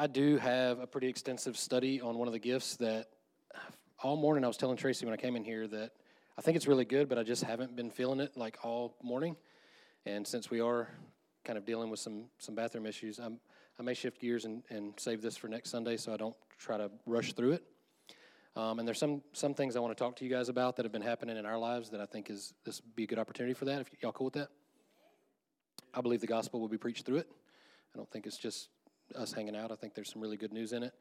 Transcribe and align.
I 0.00 0.06
do 0.06 0.38
have 0.38 0.78
a 0.78 0.86
pretty 0.86 1.08
extensive 1.08 1.58
study 1.58 2.00
on 2.00 2.16
one 2.16 2.26
of 2.26 2.32
the 2.32 2.38
gifts 2.38 2.76
that 2.76 3.08
all 4.02 4.16
morning 4.16 4.44
I 4.44 4.46
was 4.46 4.56
telling 4.56 4.78
Tracy 4.78 5.04
when 5.04 5.12
I 5.12 5.18
came 5.18 5.36
in 5.36 5.44
here 5.44 5.68
that 5.68 5.90
I 6.38 6.40
think 6.40 6.56
it's 6.56 6.66
really 6.66 6.86
good, 6.86 7.06
but 7.06 7.18
I 7.18 7.22
just 7.22 7.44
haven't 7.44 7.76
been 7.76 7.90
feeling 7.90 8.18
it 8.18 8.34
like 8.34 8.56
all 8.62 8.96
morning. 9.02 9.36
And 10.06 10.26
since 10.26 10.50
we 10.50 10.58
are 10.62 10.88
kind 11.44 11.58
of 11.58 11.66
dealing 11.66 11.90
with 11.90 12.00
some 12.00 12.30
some 12.38 12.54
bathroom 12.54 12.86
issues, 12.86 13.18
I'm, 13.18 13.40
I 13.78 13.82
may 13.82 13.92
shift 13.92 14.22
gears 14.22 14.46
and, 14.46 14.62
and 14.70 14.94
save 14.98 15.20
this 15.20 15.36
for 15.36 15.48
next 15.48 15.68
Sunday 15.68 15.98
so 15.98 16.14
I 16.14 16.16
don't 16.16 16.36
try 16.58 16.78
to 16.78 16.90
rush 17.04 17.34
through 17.34 17.52
it. 17.52 17.64
Um, 18.56 18.78
and 18.78 18.88
there's 18.88 18.98
some 18.98 19.20
some 19.34 19.52
things 19.52 19.76
I 19.76 19.80
want 19.80 19.94
to 19.94 20.02
talk 20.02 20.16
to 20.16 20.24
you 20.24 20.30
guys 20.30 20.48
about 20.48 20.76
that 20.76 20.86
have 20.86 20.92
been 20.92 21.02
happening 21.02 21.36
in 21.36 21.44
our 21.44 21.58
lives 21.58 21.90
that 21.90 22.00
I 22.00 22.06
think 22.06 22.30
is 22.30 22.54
this 22.64 22.80
would 22.80 22.96
be 22.96 23.04
a 23.04 23.06
good 23.06 23.18
opportunity 23.18 23.52
for 23.52 23.66
that. 23.66 23.82
If 23.82 23.90
y'all 24.00 24.12
cool 24.12 24.24
with 24.24 24.34
that, 24.34 24.48
I 25.92 26.00
believe 26.00 26.22
the 26.22 26.26
gospel 26.26 26.58
will 26.58 26.68
be 26.68 26.78
preached 26.78 27.04
through 27.04 27.18
it. 27.18 27.28
I 27.94 27.98
don't 27.98 28.10
think 28.10 28.24
it's 28.24 28.38
just 28.38 28.70
us 29.16 29.32
hanging 29.32 29.56
out. 29.56 29.70
I 29.72 29.74
think 29.74 29.94
there's 29.94 30.12
some 30.12 30.22
really 30.22 30.36
good 30.36 30.52
news 30.52 30.72
in 30.72 30.82
it. 30.82 30.94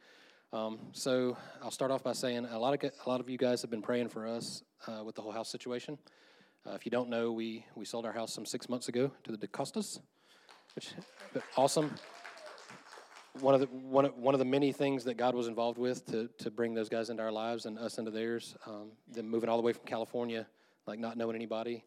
Um, 0.52 0.80
so 0.94 1.38
I'll 1.62 1.72
start 1.72 1.92
off 1.92 2.04
by 2.04 2.14
saying 2.14 2.46
a 2.46 2.58
lot 2.58 2.74
of 2.74 2.92
a 3.06 3.10
lot 3.10 3.20
of 3.20 3.30
you 3.30 3.38
guys 3.38 3.62
have 3.62 3.70
been 3.70 3.84
praying 3.84 4.10
for 4.10 4.28
us 4.28 4.64
uh, 4.88 5.04
with 5.04 5.16
the 5.16 5.22
whole 5.22 5.32
house 5.32 5.50
situation. 5.50 5.98
Uh, 6.66 6.72
if 6.72 6.86
you 6.86 6.92
don't 6.92 7.10
know, 7.10 7.32
we 7.32 7.66
we 7.76 7.86
sold 7.86 8.06
our 8.06 8.12
house 8.12 8.34
some 8.34 8.46
six 8.46 8.68
months 8.68 8.90
ago 8.90 9.12
to 9.24 9.32
the 9.32 9.48
DeCostas, 9.48 10.00
which 10.76 10.94
awesome. 11.56 11.94
One 13.42 13.54
of 13.54 13.62
the 13.62 13.68
one 13.68 14.06
of, 14.06 14.18
one 14.18 14.34
of 14.34 14.40
the 14.40 14.46
many 14.46 14.72
things 14.72 15.04
that 15.04 15.18
God 15.18 15.36
was 15.36 15.48
involved 15.48 15.78
with 15.78 16.06
to 16.08 16.30
to 16.40 16.50
bring 16.50 16.74
those 16.74 16.90
guys 16.90 17.12
into 17.12 17.22
our 17.22 17.32
lives 17.32 17.68
and 17.68 17.78
us 17.78 18.00
into 18.00 18.10
theirs. 18.10 18.56
Um, 18.66 18.92
moving 19.24 19.50
all 19.50 19.58
the 19.58 19.64
way 19.64 19.74
from 19.74 19.86
California, 19.86 20.48
like 20.88 21.00
not 21.00 21.16
knowing 21.16 21.36
anybody. 21.36 21.84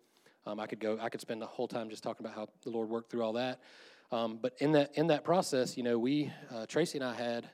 Um, 0.46 0.58
I 0.58 0.66
could 0.66 0.80
go. 0.80 0.98
I 1.00 1.08
could 1.08 1.20
spend 1.20 1.42
the 1.42 1.46
whole 1.46 1.68
time 1.68 1.90
just 1.90 2.02
talking 2.02 2.24
about 2.24 2.36
how 2.36 2.48
the 2.62 2.70
Lord 2.70 2.88
worked 2.88 3.10
through 3.10 3.22
all 3.22 3.32
that. 3.34 3.60
Um, 4.12 4.38
but 4.40 4.52
in 4.58 4.72
that 4.72 4.90
in 4.94 5.06
that 5.06 5.24
process, 5.24 5.74
you 5.78 5.82
know, 5.82 5.98
we 5.98 6.30
uh, 6.54 6.66
Tracy 6.66 6.98
and 6.98 7.04
I 7.04 7.14
had 7.14 7.48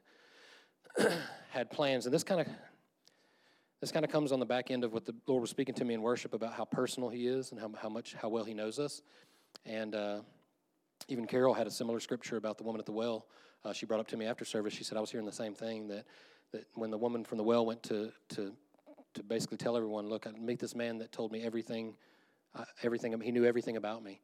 had 1.50 1.70
plans, 1.70 2.04
and 2.04 2.12
this 2.12 2.24
kind 2.24 2.40
of 2.40 2.48
this 3.80 3.92
kind 3.92 4.04
of 4.04 4.10
comes 4.10 4.32
on 4.32 4.40
the 4.40 4.46
back 4.46 4.72
end 4.72 4.82
of 4.82 4.92
what 4.92 5.04
the 5.04 5.14
Lord 5.28 5.40
was 5.40 5.50
speaking 5.50 5.76
to 5.76 5.84
me 5.84 5.94
in 5.94 6.02
worship 6.02 6.34
about 6.34 6.54
how 6.54 6.64
personal 6.64 7.10
He 7.10 7.28
is 7.28 7.52
and 7.52 7.60
how, 7.60 7.70
how 7.80 7.88
much 7.88 8.14
how 8.20 8.28
well 8.28 8.42
He 8.42 8.54
knows 8.54 8.80
us. 8.80 9.02
And 9.64 9.94
uh, 9.94 10.20
even 11.06 11.28
Carol 11.28 11.54
had 11.54 11.68
a 11.68 11.70
similar 11.70 12.00
scripture 12.00 12.36
about 12.36 12.58
the 12.58 12.64
woman 12.64 12.80
at 12.80 12.86
the 12.86 12.92
well. 12.92 13.26
Uh, 13.64 13.72
she 13.72 13.86
brought 13.86 14.00
up 14.00 14.08
to 14.08 14.16
me 14.16 14.26
after 14.26 14.44
service. 14.44 14.74
She 14.74 14.82
said, 14.82 14.98
"I 14.98 15.00
was 15.00 15.12
hearing 15.12 15.26
the 15.26 15.32
same 15.32 15.54
thing 15.54 15.86
that 15.88 16.06
that 16.50 16.64
when 16.74 16.90
the 16.90 16.98
woman 16.98 17.22
from 17.22 17.38
the 17.38 17.44
well 17.44 17.64
went 17.64 17.84
to 17.84 18.10
to 18.30 18.52
to 19.14 19.22
basically 19.22 19.58
tell 19.58 19.76
everyone, 19.76 20.08
look, 20.08 20.26
I 20.26 20.32
meet 20.32 20.58
this 20.58 20.74
man 20.74 20.98
that 20.98 21.12
told 21.12 21.30
me 21.30 21.42
everything, 21.44 21.94
uh, 22.56 22.64
everything. 22.82 23.18
He 23.20 23.30
knew 23.30 23.44
everything 23.44 23.76
about 23.76 24.02
me." 24.02 24.20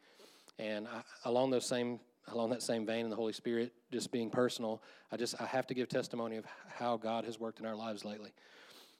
And 0.58 0.88
I, 0.88 1.02
along 1.24 1.50
those 1.50 1.66
same 1.66 2.00
along 2.28 2.50
that 2.50 2.62
same 2.62 2.86
vein 2.86 3.04
in 3.04 3.10
the 3.10 3.16
Holy 3.16 3.32
Spirit, 3.32 3.72
just 3.92 4.10
being 4.10 4.30
personal, 4.30 4.82
I 5.12 5.16
just 5.16 5.40
I 5.40 5.46
have 5.46 5.66
to 5.68 5.74
give 5.74 5.88
testimony 5.88 6.36
of 6.36 6.44
how 6.68 6.96
God 6.96 7.24
has 7.24 7.38
worked 7.38 7.60
in 7.60 7.66
our 7.66 7.76
lives 7.76 8.04
lately. 8.04 8.32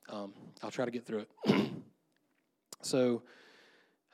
Um, 0.08 0.32
I'll 0.62 0.70
try 0.70 0.84
to 0.84 0.90
get 0.90 1.06
through 1.06 1.24
it. 1.46 1.70
so, 2.82 3.22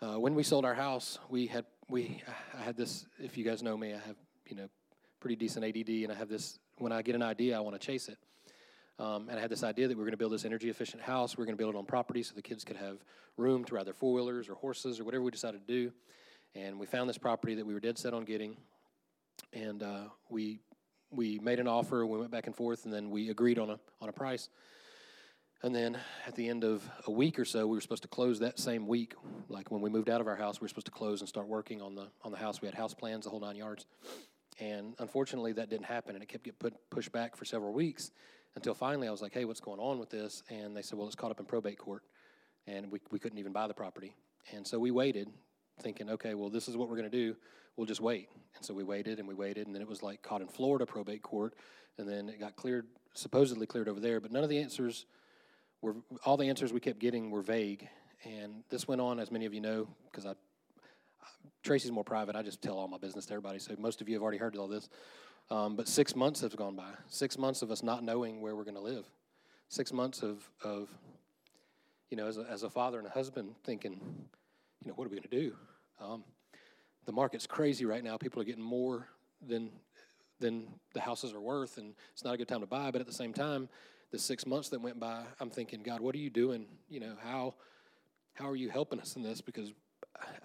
uh, 0.00 0.18
when 0.18 0.34
we 0.34 0.42
sold 0.42 0.64
our 0.64 0.74
house, 0.74 1.18
we 1.28 1.46
had 1.46 1.64
we 1.88 2.22
I 2.58 2.62
had 2.62 2.76
this. 2.76 3.06
If 3.18 3.36
you 3.36 3.44
guys 3.44 3.62
know 3.62 3.76
me, 3.76 3.92
I 3.92 3.98
have 3.98 4.16
you 4.46 4.56
know 4.56 4.68
pretty 5.18 5.36
decent 5.36 5.64
ADD, 5.64 5.88
and 5.88 6.12
I 6.12 6.14
have 6.14 6.28
this. 6.28 6.58
When 6.78 6.92
I 6.92 7.02
get 7.02 7.14
an 7.14 7.22
idea, 7.22 7.56
I 7.56 7.60
want 7.60 7.78
to 7.78 7.84
chase 7.84 8.08
it. 8.08 8.18
Um, 8.98 9.28
and 9.30 9.38
I 9.38 9.40
had 9.40 9.50
this 9.50 9.64
idea 9.64 9.88
that 9.88 9.96
we 9.96 10.02
are 10.02 10.04
going 10.04 10.12
to 10.12 10.18
build 10.18 10.32
this 10.32 10.44
energy 10.44 10.68
efficient 10.68 11.02
house. 11.02 11.36
We 11.36 11.42
are 11.42 11.46
going 11.46 11.56
to 11.56 11.62
build 11.62 11.74
it 11.74 11.78
on 11.78 11.86
property 11.86 12.22
so 12.22 12.34
the 12.34 12.42
kids 12.42 12.64
could 12.64 12.76
have 12.76 12.98
room 13.38 13.64
to 13.64 13.74
ride 13.74 13.86
their 13.86 13.94
four 13.94 14.12
wheelers 14.12 14.48
or 14.48 14.54
horses 14.54 15.00
or 15.00 15.04
whatever 15.04 15.24
we 15.24 15.30
decided 15.30 15.66
to 15.66 15.72
do. 15.72 15.92
And 16.54 16.78
we 16.78 16.84
found 16.84 17.08
this 17.08 17.16
property 17.16 17.54
that 17.54 17.64
we 17.64 17.72
were 17.72 17.80
dead 17.80 17.96
set 17.96 18.12
on 18.12 18.24
getting 18.24 18.58
and 19.52 19.82
uh, 19.82 20.04
we 20.28 20.60
we 21.10 21.38
made 21.40 21.58
an 21.58 21.66
offer. 21.66 22.06
We 22.06 22.18
went 22.18 22.30
back 22.30 22.46
and 22.46 22.54
forth, 22.54 22.84
and 22.84 22.92
then 22.92 23.10
we 23.10 23.30
agreed 23.30 23.58
on 23.58 23.70
a 23.70 23.78
on 24.00 24.08
a 24.08 24.12
price. 24.12 24.48
And 25.62 25.74
then 25.74 25.98
at 26.26 26.34
the 26.36 26.48
end 26.48 26.64
of 26.64 26.88
a 27.06 27.10
week 27.10 27.38
or 27.38 27.44
so, 27.44 27.66
we 27.66 27.76
were 27.76 27.82
supposed 27.82 28.02
to 28.02 28.08
close 28.08 28.38
that 28.38 28.58
same 28.58 28.86
week. 28.86 29.14
Like 29.50 29.70
when 29.70 29.82
we 29.82 29.90
moved 29.90 30.08
out 30.08 30.22
of 30.22 30.26
our 30.26 30.36
house, 30.36 30.58
we 30.58 30.64
were 30.64 30.68
supposed 30.70 30.86
to 30.86 30.92
close 30.92 31.20
and 31.20 31.28
start 31.28 31.48
working 31.48 31.82
on 31.82 31.94
the 31.94 32.06
on 32.22 32.32
the 32.32 32.38
house. 32.38 32.62
We 32.62 32.66
had 32.66 32.74
house 32.74 32.94
plans, 32.94 33.24
the 33.24 33.30
whole 33.30 33.40
nine 33.40 33.56
yards. 33.56 33.86
And 34.58 34.94
unfortunately, 34.98 35.52
that 35.54 35.70
didn't 35.70 35.86
happen, 35.86 36.14
and 36.14 36.22
it 36.22 36.28
kept 36.28 36.44
getting 36.44 36.58
put, 36.58 36.74
pushed 36.90 37.12
back 37.12 37.34
for 37.34 37.46
several 37.46 37.72
weeks 37.72 38.10
until 38.56 38.74
finally 38.74 39.08
I 39.08 39.10
was 39.10 39.22
like, 39.22 39.32
"Hey, 39.32 39.44
what's 39.44 39.60
going 39.60 39.80
on 39.80 39.98
with 39.98 40.10
this?" 40.10 40.42
And 40.50 40.76
they 40.76 40.82
said, 40.82 40.98
"Well, 40.98 41.06
it's 41.06 41.16
caught 41.16 41.30
up 41.30 41.40
in 41.40 41.46
probate 41.46 41.78
court, 41.78 42.02
and 42.66 42.90
we 42.90 43.00
we 43.10 43.18
couldn't 43.18 43.38
even 43.38 43.52
buy 43.52 43.66
the 43.66 43.74
property." 43.74 44.14
And 44.52 44.66
so 44.66 44.78
we 44.78 44.90
waited, 44.90 45.30
thinking, 45.80 46.10
"Okay, 46.10 46.34
well, 46.34 46.50
this 46.50 46.68
is 46.68 46.76
what 46.76 46.88
we're 46.88 46.96
going 46.96 47.10
to 47.10 47.16
do 47.16 47.36
we'll 47.80 47.86
just 47.86 48.00
wait. 48.02 48.28
And 48.56 48.64
so 48.64 48.74
we 48.74 48.84
waited 48.84 49.18
and 49.18 49.26
we 49.26 49.34
waited, 49.34 49.66
and 49.66 49.74
then 49.74 49.80
it 49.80 49.88
was 49.88 50.02
like 50.02 50.22
caught 50.22 50.42
in 50.42 50.48
Florida 50.48 50.84
probate 50.84 51.22
court, 51.22 51.54
and 51.96 52.06
then 52.06 52.28
it 52.28 52.38
got 52.38 52.54
cleared, 52.54 52.86
supposedly 53.14 53.66
cleared 53.66 53.88
over 53.88 54.00
there. 54.00 54.20
But 54.20 54.32
none 54.32 54.44
of 54.44 54.50
the 54.50 54.58
answers 54.58 55.06
were, 55.80 55.96
all 56.26 56.36
the 56.36 56.48
answers 56.48 56.74
we 56.74 56.80
kept 56.80 56.98
getting 56.98 57.30
were 57.30 57.40
vague. 57.40 57.88
And 58.24 58.64
this 58.68 58.86
went 58.86 59.00
on, 59.00 59.18
as 59.18 59.30
many 59.30 59.46
of 59.46 59.54
you 59.54 59.62
know, 59.62 59.88
because 60.10 60.26
I, 60.26 60.34
Tracy's 61.62 61.90
more 61.90 62.04
private. 62.04 62.36
I 62.36 62.42
just 62.42 62.60
tell 62.60 62.76
all 62.76 62.86
my 62.86 62.98
business 62.98 63.24
to 63.26 63.32
everybody. 63.32 63.58
So 63.58 63.74
most 63.78 64.02
of 64.02 64.08
you 64.08 64.14
have 64.14 64.22
already 64.22 64.38
heard 64.38 64.56
all 64.56 64.68
this. 64.68 64.90
Um, 65.50 65.74
but 65.74 65.88
six 65.88 66.14
months 66.14 66.42
have 66.42 66.54
gone 66.54 66.76
by. 66.76 66.90
Six 67.08 67.38
months 67.38 67.62
of 67.62 67.70
us 67.70 67.82
not 67.82 68.04
knowing 68.04 68.42
where 68.42 68.54
we're 68.54 68.64
going 68.64 68.74
to 68.74 68.82
live. 68.82 69.06
Six 69.68 69.90
months 69.90 70.22
of, 70.22 70.48
of 70.62 70.90
you 72.10 72.16
know, 72.16 72.26
as 72.26 72.36
a, 72.36 72.42
as 72.42 72.62
a 72.62 72.70
father 72.70 72.98
and 72.98 73.06
a 73.06 73.10
husband 73.10 73.54
thinking, 73.64 74.00
you 74.82 74.88
know, 74.88 74.94
what 74.94 75.06
are 75.06 75.10
we 75.10 75.16
going 75.16 75.28
to 75.28 75.40
do? 75.40 75.54
Um, 76.00 76.24
the 77.06 77.12
market's 77.12 77.46
crazy 77.46 77.84
right 77.84 78.02
now. 78.02 78.16
People 78.16 78.40
are 78.40 78.44
getting 78.44 78.64
more 78.64 79.08
than 79.46 79.70
than 80.38 80.66
the 80.94 81.00
houses 81.00 81.34
are 81.34 81.40
worth, 81.40 81.76
and 81.76 81.94
it's 82.12 82.24
not 82.24 82.34
a 82.34 82.36
good 82.38 82.48
time 82.48 82.60
to 82.60 82.66
buy. 82.66 82.90
But 82.90 83.02
at 83.02 83.06
the 83.06 83.12
same 83.12 83.34
time, 83.34 83.68
the 84.10 84.18
six 84.18 84.46
months 84.46 84.70
that 84.70 84.80
went 84.80 84.98
by, 84.98 85.22
I'm 85.38 85.50
thinking, 85.50 85.82
God, 85.82 86.00
what 86.00 86.14
are 86.14 86.18
you 86.18 86.30
doing? 86.30 86.66
You 86.88 87.00
know, 87.00 87.16
how 87.22 87.54
how 88.34 88.48
are 88.48 88.56
you 88.56 88.70
helping 88.70 89.00
us 89.00 89.16
in 89.16 89.22
this? 89.22 89.40
Because 89.40 89.72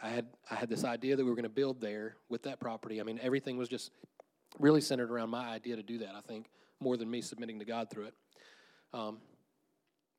I 0.01 0.09
had 0.09 0.27
I 0.51 0.55
had 0.55 0.69
this 0.69 0.83
idea 0.83 1.15
that 1.15 1.23
we 1.23 1.29
were 1.29 1.35
going 1.35 1.43
to 1.43 1.49
build 1.49 1.81
there 1.81 2.15
with 2.29 2.43
that 2.43 2.59
property. 2.59 2.99
I 2.99 3.03
mean, 3.03 3.19
everything 3.21 3.57
was 3.57 3.69
just 3.69 3.91
really 4.59 4.81
centered 4.81 5.11
around 5.11 5.29
my 5.29 5.47
idea 5.47 5.75
to 5.75 5.83
do 5.83 5.99
that. 5.99 6.13
I 6.15 6.21
think 6.21 6.47
more 6.79 6.97
than 6.97 7.09
me 7.09 7.21
submitting 7.21 7.59
to 7.59 7.65
God 7.65 7.89
through 7.89 8.05
it. 8.05 8.13
Um, 8.93 9.17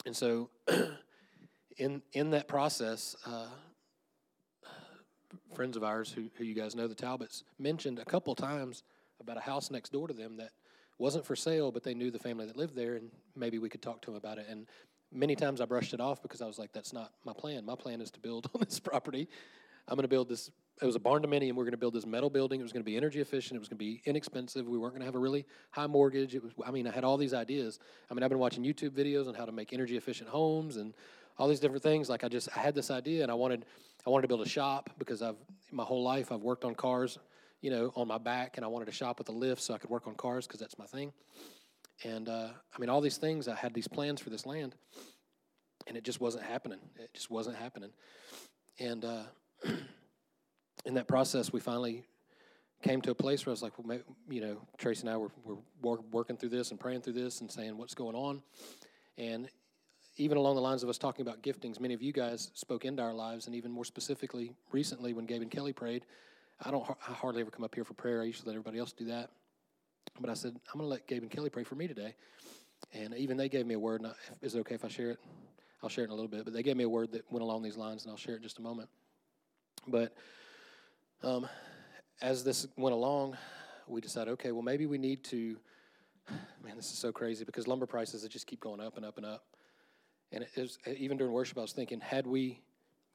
and 0.05 0.17
so, 0.17 0.51
in 1.77 2.03
in 2.13 2.31
that 2.31 2.49
process, 2.49 3.17
uh, 3.27 3.49
friends 5.55 5.77
of 5.77 5.85
ours 5.85 6.13
who, 6.13 6.31
who 6.37 6.45
you 6.45 6.55
guys 6.55 6.75
know, 6.75 6.87
the 6.87 6.95
Talbots, 6.95 7.45
mentioned 7.59 7.99
a 7.99 8.05
couple 8.05 8.35
times 8.35 8.83
about 9.21 9.37
a 9.37 9.41
house 9.41 9.71
next 9.71 9.93
door 9.93 10.09
to 10.09 10.15
them 10.15 10.37
that 10.37 10.51
wasn't 10.99 11.25
for 11.25 11.37
sale, 11.37 11.71
but 11.71 11.83
they 11.83 11.95
knew 11.95 12.11
the 12.11 12.19
family 12.19 12.47
that 12.47 12.57
lived 12.57 12.75
there, 12.75 12.95
and 12.95 13.11
maybe 13.35 13.59
we 13.59 13.69
could 13.69 13.83
talk 13.83 14.01
to 14.03 14.07
them 14.07 14.17
about 14.17 14.39
it. 14.39 14.47
And 14.49 14.67
many 15.13 15.37
times 15.37 15.61
I 15.61 15.65
brushed 15.65 15.95
it 15.95 16.01
off 16.01 16.23
because 16.23 16.41
I 16.41 16.47
was 16.47 16.59
like, 16.59 16.73
that's 16.73 16.93
not 16.93 17.13
my 17.25 17.33
plan. 17.33 17.65
My 17.65 17.75
plan 17.75 18.01
is 18.01 18.11
to 18.13 18.21
build 18.21 18.51
on 18.55 18.63
this 18.65 18.81
property. 18.81 19.29
I'm 19.89 19.95
going 19.95 20.03
to 20.03 20.09
build 20.09 20.29
this. 20.29 20.51
It 20.83 20.85
was 20.85 20.97
a 20.97 21.01
barndominium. 21.01 21.53
We're 21.53 21.65
going 21.65 21.71
to 21.73 21.79
build 21.79 21.95
this 21.95 22.07
metal 22.07 22.29
building. 22.29 22.61
It 22.61 22.63
was 22.65 22.73
going 22.73 22.83
to 22.83 22.91
be 22.91 22.97
energy 22.97 23.21
efficient. 23.21 23.57
It 23.57 23.61
was 23.61 23.69
going 23.69 23.79
to 23.79 23.85
be 23.85 24.03
inexpensive. 24.05 24.67
We 24.67 24.79
weren't 24.79 24.95
going 24.95 25.01
to 25.01 25.07
have 25.07 25.15
a 25.15 25.19
really 25.19 25.47
high 25.71 25.87
mortgage. 25.87 26.35
It 26.35 26.43
was. 26.43 26.53
I 26.67 26.71
mean, 26.71 26.87
I 26.87 26.91
had 26.91 27.05
all 27.05 27.17
these 27.17 27.33
ideas. 27.33 27.79
I 28.11 28.15
mean, 28.15 28.23
I've 28.23 28.29
been 28.29 28.41
watching 28.41 28.65
YouTube 28.65 28.91
videos 28.91 29.29
on 29.29 29.35
how 29.35 29.45
to 29.45 29.53
make 29.53 29.73
energy 29.73 29.97
efficient 29.97 30.29
homes 30.29 30.77
and 30.77 30.93
all 31.39 31.49
these 31.49 31.61
different 31.61 31.83
things. 31.83 32.09
Like 32.09 32.25
I 32.25 32.29
just 32.29 32.49
I 32.57 32.61
had 32.61 32.75
this 32.75 32.91
idea 32.91 33.23
and 33.23 33.31
I 33.31 33.35
wanted 33.35 33.65
I 34.07 34.11
wanted 34.11 34.23
to 34.23 34.29
build 34.29 34.43
a 34.43 34.49
shop 34.49 34.91
because 34.99 35.23
I've 35.23 35.37
my 35.73 35.85
whole 35.85 36.03
life 36.03 36.33
I've 36.33 36.43
worked 36.43 36.65
on 36.65 36.75
cars, 36.75 37.19
you 37.61 37.71
know, 37.71 37.93
on 37.97 38.09
my 38.09 38.19
back, 38.19 38.57
and 38.57 38.65
I 38.65 38.69
wanted 38.69 38.89
a 38.89 38.93
shop 38.93 39.19
with 39.19 39.29
a 39.29 39.33
lift 39.33 39.63
so 39.63 39.75
I 39.75 39.79
could 39.79 39.91
work 39.91 40.07
on 40.07 40.15
cars 40.15 40.47
because 40.47 40.61
that's 40.61 40.79
my 40.79 40.87
thing. 40.87 41.13
And 42.05 42.29
uh, 42.29 42.49
I 42.75 42.79
mean, 42.79 42.91
all 42.91 43.01
these 43.01 43.17
things 43.17 43.49
I 43.49 43.55
had 43.55 43.75
these 43.75 43.89
plans 43.89 44.21
for 44.21 44.31
this 44.31 44.47
land, 44.47 44.75
and 45.87 45.97
it 45.97 46.05
just 46.05 46.21
wasn't 46.21 46.45
happening. 46.45 46.79
It 46.97 47.11
just 47.15 47.31
wasn't 47.31 47.57
happening. 47.57 47.91
And 48.79 49.05
uh, 49.05 49.23
in 50.85 50.95
that 50.95 51.09
process, 51.09 51.53
we 51.53 51.61
finally 51.61 52.05
came 52.83 53.01
to 53.01 53.11
a 53.11 53.15
place 53.15 53.47
where 53.47 53.51
I 53.51 53.55
was 53.55 53.63
like, 53.63 53.73
well, 53.79 53.99
you 54.29 54.41
know, 54.41 54.59
Tracy 54.79 55.01
and 55.03 55.11
I 55.11 55.17
were, 55.17 55.31
were 55.83 56.01
working 56.13 56.37
through 56.37 56.51
this 56.51 56.71
and 56.71 56.79
praying 56.79 57.01
through 57.01 57.15
this 57.15 57.41
and 57.41 57.51
saying 57.51 57.77
what's 57.77 57.95
going 57.95 58.15
on. 58.15 58.43
And 59.17 59.49
even 60.17 60.39
along 60.39 60.55
the 60.55 60.63
lines 60.63 60.83
of 60.83 60.89
us 60.89 60.99
talking 60.99 61.27
about 61.27 61.43
giftings, 61.43 61.79
many 61.79 61.95
of 61.95 62.03
you 62.03 62.13
guys 62.13 62.51
spoke 62.55 62.85
into 62.85 63.03
our 63.03 63.15
lives, 63.15 63.47
and 63.47 63.55
even 63.55 63.71
more 63.71 63.85
specifically, 63.85 64.53
recently 64.73 65.13
when 65.13 65.27
Gabe 65.27 65.43
and 65.43 65.51
Kelly 65.51 65.73
prayed, 65.73 66.05
I 66.65 66.71
don't 66.71 66.89
I 67.07 67.13
hardly 67.13 67.43
ever 67.43 67.51
come 67.51 67.65
up 67.65 67.75
here 67.75 67.85
for 67.85 67.95
prayer. 67.95 68.23
I 68.23 68.25
usually 68.25 68.47
let 68.47 68.55
everybody 68.55 68.79
else 68.79 68.93
do 68.93 69.05
that, 69.07 69.31
but 70.19 70.31
I 70.31 70.35
said 70.35 70.53
I'm 70.73 70.81
going 70.81 70.89
to 70.89 70.91
let 70.91 71.07
Gabe 71.07 71.23
and 71.23 71.31
Kelly 71.31 71.51
pray 71.51 71.65
for 71.65 71.75
me 71.75 71.87
today, 71.87 72.15
and 72.93 73.15
even 73.15 73.37
they 73.37 73.49
gave 73.49 73.67
me 73.67 73.75
a 73.75 73.79
word. 73.79 74.01
And 74.01 74.11
I, 74.11 74.15
is 74.41 74.55
it 74.55 74.61
okay 74.61 74.75
if 74.75 74.85
I 74.85 74.89
share 74.89 75.11
it? 75.11 75.19
I'll 75.83 75.91
share 75.91 76.05
it 76.05 76.07
in 76.07 76.13
a 76.13 76.15
little 76.15 76.31
bit, 76.31 76.45
but 76.45 76.55
they 76.55 76.63
gave 76.63 76.77
me 76.77 76.85
a 76.85 76.89
word 76.89 77.13
that 77.13 77.31
went 77.31 77.43
along 77.43 77.63
these 77.63 77.77
lines, 77.77 78.05
and 78.05 78.11
I'll 78.11 78.17
share 78.17 78.35
it 78.35 78.39
in 78.39 78.43
just 78.43 78.59
a 78.59 78.63
moment. 78.63 78.89
But 79.87 80.15
um, 81.23 81.47
as 82.23 82.43
this 82.43 82.67
went 82.77 82.95
along, 82.95 83.37
we 83.87 84.01
decided, 84.01 84.31
okay, 84.33 84.53
well 84.53 84.63
maybe 84.63 84.87
we 84.87 84.99
need 84.99 85.25
to. 85.25 85.57
Man, 86.65 86.75
this 86.75 86.91
is 86.91 86.99
so 86.99 87.13
crazy 87.13 87.45
because 87.45 87.69
lumber 87.69 87.87
prices 87.87 88.23
that 88.23 88.33
just 88.33 88.49
keep 88.49 88.59
going 88.59 88.81
up 88.81 88.97
and 88.97 89.07
up 89.07 89.17
and 89.19 89.27
up. 89.27 89.45
And 90.33 90.43
it 90.43 90.51
was, 90.57 90.79
even 90.87 91.17
during 91.17 91.33
worship, 91.33 91.59
I 91.59 91.63
was 91.63 91.73
thinking, 91.73 92.01
had 92.01 92.27
we 92.27 92.61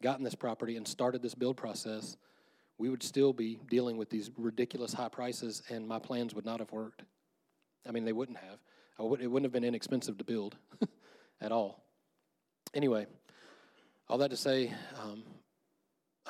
gotten 0.01 0.23
this 0.23 0.35
property 0.35 0.77
and 0.77 0.87
started 0.87 1.21
this 1.21 1.35
build 1.35 1.57
process, 1.57 2.17
we 2.77 2.89
would 2.89 3.03
still 3.03 3.33
be 3.33 3.59
dealing 3.69 3.97
with 3.97 4.09
these 4.09 4.31
ridiculous 4.37 4.93
high 4.93 5.09
prices, 5.09 5.61
and 5.69 5.87
my 5.87 5.99
plans 5.99 6.33
would 6.33 6.45
not 6.45 6.59
have 6.59 6.71
worked. 6.71 7.03
I 7.87 7.91
mean, 7.91 8.05
they 8.05 8.13
wouldn't 8.13 8.37
have. 8.37 8.59
Would, 8.97 9.21
it 9.21 9.27
wouldn't 9.27 9.45
have 9.45 9.53
been 9.53 9.63
inexpensive 9.63 10.17
to 10.19 10.23
build 10.23 10.55
at 11.41 11.51
all. 11.51 11.83
Anyway, 12.73 13.07
all 14.07 14.17
that 14.19 14.29
to 14.29 14.37
say, 14.37 14.71
um, 15.01 15.23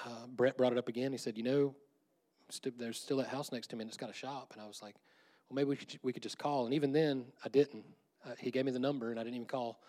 uh, 0.06 0.28
Brett 0.28 0.58
brought 0.58 0.72
it 0.72 0.78
up 0.78 0.88
again. 0.88 1.12
He 1.12 1.18
said, 1.18 1.38
"You 1.38 1.44
know, 1.44 1.76
st- 2.50 2.78
there's 2.78 3.00
still 3.00 3.18
that 3.18 3.28
house 3.28 3.52
next 3.52 3.68
to 3.68 3.76
me, 3.76 3.82
and 3.82 3.90
it's 3.90 3.98
got 3.98 4.10
a 4.10 4.14
shop." 4.14 4.52
And 4.54 4.62
I 4.62 4.68
was 4.68 4.82
like, 4.82 4.96
"Well, 5.50 5.56
maybe 5.56 5.70
we 5.70 5.76
could, 5.76 6.00
we 6.02 6.14
could 6.14 6.24
just 6.24 6.38
call." 6.38 6.66
And 6.66 6.74
even 6.74 6.92
then, 6.92 7.26
I 7.44 7.50
didn't. 7.50 7.86
Uh, 8.26 8.32
he 8.40 8.52
gave 8.52 8.66
me 8.66 8.72
the 8.72 8.80
number, 8.80 9.12
and 9.12 9.20
I 9.20 9.24
didn't 9.24 9.36
even 9.36 9.48
call. 9.48 9.82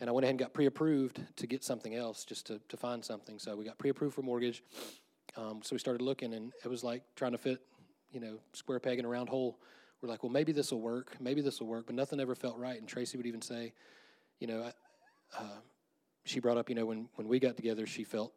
And 0.00 0.08
I 0.08 0.12
went 0.12 0.24
ahead 0.24 0.32
and 0.32 0.38
got 0.38 0.52
pre-approved 0.52 1.20
to 1.36 1.46
get 1.46 1.62
something 1.62 1.94
else, 1.94 2.24
just 2.24 2.46
to, 2.46 2.60
to 2.68 2.76
find 2.76 3.04
something. 3.04 3.38
So 3.38 3.54
we 3.56 3.64
got 3.64 3.78
pre-approved 3.78 4.14
for 4.14 4.22
mortgage. 4.22 4.62
Um, 5.36 5.60
so 5.62 5.74
we 5.74 5.78
started 5.78 6.02
looking, 6.02 6.34
and 6.34 6.52
it 6.64 6.68
was 6.68 6.82
like 6.82 7.02
trying 7.14 7.32
to 7.32 7.38
fit, 7.38 7.60
you 8.10 8.20
know, 8.20 8.38
square 8.52 8.80
peg 8.80 8.98
in 8.98 9.04
a 9.04 9.08
round 9.08 9.28
hole. 9.28 9.58
We're 10.00 10.08
like, 10.08 10.22
well, 10.22 10.32
maybe 10.32 10.52
this 10.52 10.72
will 10.72 10.80
work. 10.80 11.16
Maybe 11.20 11.40
this 11.40 11.60
will 11.60 11.68
work. 11.68 11.86
But 11.86 11.94
nothing 11.94 12.18
ever 12.18 12.34
felt 12.34 12.58
right. 12.58 12.78
And 12.78 12.88
Tracy 12.88 13.16
would 13.16 13.26
even 13.26 13.42
say, 13.42 13.72
you 14.40 14.46
know, 14.48 14.72
uh, 15.38 15.42
she 16.24 16.40
brought 16.40 16.56
up, 16.56 16.68
you 16.68 16.74
know, 16.74 16.86
when, 16.86 17.08
when 17.14 17.28
we 17.28 17.38
got 17.38 17.56
together, 17.56 17.86
she 17.86 18.04
felt 18.04 18.32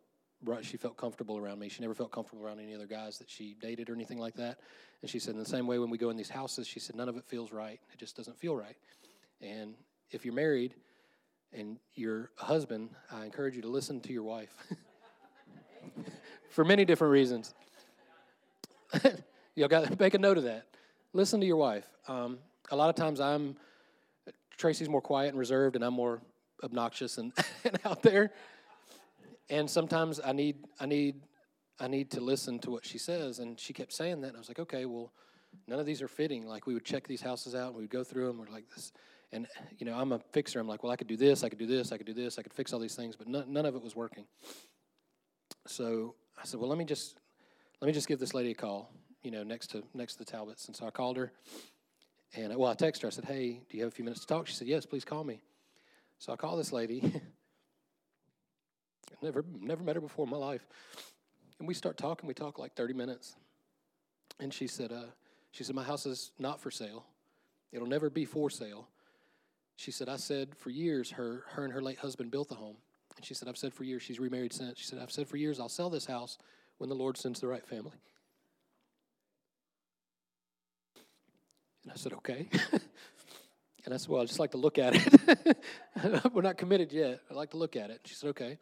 she 0.62 0.78
felt 0.78 0.96
comfortable 0.96 1.38
around 1.38 1.58
me. 1.58 1.70
She 1.70 1.82
never 1.82 1.96
felt 1.96 2.12
comfortable 2.12 2.46
around 2.46 2.60
any 2.60 2.76
other 2.76 2.86
guys 2.86 3.18
that 3.18 3.32
she 3.32 3.56
dated 3.60 3.90
or 3.90 3.94
anything 3.96 4.20
like 4.20 4.36
that. 4.36 4.60
And 5.02 5.10
she 5.10 5.18
said, 5.18 5.34
in 5.34 5.40
the 5.40 5.46
same 5.46 5.66
way, 5.66 5.80
when 5.80 5.90
we 5.90 5.98
go 5.98 6.12
in 6.12 6.18
these 6.18 6.30
houses, 6.30 6.68
she 6.68 6.80
said, 6.80 6.96
none 6.96 7.10
of 7.10 7.18
it 7.18 7.26
feels 7.26 7.52
right. 7.52 7.80
It 7.92 7.98
just 7.98 8.16
doesn't 8.16 8.38
feel 8.38 8.56
right. 8.56 8.76
And 9.42 9.74
if 10.12 10.24
you're 10.24 10.36
married 10.36 10.76
and 11.56 11.78
you're 11.96 12.32
husband, 12.36 12.90
I 13.12 13.26
encourage 13.26 13.56
you 13.56 13.62
to 13.62 13.68
listen 13.68 14.02
to 14.02 14.14
your 14.14 14.24
wife 14.24 14.54
for 16.50 16.66
many 16.66 16.86
different 16.86 17.12
reasons. 17.12 17.54
Y'all 19.56 19.68
got 19.68 19.86
to 19.86 19.98
make 20.00 20.14
a 20.14 20.20
note 20.20 20.38
of 20.38 20.44
that. 20.44 20.66
Listen 21.14 21.40
to 21.40 21.46
your 21.46 21.58
wife. 21.58 21.88
Um, 22.08 22.40
a 22.72 22.76
lot 22.76 22.90
of 22.90 22.96
times 22.96 23.20
I'm, 23.20 23.56
Tracy's 24.58 24.90
more 24.90 25.02
quiet 25.02 25.30
and 25.30 25.40
reserved, 25.40 25.76
and 25.76 25.84
I'm 25.84 25.94
more 25.94 26.22
obnoxious 26.64 27.18
and, 27.18 27.32
and 27.64 27.80
out 27.86 28.02
there. 28.02 28.32
And 29.50 29.70
sometimes 29.70 30.20
I 30.24 30.34
need, 30.34 30.58
I 30.80 30.86
need, 30.86 31.22
I 31.80 31.88
need 31.88 32.12
to 32.12 32.22
listen 32.22 32.60
to 32.60 32.72
what 32.72 32.86
she 32.86 32.98
says. 32.98 33.40
And 33.40 33.60
she 33.60 33.74
kept 33.74 33.94
saying 33.94 34.22
that. 34.22 34.30
And 34.30 34.38
I 34.38 34.40
was 34.40 34.50
like, 34.50 34.60
okay, 34.60 34.86
well, 34.86 35.12
none 35.68 35.80
of 35.80 35.86
these 35.86 36.02
are 36.02 36.08
fitting. 36.08 36.48
Like 36.48 36.68
we 36.68 36.74
would 36.74 36.86
check 36.86 37.08
these 37.08 37.22
houses 37.22 37.56
out 37.56 37.68
and 37.68 37.76
we 37.76 37.84
would 37.84 37.92
go 37.92 38.04
through 38.04 38.28
them. 38.28 38.40
We're 38.40 38.52
like 38.52 38.70
this. 38.74 38.92
And, 39.36 39.48
you 39.78 39.86
know, 39.86 39.96
I'm 39.96 40.14
a 40.14 40.20
fixer. 40.32 40.62
I'm 40.62 40.68
like, 40.68 40.82
well, 40.82 40.94
I 40.94 40.96
could 40.96 41.08
do 41.08 41.18
this, 41.18 41.44
I 41.44 41.50
could 41.50 41.60
do 41.60 41.68
this, 41.68 41.92
I 41.92 41.98
could 41.98 42.06
do 42.06 42.14
this, 42.14 42.40
I 42.40 42.42
could 42.42 42.54
fix 42.54 42.72
all 42.72 42.80
these 42.80 42.96
things, 42.96 43.18
but 43.18 43.28
none, 43.28 43.52
none 43.52 43.66
of 43.66 43.76
it 43.76 43.84
was 43.84 43.94
working. 43.94 44.24
So 45.68 46.16
I 46.42 46.46
said, 46.46 46.62
well, 46.62 46.70
let 46.70 46.78
me 46.78 46.86
just, 46.86 47.20
let 47.82 47.88
me 47.88 47.92
just 47.92 48.08
give 48.08 48.18
this 48.18 48.34
lady 48.34 48.52
a 48.52 48.56
call, 48.56 48.90
you 49.24 49.32
know, 49.32 49.44
next 49.44 49.72
to, 49.72 49.84
next 49.94 50.14
to 50.14 50.20
the 50.20 50.32
Talbots. 50.32 50.68
And 50.68 50.76
so 50.76 50.88
I 50.88 50.90
called 50.90 51.18
her 51.18 51.34
and, 52.34 52.56
well, 52.56 52.72
I 52.72 52.76
texted 52.76 53.02
her. 53.02 53.08
I 53.08 53.12
said, 53.12 53.26
hey, 53.26 53.60
do 53.70 53.76
you 53.76 53.84
have 53.84 53.92
a 53.92 53.96
few 53.96 54.06
minutes 54.06 54.22
to 54.22 54.28
talk? 54.28 54.48
She 54.48 54.54
said, 54.54 54.70
yes, 54.70 54.86
please 54.86 55.04
call 55.04 55.26
me. 55.26 55.42
So 56.18 56.32
I 56.32 56.38
call 56.38 56.56
this 56.56 56.72
lady. 56.72 57.04
never, 59.22 59.44
never 59.60 59.84
met 59.84 59.96
her 59.96 60.02
before 60.02 60.24
in 60.24 60.32
my 60.32 60.38
life. 60.38 60.66
And 61.60 61.68
we 61.68 61.74
start 61.74 61.98
talking. 61.98 62.26
We 62.26 62.34
talk 62.34 62.58
like 62.58 62.74
30 62.76 62.94
minutes. 62.94 63.36
And 64.40 64.54
she 64.54 64.68
said, 64.68 64.94
uh, 64.94 65.08
she 65.52 65.66
said, 65.66 65.76
my 65.76 65.84
house 65.84 66.06
is 66.06 66.32
not 66.40 66.62
for 66.62 66.72
sale. 66.72 67.06
It'll 67.74 67.88
never 67.88 68.10
be 68.10 68.24
for 68.24 68.50
sale. 68.50 68.88
She 69.76 69.92
said, 69.92 70.08
I 70.10 70.16
said 70.16 70.56
for 70.56 70.70
years, 70.70 71.12
her, 71.12 71.44
her 71.50 71.64
and 71.64 71.74
her 71.74 71.82
late 71.82 72.00
husband 72.00 72.32
built 72.32 72.50
the 72.50 72.56
home. 72.56 72.78
And 73.16 73.26
she 73.26 73.34
said, 73.34 73.48
I've 73.48 73.58
said 73.58 73.74
for 73.74 73.84
years, 73.84 74.02
she's 74.02 74.20
remarried 74.20 74.54
since. 74.54 74.80
She 74.80 74.86
said, 74.86 75.00
I've 75.00 75.12
said 75.12 75.28
for 75.28 75.38
years, 75.38 75.60
I'll 75.60 75.70
sell 75.70 75.90
this 75.90 76.06
house 76.06 76.38
when 76.78 76.90
the 76.90 76.96
Lord 76.96 77.18
sends 77.18 77.40
the 77.40 77.48
right 77.48 77.66
family. 77.66 77.98
And 81.84 81.92
I 81.92 81.96
said, 81.96 82.14
okay. 82.14 82.50
And 83.86 83.94
I 83.94 83.98
said, 83.98 84.10
Well, 84.10 84.22
I 84.22 84.26
just 84.26 84.40
like 84.40 84.52
to 84.52 84.58
look 84.58 84.78
at 84.78 84.96
it. 84.96 85.58
We're 86.34 86.42
not 86.42 86.58
committed 86.58 86.92
yet. 86.92 87.22
I'd 87.30 87.36
like 87.36 87.52
to 87.52 87.58
look 87.58 87.76
at 87.76 87.92
it. 87.92 88.02
She 88.06 88.16
said, 88.16 88.30
Okay. 88.30 88.58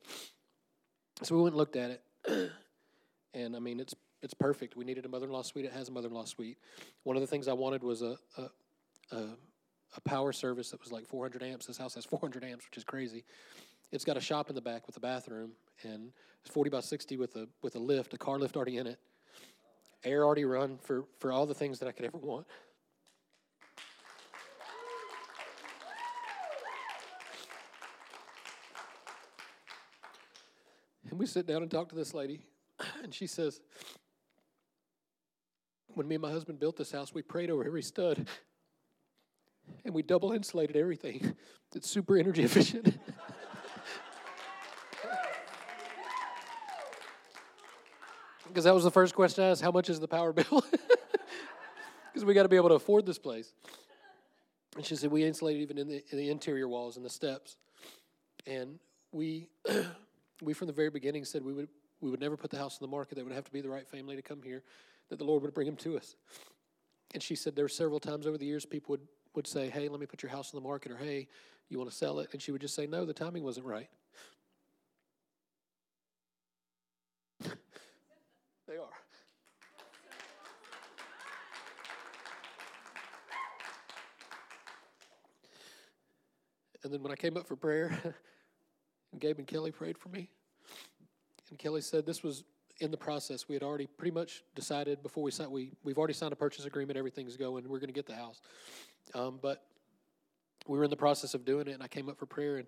So 1.22 1.36
we 1.36 1.42
went 1.42 1.54
and 1.54 1.58
looked 1.58 1.78
at 1.78 1.92
it. 1.92 2.52
and 3.34 3.56
I 3.56 3.60
mean, 3.60 3.80
it's 3.80 3.96
it's 4.22 4.34
perfect. 4.34 4.76
We 4.76 4.86
needed 4.86 5.06
a 5.06 5.10
mother 5.10 5.26
in 5.26 5.32
law 5.32 5.42
suite. 5.42 5.66
It 5.66 5.74
has 5.74 5.90
a 5.90 5.92
mother 5.92 6.10
in 6.10 6.14
law 6.14 6.26
suite. 6.26 6.58
One 7.04 7.16
of 7.16 7.22
the 7.22 7.28
things 7.28 7.48
I 7.48 7.54
wanted 7.54 7.84
was 7.84 8.02
a, 8.02 8.18
a, 8.38 9.16
a, 9.16 9.30
a 9.96 10.02
power 10.02 10.32
service 10.32 10.72
that 10.72 10.82
was 10.82 10.92
like 10.92 11.06
400 11.06 11.44
amps. 11.44 11.68
This 11.68 11.78
house 11.78 11.96
has 11.96 12.06
400 12.06 12.44
amps, 12.44 12.66
which 12.66 12.78
is 12.78 12.84
crazy. 12.84 13.24
It's 13.92 14.06
got 14.06 14.18
a 14.18 14.22
shop 14.22 14.50
in 14.50 14.56
the 14.56 14.62
back 14.62 14.88
with 14.88 14.98
a 14.98 15.00
bathroom, 15.00 15.52
and 15.84 16.12
it's 16.42 16.54
40 16.54 16.70
by 16.70 16.80
60 16.80 17.18
with 17.18 17.36
a 17.36 17.48
with 17.62 17.76
a 17.76 17.80
lift, 17.80 18.14
a 18.14 18.18
car 18.18 18.40
lift 18.40 18.56
already 18.56 18.78
in 18.78 18.88
it, 18.88 19.00
air 20.04 20.26
already 20.26 20.46
run 20.46 20.78
for 20.78 21.06
for 21.20 21.32
all 21.32 21.46
the 21.46 21.54
things 21.54 21.80
that 21.80 21.88
I 21.88 21.92
could 21.92 22.06
ever 22.06 22.18
want. 22.18 22.48
And 31.14 31.20
we 31.20 31.28
sit 31.28 31.46
down 31.46 31.62
and 31.62 31.70
talk 31.70 31.90
to 31.90 31.96
this 31.96 32.16
lady, 32.16 32.42
and 33.04 33.14
she 33.14 33.28
says, 33.28 33.62
When 35.90 36.08
me 36.08 36.16
and 36.16 36.24
my 36.24 36.32
husband 36.32 36.60
built 36.60 36.76
this 36.76 36.92
house, 36.92 37.14
we 37.14 37.22
prayed 37.22 37.52
over 37.52 37.64
every 37.64 37.84
stud, 37.84 38.28
and 39.86 39.94
we 39.94 40.02
double 40.02 40.32
insulated 40.32 40.76
everything. 40.76 41.36
It's 41.76 41.90
super 41.90 42.18
energy 42.18 42.44
efficient. 42.44 43.00
Because 48.48 48.66
that 48.66 48.76
was 48.76 48.84
the 48.84 48.92
first 48.92 49.16
question 49.16 49.44
I 49.44 49.48
asked 49.48 49.64
how 49.64 49.72
much 49.72 49.90
is 49.90 50.00
the 50.00 50.08
power 50.08 50.32
bill? 50.32 50.64
Because 52.14 52.26
we 52.26 52.36
got 52.36 52.44
to 52.44 52.50
be 52.50 52.58
able 52.58 52.70
to 52.70 52.76
afford 52.76 53.08
this 53.08 53.18
place. 53.18 53.52
And 54.76 54.86
she 54.86 54.96
said, 54.96 55.10
We 55.10 55.24
insulated 55.24 55.64
even 55.64 55.80
in 55.80 55.88
the, 55.88 56.04
in 56.12 56.18
the 56.20 56.30
interior 56.30 56.68
walls 56.68 56.96
and 56.96 57.04
the 57.04 57.10
steps. 57.10 57.58
And 58.46 58.78
we 59.12 59.50
we 60.44 60.54
from 60.54 60.68
the 60.68 60.74
very 60.74 60.92
beginning 60.92 61.26
said 61.26 61.44
we 61.44 61.54
would 61.54 61.70
we 62.02 62.12
would 62.12 62.20
never 62.20 62.36
put 62.36 62.52
the 62.52 62.58
house 62.58 62.78
on 62.80 62.88
the 62.88 62.92
market. 62.92 63.16
There 63.16 63.24
would 63.24 63.34
have 63.34 63.46
to 63.46 63.52
be 63.52 63.62
the 63.62 63.70
right 63.70 63.88
family 63.88 64.16
to 64.16 64.22
come 64.22 64.42
here, 64.44 64.62
that 65.10 65.18
the 65.18 65.26
Lord 65.26 65.42
would 65.42 65.54
bring 65.54 65.68
him 65.68 65.78
to 65.78 65.98
us. 65.98 66.16
And 67.14 67.24
she 67.24 67.36
said 67.36 67.56
there 67.56 67.66
were 67.66 67.70
several 67.70 68.00
times 68.00 68.28
over 68.28 68.38
the 68.38 68.46
years 68.46 68.66
people 68.66 68.94
would, 68.94 69.08
would 69.36 69.48
say, 69.48 69.70
Hey, 69.70 69.90
let 69.90 70.00
me 70.00 70.06
put 70.06 70.24
your 70.24 70.32
house 70.32 70.54
on 70.54 70.62
the 70.62 70.68
market, 70.68 70.92
or 70.92 70.98
Hey, 70.98 71.28
you 71.70 71.78
want 71.78 71.90
to 71.90 71.96
sell 71.96 72.20
it? 72.20 72.30
And 72.34 72.42
she 72.42 72.52
would 72.52 72.62
just 72.62 72.76
say, 72.76 72.88
No, 72.88 73.06
the 73.06 73.14
timing 73.14 73.44
wasn't 73.44 73.66
right. 73.66 73.90
they 77.42 78.78
are. 78.78 78.90
And 86.84 86.92
then 86.92 87.02
when 87.02 87.12
I 87.12 87.16
came 87.16 87.38
up 87.38 87.48
for 87.48 87.56
prayer, 87.56 87.98
Gabe 89.20 89.38
and 89.38 89.48
Kelly 89.48 89.72
prayed 89.72 89.98
for 89.98 90.10
me. 90.10 90.30
And 91.50 91.58
Kelly 91.58 91.82
said 91.82 92.06
this 92.06 92.24
was 92.24 92.44
in 92.80 92.92
the 92.92 92.98
process. 92.98 93.48
We 93.48 93.56
had 93.56 93.64
already 93.64 93.88
pretty 93.88 94.14
much 94.14 94.44
decided 94.56 95.04
before 95.04 95.24
we 95.24 95.32
signed, 95.32 95.52
we, 95.52 95.72
we've 95.84 95.98
already 95.98 96.14
signed 96.14 96.34
a 96.34 96.36
purchase 96.36 96.66
agreement, 96.66 96.98
everything's 96.98 97.38
going, 97.38 97.68
we're 97.68 97.80
going 97.80 97.88
to 97.88 97.94
get 97.94 98.08
the 98.08 98.16
house. 98.16 98.42
Um, 99.14 99.40
but 99.42 99.64
we 100.68 100.78
were 100.78 100.84
in 100.84 100.90
the 100.90 100.98
process 100.98 101.34
of 101.34 101.46
doing 101.46 101.68
it, 101.68 101.74
and 101.74 101.84
I 101.84 101.88
came 101.88 102.10
up 102.10 102.18
for 102.18 102.26
prayer, 102.26 102.58
and 102.58 102.68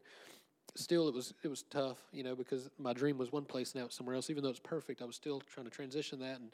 still 0.76 1.08
it 1.08 1.14
was 1.14 1.34
it 1.44 1.48
was 1.48 1.64
tough, 1.64 1.98
you 2.12 2.24
know, 2.24 2.36
because 2.36 2.70
my 2.78 2.94
dream 2.94 3.18
was 3.18 3.32
one 3.32 3.46
place 3.46 3.74
now 3.74 3.86
it's 3.86 3.96
somewhere 3.96 4.16
else. 4.16 4.30
Even 4.30 4.44
though 4.44 4.50
it's 4.50 4.60
perfect, 4.60 5.02
I 5.02 5.06
was 5.06 5.16
still 5.16 5.42
trying 5.42 5.66
to 5.66 5.72
transition 5.72 6.20
that. 6.20 6.40
And 6.40 6.52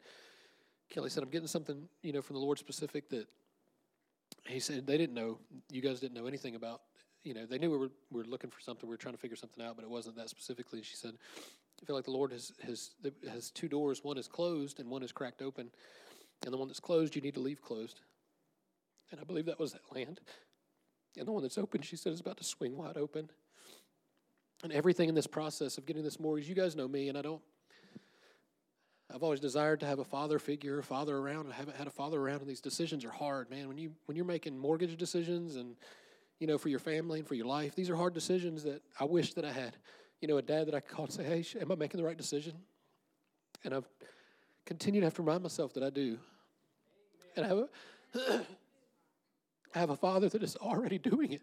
Kelly 0.88 1.10
said, 1.10 1.24
"I'm 1.24 1.30
getting 1.30 1.48
something, 1.48 1.88
you 2.02 2.12
know, 2.12 2.22
from 2.22 2.34
the 2.34 2.42
Lord 2.42 2.58
specific 2.58 3.08
that." 3.10 3.26
He 4.46 4.60
said 4.60 4.86
they 4.86 4.96
didn't 4.96 5.14
know. 5.14 5.38
You 5.70 5.82
guys 5.82 6.00
didn't 6.00 6.14
know 6.14 6.26
anything 6.26 6.54
about 6.54 6.80
you 7.24 7.34
know, 7.34 7.46
they 7.46 7.58
knew 7.58 7.70
we 7.70 7.78
were, 7.78 7.90
we 8.10 8.22
were 8.22 8.28
looking 8.28 8.50
for 8.50 8.60
something. 8.60 8.88
We 8.88 8.94
were 8.94 8.98
trying 8.98 9.14
to 9.14 9.20
figure 9.20 9.36
something 9.36 9.64
out, 9.64 9.76
but 9.76 9.84
it 9.84 9.90
wasn't 9.90 10.16
that 10.16 10.28
specifically. 10.28 10.82
She 10.82 10.96
said, 10.96 11.14
I 11.82 11.86
feel 11.86 11.96
like 11.96 12.04
the 12.04 12.12
Lord 12.12 12.32
has, 12.32 12.52
has, 12.64 12.90
has 13.28 13.50
two 13.50 13.68
doors. 13.68 14.04
One 14.04 14.16
is 14.16 14.28
closed 14.28 14.78
and 14.78 14.88
one 14.88 15.02
is 15.02 15.12
cracked 15.12 15.42
open. 15.42 15.70
And 16.44 16.52
the 16.52 16.58
one 16.58 16.68
that's 16.68 16.80
closed, 16.80 17.16
you 17.16 17.22
need 17.22 17.34
to 17.34 17.40
leave 17.40 17.60
closed. 17.60 18.00
And 19.10 19.20
I 19.20 19.24
believe 19.24 19.46
that 19.46 19.58
was 19.58 19.72
that 19.72 19.94
land. 19.94 20.20
And 21.18 21.26
the 21.26 21.32
one 21.32 21.42
that's 21.42 21.58
open, 21.58 21.82
she 21.82 21.96
said, 21.96 22.12
is 22.12 22.20
about 22.20 22.38
to 22.38 22.44
swing 22.44 22.76
wide 22.76 22.96
open. 22.96 23.30
And 24.62 24.72
everything 24.72 25.08
in 25.08 25.14
this 25.14 25.26
process 25.26 25.76
of 25.76 25.86
getting 25.86 26.04
this 26.04 26.20
mortgage, 26.20 26.48
you 26.48 26.54
guys 26.54 26.76
know 26.76 26.88
me, 26.88 27.08
and 27.08 27.18
I 27.18 27.22
don't, 27.22 27.42
I've 29.12 29.22
always 29.22 29.40
desired 29.40 29.80
to 29.80 29.86
have 29.86 29.98
a 29.98 30.04
father 30.04 30.38
figure, 30.38 30.78
a 30.78 30.82
father 30.82 31.16
around. 31.16 31.50
I 31.50 31.54
haven't 31.54 31.76
had 31.76 31.86
a 31.86 31.90
father 31.90 32.18
around, 32.18 32.40
and 32.40 32.48
these 32.48 32.60
decisions 32.60 33.04
are 33.04 33.10
hard, 33.10 33.50
man. 33.50 33.68
When 33.68 33.76
you 33.76 33.92
when 34.06 34.16
you're 34.16 34.24
making 34.24 34.56
mortgage 34.56 34.96
decisions 34.96 35.56
and 35.56 35.76
you 36.42 36.48
know, 36.48 36.58
for 36.58 36.68
your 36.68 36.80
family 36.80 37.20
and 37.20 37.28
for 37.28 37.36
your 37.36 37.46
life. 37.46 37.76
These 37.76 37.88
are 37.88 37.94
hard 37.94 38.14
decisions 38.14 38.64
that 38.64 38.82
I 38.98 39.04
wish 39.04 39.34
that 39.34 39.44
I 39.44 39.52
had. 39.52 39.76
You 40.22 40.28
know, 40.28 40.38
a 40.38 40.42
dad 40.42 40.68
that 40.68 40.74
I 40.74 40.78
call 40.78 41.06
and 41.06 41.12
say, 41.12 41.24
hey, 41.24 41.44
am 41.60 41.72
I 41.72 41.74
making 41.74 41.98
the 41.98 42.06
right 42.06 42.16
decision? 42.16 42.54
And 43.64 43.74
I've 43.74 43.88
continued 44.64 45.00
to 45.00 45.06
have 45.06 45.14
to 45.14 45.22
remind 45.22 45.42
myself 45.42 45.74
that 45.74 45.82
I 45.82 45.90
do. 45.90 46.16
And 47.36 47.44
I 47.44 47.48
have, 47.48 47.58
a, 47.58 47.68
I 49.74 49.78
have 49.80 49.90
a 49.90 49.96
father 49.96 50.28
that 50.28 50.40
is 50.44 50.54
already 50.54 50.98
doing 50.98 51.32
it. 51.32 51.42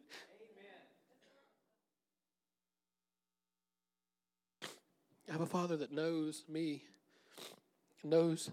I 5.28 5.34
have 5.34 5.42
a 5.42 5.46
father 5.46 5.76
that 5.76 5.92
knows 5.92 6.46
me, 6.48 6.82
knows, 8.02 8.50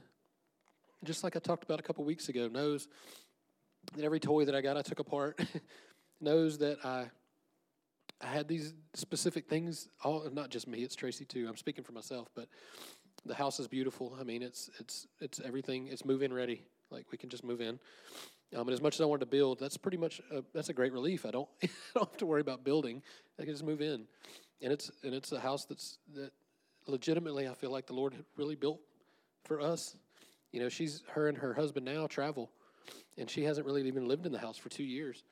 just 1.05 1.23
like 1.23 1.37
I 1.37 1.39
talked 1.39 1.63
about 1.63 1.79
a 1.79 1.85
couple 1.85 2.05
weeks 2.05 2.29
ago, 2.29 2.49
knows 2.49 2.89
that 3.95 4.05
every 4.05 4.19
toy 4.19 4.45
that 4.45 4.57
I 4.57 4.61
got, 4.61 4.77
I 4.77 4.83
took 4.83 4.99
apart, 4.99 5.41
knows 6.21 6.59
that 6.59 6.85
I 6.85 7.07
I 8.21 8.27
had 8.27 8.49
these 8.49 8.73
specific 8.95 9.49
things. 9.49 9.89
All 10.03 10.29
not 10.33 10.51
just 10.51 10.67
me; 10.67 10.83
it's 10.83 10.97
Tracy 10.97 11.25
too. 11.25 11.47
I'm 11.49 11.57
speaking 11.57 11.85
for 11.85 11.93
myself, 11.93 12.29
but 12.35 12.49
the 13.25 13.35
house 13.35 13.61
is 13.61 13.69
beautiful. 13.69 14.17
I 14.19 14.25
mean, 14.25 14.43
it's 14.43 14.71
it's 14.79 15.07
it's 15.21 15.41
everything. 15.41 15.89
It's 15.89 16.05
move 16.05 16.23
in 16.23 16.33
ready. 16.33 16.65
Like 16.91 17.07
we 17.11 17.19
can 17.19 17.29
just 17.29 17.45
move 17.45 17.61
in. 17.61 17.79
Um, 18.55 18.69
and 18.69 18.71
as 18.71 18.81
much 18.81 18.95
as 18.95 19.01
I 19.01 19.05
wanted 19.05 19.21
to 19.21 19.27
build, 19.27 19.59
that's 19.59 19.77
pretty 19.77 19.97
much 19.97 20.21
a, 20.31 20.43
that's 20.55 20.69
a 20.69 20.73
great 20.73 20.93
relief. 20.93 21.27
I 21.27 21.31
don't 21.31 21.49
I 21.63 21.69
don't 21.95 22.09
have 22.09 22.17
to 22.19 22.27
worry 22.27 22.41
about 22.41 22.65
building. 22.65 23.03
I 23.39 23.43
can 23.43 23.53
just 23.53 23.65
move 23.65 23.81
in, 23.81 24.07
and 24.63 24.73
it's 24.73 24.91
and 25.03 25.15
it's 25.15 25.33
a 25.33 25.41
house 25.41 25.65
that's 25.65 25.99
that 26.15 26.33
legitimately 26.87 27.49
I 27.49 27.55
feel 27.55 27.71
like 27.71 27.87
the 27.87 27.95
Lord 27.95 28.15
really 28.37 28.55
built 28.55 28.81
for 29.45 29.61
us. 29.61 29.97
You 30.53 30.61
know, 30.61 30.69
she's 30.69 31.03
her 31.09 31.29
and 31.29 31.37
her 31.37 31.53
husband 31.53 31.85
now 31.85 32.07
travel, 32.07 32.51
and 33.19 33.29
she 33.29 33.43
hasn't 33.43 33.67
really 33.67 33.87
even 33.87 34.09
lived 34.09 34.27
in 34.27 34.33
the 34.33 34.39
house 34.39 34.57
for 34.57 34.69
two 34.69 34.85
years. 34.85 35.25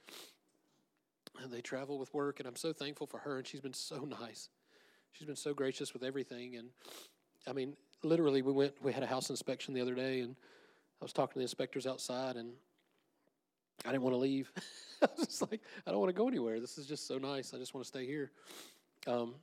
And 1.43 1.53
they 1.53 1.61
travel 1.61 1.99
with 1.99 2.13
work, 2.15 2.39
and 2.39 2.49
I'm 2.49 2.57
so 2.57 2.73
thankful 2.73 3.07
for 3.07 3.19
her. 3.19 3.39
And 3.39 3.47
she's 3.47 3.61
been 3.61 3.75
so 3.75 3.97
nice. 4.21 4.49
She's 5.13 5.27
been 5.27 5.37
so 5.37 5.55
gracious 5.55 5.93
with 5.93 6.03
everything. 6.03 6.57
And 6.57 6.69
I 7.47 7.53
mean, 7.53 7.77
literally, 8.03 8.43
we 8.43 8.53
went. 8.53 8.75
We 8.83 8.93
had 8.93 9.03
a 9.03 9.07
house 9.07 9.31
inspection 9.31 9.75
the 9.75 9.81
other 9.81 9.95
day, 9.95 10.21
and 10.21 10.37
I 11.01 11.05
was 11.05 11.13
talking 11.13 11.35
to 11.35 11.39
the 11.39 11.45
inspectors 11.45 11.87
outside, 11.87 12.37
and 12.37 12.53
I 13.85 13.91
didn't 13.91 14.03
want 14.03 14.15
to 14.15 14.19
leave. 14.19 14.51
I 15.03 15.09
was 15.17 15.27
just 15.27 15.43
like, 15.43 15.61
I 15.87 15.91
don't 15.91 16.01
want 16.01 16.11
to 16.11 16.17
go 16.17 16.29
anywhere. 16.29 16.61
This 16.61 16.79
is 16.79 16.87
just 16.87 17.07
so 17.07 17.19
nice. 17.19 17.53
I 17.53 17.59
just 17.59 17.75
want 17.75 17.85
to 17.85 17.89
stay 17.89 18.07
here. 18.07 18.31
Um, 19.07 19.35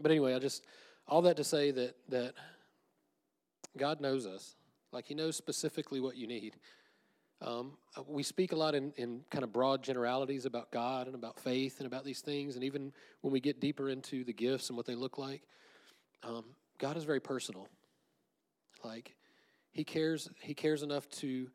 but 0.00 0.10
anyway, 0.10 0.34
I 0.34 0.38
just 0.38 0.64
all 1.06 1.22
that 1.22 1.36
to 1.36 1.44
say 1.44 1.70
that 1.72 1.96
that 2.08 2.34
God 3.76 4.00
knows 4.00 4.26
us. 4.26 4.54
Like 4.92 5.06
He 5.06 5.14
knows 5.14 5.36
specifically 5.36 6.00
what 6.00 6.16
you 6.16 6.26
need. 6.26 6.56
Um, 7.42 7.72
uh, 7.96 8.02
we 8.06 8.22
speak 8.22 8.52
a 8.52 8.56
lot 8.56 8.74
in, 8.74 8.92
in 8.96 9.22
kind 9.30 9.44
of 9.44 9.52
broad 9.52 9.82
generalities 9.82 10.46
about 10.46 10.70
God 10.70 11.06
and 11.06 11.14
about 11.14 11.38
faith 11.38 11.78
and 11.78 11.86
about 11.86 12.04
these 12.04 12.20
things, 12.20 12.54
and 12.54 12.64
even 12.64 12.92
when 13.20 13.32
we 13.32 13.40
get 13.40 13.60
deeper 13.60 13.88
into 13.88 14.24
the 14.24 14.32
gifts 14.32 14.68
and 14.68 14.76
what 14.76 14.86
they 14.86 14.94
look 14.94 15.18
like, 15.18 15.42
um, 16.22 16.44
God 16.78 16.96
is 16.96 17.04
very 17.04 17.20
personal. 17.20 17.68
Like 18.82 19.14
He 19.72 19.84
cares. 19.84 20.30
He 20.40 20.54
cares 20.54 20.82
enough 20.82 21.08
to 21.10 21.48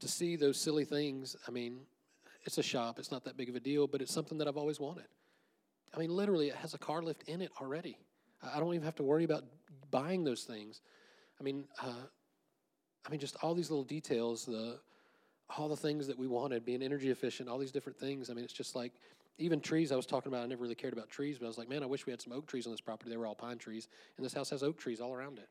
to 0.00 0.08
see 0.08 0.36
those 0.36 0.60
silly 0.60 0.84
things. 0.84 1.36
I 1.46 1.50
mean, 1.50 1.80
it's 2.44 2.58
a 2.58 2.62
shop. 2.62 2.98
It's 2.98 3.12
not 3.12 3.24
that 3.24 3.36
big 3.36 3.48
of 3.48 3.54
a 3.54 3.60
deal, 3.60 3.86
but 3.86 4.02
it's 4.02 4.12
something 4.12 4.38
that 4.38 4.48
I've 4.48 4.56
always 4.56 4.80
wanted. 4.80 5.06
I 5.94 5.98
mean, 5.98 6.10
literally, 6.10 6.48
it 6.48 6.56
has 6.56 6.74
a 6.74 6.78
car 6.78 7.02
lift 7.02 7.22
in 7.28 7.40
it 7.40 7.50
already. 7.60 7.98
I 8.42 8.58
don't 8.58 8.74
even 8.74 8.84
have 8.84 8.96
to 8.96 9.02
worry 9.02 9.24
about 9.24 9.44
buying 9.90 10.24
those 10.24 10.42
things. 10.42 10.80
I 11.38 11.44
mean, 11.44 11.64
uh, 11.80 12.06
I 13.06 13.10
mean, 13.10 13.20
just 13.20 13.36
all 13.42 13.54
these 13.54 13.70
little 13.70 13.84
details, 13.84 14.44
the 14.44 14.80
all 15.56 15.68
the 15.68 15.76
things 15.76 16.06
that 16.06 16.18
we 16.18 16.26
wanted, 16.26 16.64
being 16.64 16.82
energy 16.82 17.10
efficient, 17.10 17.48
all 17.48 17.58
these 17.58 17.72
different 17.72 17.98
things. 17.98 18.30
I 18.30 18.34
mean, 18.34 18.44
it's 18.44 18.52
just 18.52 18.74
like 18.74 18.92
even 19.38 19.60
trees. 19.60 19.92
I 19.92 19.96
was 19.96 20.06
talking 20.06 20.32
about. 20.32 20.44
I 20.44 20.46
never 20.46 20.62
really 20.62 20.74
cared 20.74 20.92
about 20.92 21.10
trees, 21.10 21.38
but 21.38 21.46
I 21.46 21.48
was 21.48 21.58
like, 21.58 21.68
man, 21.68 21.82
I 21.82 21.86
wish 21.86 22.06
we 22.06 22.10
had 22.10 22.20
some 22.20 22.32
oak 22.32 22.46
trees 22.46 22.66
on 22.66 22.72
this 22.72 22.80
property. 22.80 23.10
They 23.10 23.16
were 23.16 23.26
all 23.26 23.34
pine 23.34 23.58
trees, 23.58 23.88
and 24.16 24.24
this 24.24 24.32
house 24.32 24.50
has 24.50 24.62
oak 24.62 24.78
trees 24.78 25.00
all 25.00 25.12
around 25.12 25.38
it. 25.38 25.48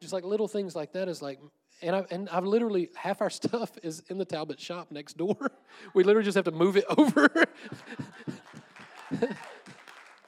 Just 0.00 0.12
like 0.12 0.24
little 0.24 0.48
things 0.48 0.74
like 0.74 0.92
that 0.92 1.08
is 1.08 1.22
like, 1.22 1.38
and 1.80 1.94
I 1.94 2.04
and 2.10 2.28
I've 2.30 2.44
literally 2.44 2.90
half 2.94 3.20
our 3.20 3.30
stuff 3.40 3.70
is 3.82 4.02
in 4.08 4.18
the 4.18 4.24
Talbot 4.24 4.60
shop 4.60 4.90
next 4.90 5.16
door. 5.16 5.36
we 5.94 6.04
literally 6.04 6.24
just 6.24 6.36
have 6.36 6.44
to 6.44 6.50
move 6.50 6.76
it 6.76 6.84
over. 6.96 7.28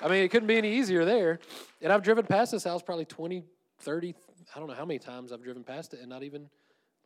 I 0.00 0.08
mean, 0.08 0.22
it 0.22 0.30
couldn't 0.30 0.48
be 0.48 0.58
any 0.58 0.74
easier 0.74 1.06
there. 1.06 1.38
And 1.80 1.90
I've 1.90 2.02
driven 2.02 2.26
past 2.26 2.52
this 2.52 2.64
house 2.64 2.82
probably 2.82 3.06
20, 3.06 3.42
30, 3.80 4.14
I 4.54 4.58
don't 4.58 4.68
know 4.68 4.74
how 4.74 4.84
many 4.84 4.98
times 4.98 5.32
I've 5.32 5.42
driven 5.42 5.64
past 5.64 5.94
it 5.94 6.00
and 6.00 6.10
not 6.10 6.22
even 6.22 6.50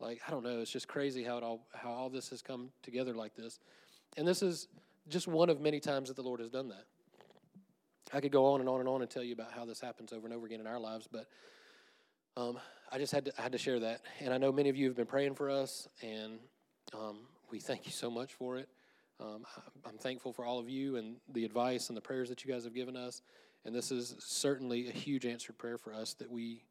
like 0.00 0.20
I 0.26 0.30
don't 0.30 0.44
know, 0.44 0.60
it's 0.60 0.70
just 0.70 0.88
crazy 0.88 1.22
how 1.22 1.38
it 1.38 1.42
all 1.42 1.66
how 1.74 1.90
all 1.90 2.10
this 2.10 2.30
has 2.30 2.42
come 2.42 2.70
together 2.82 3.14
like 3.14 3.34
this. 3.34 3.58
And 4.16 4.26
this 4.26 4.42
is 4.42 4.68
just 5.08 5.26
one 5.28 5.50
of 5.50 5.60
many 5.60 5.80
times 5.80 6.08
that 6.08 6.16
the 6.16 6.22
Lord 6.22 6.40
has 6.40 6.50
done 6.50 6.68
that. 6.68 6.84
I 8.12 8.20
could 8.20 8.32
go 8.32 8.46
on 8.46 8.60
and 8.60 8.68
on 8.68 8.80
and 8.80 8.88
on 8.88 9.02
and 9.02 9.10
tell 9.10 9.22
you 9.22 9.34
about 9.34 9.52
how 9.52 9.64
this 9.64 9.80
happens 9.80 10.12
over 10.12 10.26
and 10.26 10.34
over 10.34 10.46
again 10.46 10.60
in 10.60 10.66
our 10.66 10.80
lives, 10.80 11.08
but 11.10 11.26
um, 12.36 12.58
I 12.90 12.98
just 12.98 13.12
had 13.12 13.26
to 13.26 13.32
I 13.38 13.42
had 13.42 13.52
to 13.52 13.58
share 13.58 13.80
that. 13.80 14.02
And 14.20 14.32
I 14.32 14.38
know 14.38 14.52
many 14.52 14.68
of 14.68 14.76
you 14.76 14.86
have 14.86 14.96
been 14.96 15.06
praying 15.06 15.34
for 15.34 15.50
us, 15.50 15.88
and 16.02 16.38
um, 16.94 17.18
we 17.50 17.58
thank 17.58 17.86
you 17.86 17.92
so 17.92 18.10
much 18.10 18.32
for 18.34 18.56
it. 18.56 18.68
Um, 19.20 19.44
I'm 19.84 19.98
thankful 19.98 20.32
for 20.32 20.44
all 20.44 20.58
of 20.58 20.68
you 20.68 20.96
and 20.96 21.16
the 21.32 21.44
advice 21.44 21.88
and 21.88 21.96
the 21.96 22.00
prayers 22.00 22.28
that 22.28 22.44
you 22.44 22.52
guys 22.52 22.64
have 22.64 22.74
given 22.74 22.96
us. 22.96 23.22
And 23.64 23.74
this 23.74 23.90
is 23.90 24.14
certainly 24.20 24.88
a 24.88 24.92
huge 24.92 25.26
answered 25.26 25.58
prayer 25.58 25.76
for 25.76 25.92
us 25.92 26.14
that 26.14 26.30
we 26.30 26.62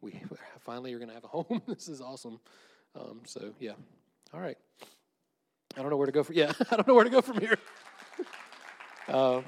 we 0.00 0.18
finally 0.60 0.94
are 0.94 0.98
going 0.98 1.08
to 1.08 1.14
have 1.14 1.24
a 1.24 1.28
home. 1.28 1.62
this 1.68 1.88
is 1.88 2.00
awesome. 2.00 2.40
Um, 2.94 3.20
so 3.24 3.52
yeah, 3.58 3.72
all 4.32 4.40
right. 4.40 4.58
I 5.76 5.80
don't 5.80 5.90
know 5.90 5.96
where 5.96 6.06
to 6.06 6.12
go 6.12 6.22
from. 6.22 6.36
Yeah, 6.36 6.52
I 6.70 6.76
don't 6.76 6.88
know 6.88 6.94
where 6.94 7.04
to 7.04 7.10
go 7.10 7.20
from 7.20 7.40
here. 7.40 7.58
uh, 9.08 9.42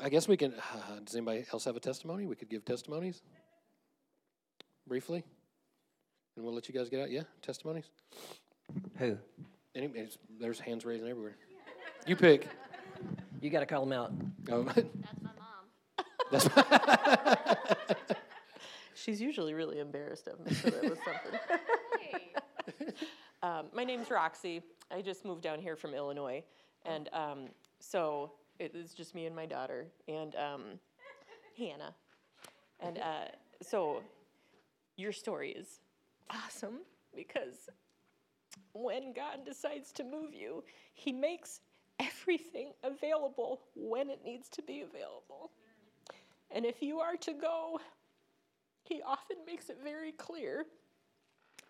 I 0.00 0.08
guess 0.08 0.26
we 0.26 0.36
can. 0.36 0.54
Uh, 0.54 1.00
does 1.04 1.14
anybody 1.14 1.44
else 1.52 1.64
have 1.64 1.76
a 1.76 1.80
testimony? 1.80 2.26
We 2.26 2.36
could 2.36 2.50
give 2.50 2.64
testimonies 2.64 3.22
briefly, 4.86 5.24
and 6.36 6.44
we'll 6.44 6.54
let 6.54 6.68
you 6.68 6.74
guys 6.74 6.88
get 6.88 7.00
out. 7.00 7.10
Yeah, 7.10 7.22
testimonies. 7.42 7.90
Who? 8.98 9.18
Any, 9.74 9.90
there's 10.40 10.60
hands 10.60 10.84
raising 10.84 11.08
everywhere. 11.08 11.36
You 12.06 12.16
pick. 12.16 12.48
You 13.40 13.50
got 13.50 13.60
to 13.60 13.66
call 13.66 13.84
them 13.84 13.92
out. 13.92 14.12
Oh. 14.50 14.62
That's 16.32 16.46
my 16.56 16.56
mom. 16.56 16.84
That's 17.96 18.14
She's 18.94 19.20
usually 19.20 19.54
really 19.54 19.78
embarrassed 19.78 20.28
of 20.28 20.44
me, 20.44 20.54
so 20.54 20.70
that 20.70 20.82
was 20.82 20.98
something. 21.04 21.40
um, 23.42 23.66
my 23.74 23.84
name's 23.84 24.10
Roxy. 24.10 24.62
I 24.90 25.02
just 25.02 25.24
moved 25.24 25.42
down 25.42 25.60
here 25.60 25.76
from 25.76 25.94
Illinois, 25.94 26.42
and 26.84 27.08
um, 27.12 27.48
so 27.80 28.32
it 28.58 28.74
is 28.74 28.94
just 28.94 29.14
me 29.14 29.26
and 29.26 29.34
my 29.34 29.46
daughter 29.46 29.86
and 30.08 30.34
um, 30.36 30.62
Hannah. 31.58 31.94
And 32.80 32.98
uh, 32.98 33.26
so 33.62 34.02
your 34.96 35.12
story 35.12 35.50
is 35.50 35.80
awesome 36.30 36.80
because 37.14 37.68
when 38.72 39.12
God 39.12 39.44
decides 39.44 39.92
to 39.92 40.04
move 40.04 40.34
you, 40.34 40.62
He 40.92 41.12
makes 41.12 41.60
everything 42.00 42.72
available 42.82 43.62
when 43.74 44.10
it 44.10 44.20
needs 44.24 44.48
to 44.50 44.62
be 44.62 44.80
available. 44.82 45.50
And 46.50 46.64
if 46.64 46.82
you 46.82 47.00
are 47.00 47.16
to 47.16 47.32
go, 47.32 47.80
He 48.84 49.02
often 49.02 49.38
makes 49.46 49.70
it 49.70 49.78
very 49.82 50.12
clear. 50.12 50.66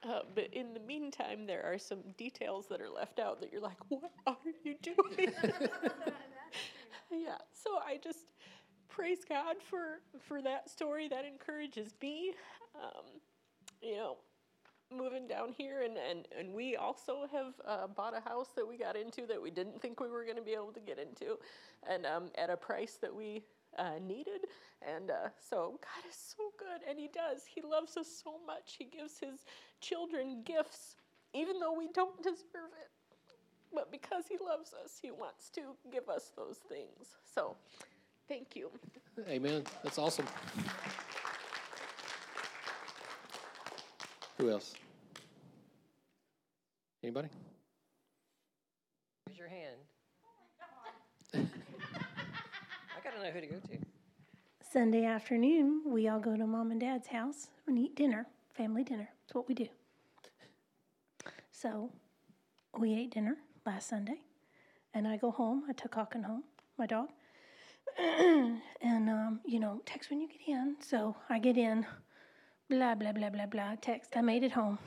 Uh, 0.02 0.20
but 0.34 0.52
in 0.52 0.74
the 0.74 0.80
meantime, 0.80 1.46
there 1.46 1.64
are 1.64 1.78
some 1.78 2.00
details 2.18 2.66
that 2.68 2.80
are 2.80 2.90
left 2.90 3.18
out 3.18 3.40
that 3.40 3.50
you're 3.50 3.62
like, 3.62 3.78
what 3.88 4.10
are 4.26 4.36
you 4.62 4.74
doing? 4.82 5.32
yeah, 7.10 7.38
so 7.52 7.78
I 7.86 7.98
just 8.02 8.26
praise 8.88 9.24
God 9.26 9.56
for 9.68 10.00
for 10.28 10.42
that 10.42 10.68
story. 10.68 11.08
That 11.08 11.24
encourages 11.24 11.94
me. 12.02 12.32
Um, 12.74 13.04
you 13.80 13.96
know, 13.96 14.16
moving 14.92 15.26
down 15.26 15.52
here, 15.52 15.82
and, 15.82 15.96
and, 15.96 16.26
and 16.38 16.54
we 16.54 16.76
also 16.76 17.26
have 17.32 17.54
uh, 17.66 17.86
bought 17.86 18.16
a 18.16 18.20
house 18.28 18.48
that 18.56 18.66
we 18.66 18.76
got 18.76 18.96
into 18.96 19.26
that 19.26 19.40
we 19.40 19.50
didn't 19.50 19.80
think 19.80 20.00
we 20.00 20.08
were 20.08 20.24
going 20.24 20.36
to 20.36 20.42
be 20.42 20.52
able 20.52 20.72
to 20.72 20.80
get 20.80 20.98
into, 20.98 21.38
and 21.88 22.06
um, 22.06 22.30
at 22.36 22.50
a 22.50 22.56
price 22.56 22.98
that 23.00 23.14
we 23.14 23.42
uh, 23.78 23.98
needed. 24.04 24.46
And 24.82 25.10
uh, 25.10 25.30
so 25.48 25.78
God 25.80 26.08
is 26.08 26.16
so 26.16 26.52
good, 26.58 26.88
and 26.88 26.98
He 26.98 27.08
does. 27.08 27.42
He 27.46 27.62
loves 27.62 27.96
us 27.96 28.08
so 28.22 28.34
much. 28.46 28.76
He 28.78 28.84
gives 28.84 29.18
His 29.18 29.44
children 29.80 30.42
gifts, 30.44 30.96
even 31.32 31.58
though 31.60 31.72
we 31.76 31.88
don't 31.94 32.22
deserve 32.22 32.72
it. 32.80 32.90
But 33.74 33.90
because 33.90 34.24
He 34.28 34.36
loves 34.44 34.74
us, 34.84 34.98
He 35.00 35.10
wants 35.10 35.50
to 35.50 35.60
give 35.90 36.08
us 36.08 36.32
those 36.36 36.58
things. 36.68 37.16
So, 37.34 37.56
thank 38.28 38.54
you. 38.54 38.70
Amen. 39.28 39.64
That's 39.82 39.98
awesome. 39.98 40.26
Who 44.38 44.50
else? 44.50 44.74
Anybody? 47.02 47.28
Raise 49.28 49.38
your 49.38 49.48
hand. 49.48 49.76
I 51.34 53.00
gotta 53.02 53.13
know 53.24 53.30
who 53.30 53.40
to 53.40 53.46
go 53.46 53.58
to. 53.58 53.78
Sunday 54.70 55.06
afternoon, 55.06 55.82
we 55.86 56.08
all 56.08 56.20
go 56.20 56.36
to 56.36 56.46
mom 56.46 56.70
and 56.70 56.80
dad's 56.80 57.08
house 57.08 57.48
and 57.66 57.78
eat 57.78 57.96
dinner, 57.96 58.26
family 58.52 58.84
dinner. 58.84 59.08
That's 59.22 59.34
what 59.34 59.48
we 59.48 59.54
do. 59.54 59.66
So 61.50 61.90
we 62.78 62.94
ate 62.94 63.14
dinner 63.14 63.38
last 63.64 63.88
Sunday, 63.88 64.20
and 64.92 65.08
I 65.08 65.16
go 65.16 65.30
home. 65.30 65.62
I 65.70 65.72
took 65.72 65.92
Hawken 65.92 66.22
home, 66.22 66.44
my 66.76 66.84
dog, 66.86 67.08
and 67.98 68.60
um, 68.82 69.40
you 69.46 69.58
know, 69.58 69.80
text 69.86 70.10
when 70.10 70.20
you 70.20 70.28
get 70.28 70.46
in. 70.46 70.76
So 70.80 71.16
I 71.30 71.38
get 71.38 71.56
in, 71.56 71.86
blah 72.68 72.94
blah 72.94 73.12
blah 73.12 73.30
blah 73.30 73.46
blah. 73.46 73.76
Text. 73.80 74.10
I 74.16 74.20
made 74.20 74.42
it 74.42 74.52
home. 74.52 74.78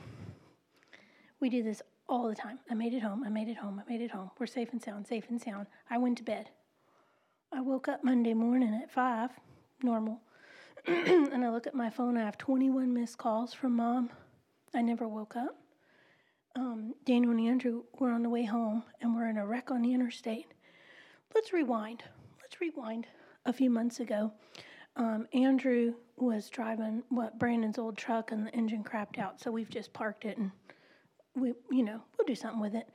We 1.40 1.48
do 1.48 1.64
this 1.64 1.82
all 2.08 2.28
the 2.28 2.36
time. 2.36 2.60
I 2.70 2.74
made 2.74 2.94
it 2.94 3.02
home. 3.02 3.24
I 3.24 3.30
made 3.30 3.48
it 3.48 3.56
home. 3.56 3.82
I 3.84 3.90
made 3.90 4.00
it 4.00 4.12
home. 4.12 4.30
We're 4.38 4.46
safe 4.46 4.68
and 4.70 4.80
sound. 4.80 5.08
Safe 5.08 5.24
and 5.28 5.40
sound. 5.42 5.66
I 5.90 5.98
went 5.98 6.18
to 6.18 6.24
bed. 6.24 6.50
I 7.52 7.60
woke 7.60 7.88
up 7.88 8.04
Monday 8.04 8.34
morning 8.34 8.74
at 8.82 8.90
five 8.90 9.30
normal. 9.82 10.20
and 10.86 11.44
I 11.44 11.50
look 11.50 11.66
at 11.66 11.74
my 11.74 11.90
phone, 11.90 12.16
I 12.16 12.24
have 12.24 12.38
21 12.38 12.92
missed 12.92 13.18
calls 13.18 13.52
from 13.54 13.76
mom. 13.76 14.10
I 14.74 14.82
never 14.82 15.08
woke 15.08 15.36
up. 15.36 15.56
um, 16.56 16.94
Daniel 17.04 17.32
and 17.32 17.40
Andrew 17.40 17.84
were 17.98 18.10
on 18.10 18.22
the 18.22 18.28
way 18.28 18.44
home 18.44 18.82
and 19.00 19.14
were 19.14 19.28
in 19.28 19.38
a 19.38 19.46
wreck 19.46 19.70
on 19.70 19.82
the 19.82 19.94
interstate. 19.94 20.46
Let's 21.34 21.52
rewind. 21.52 22.02
Let's 22.42 22.60
rewind 22.60 23.06
a 23.46 23.52
few 23.52 23.70
months 23.70 24.00
ago. 24.00 24.32
Um, 24.96 25.28
Andrew 25.32 25.94
was 26.16 26.48
driving 26.50 27.02
what 27.08 27.38
Brandon's 27.38 27.78
old 27.78 27.96
truck 27.96 28.32
and 28.32 28.46
the 28.46 28.54
engine 28.54 28.82
crapped 28.82 29.18
out, 29.18 29.40
so 29.40 29.50
we've 29.50 29.70
just 29.70 29.92
parked 29.92 30.24
it 30.24 30.38
and 30.38 30.50
we, 31.36 31.52
you 31.70 31.84
know, 31.84 32.00
we'll 32.18 32.26
do 32.26 32.34
something 32.34 32.60
with 32.60 32.74
it. 32.74 32.88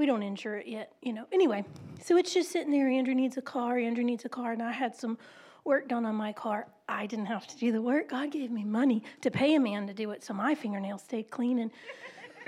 We 0.00 0.06
don't 0.06 0.22
insure 0.22 0.56
it 0.56 0.66
yet, 0.66 0.94
you 1.02 1.12
know. 1.12 1.26
Anyway, 1.30 1.62
so 2.02 2.16
it's 2.16 2.32
just 2.32 2.50
sitting 2.50 2.72
there. 2.72 2.88
Andrew 2.88 3.14
needs 3.14 3.36
a 3.36 3.42
car. 3.42 3.76
Andrew 3.76 4.02
needs 4.02 4.24
a 4.24 4.30
car, 4.30 4.52
and 4.52 4.62
I 4.62 4.72
had 4.72 4.96
some 4.96 5.18
work 5.62 5.88
done 5.88 6.06
on 6.06 6.14
my 6.14 6.32
car. 6.32 6.68
I 6.88 7.04
didn't 7.04 7.26
have 7.26 7.46
to 7.48 7.58
do 7.58 7.70
the 7.70 7.82
work. 7.82 8.08
God 8.08 8.30
gave 8.30 8.50
me 8.50 8.64
money 8.64 9.02
to 9.20 9.30
pay 9.30 9.56
a 9.56 9.60
man 9.60 9.86
to 9.88 9.92
do 9.92 10.10
it, 10.12 10.24
so 10.24 10.32
my 10.32 10.54
fingernails 10.54 11.02
stayed 11.02 11.30
clean. 11.30 11.70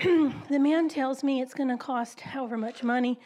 And 0.01 0.33
the 0.49 0.57
man 0.57 0.89
tells 0.89 1.23
me 1.23 1.41
it's 1.43 1.53
going 1.53 1.69
to 1.69 1.77
cost 1.77 2.21
however 2.21 2.57
much 2.57 2.81
money. 2.81 3.19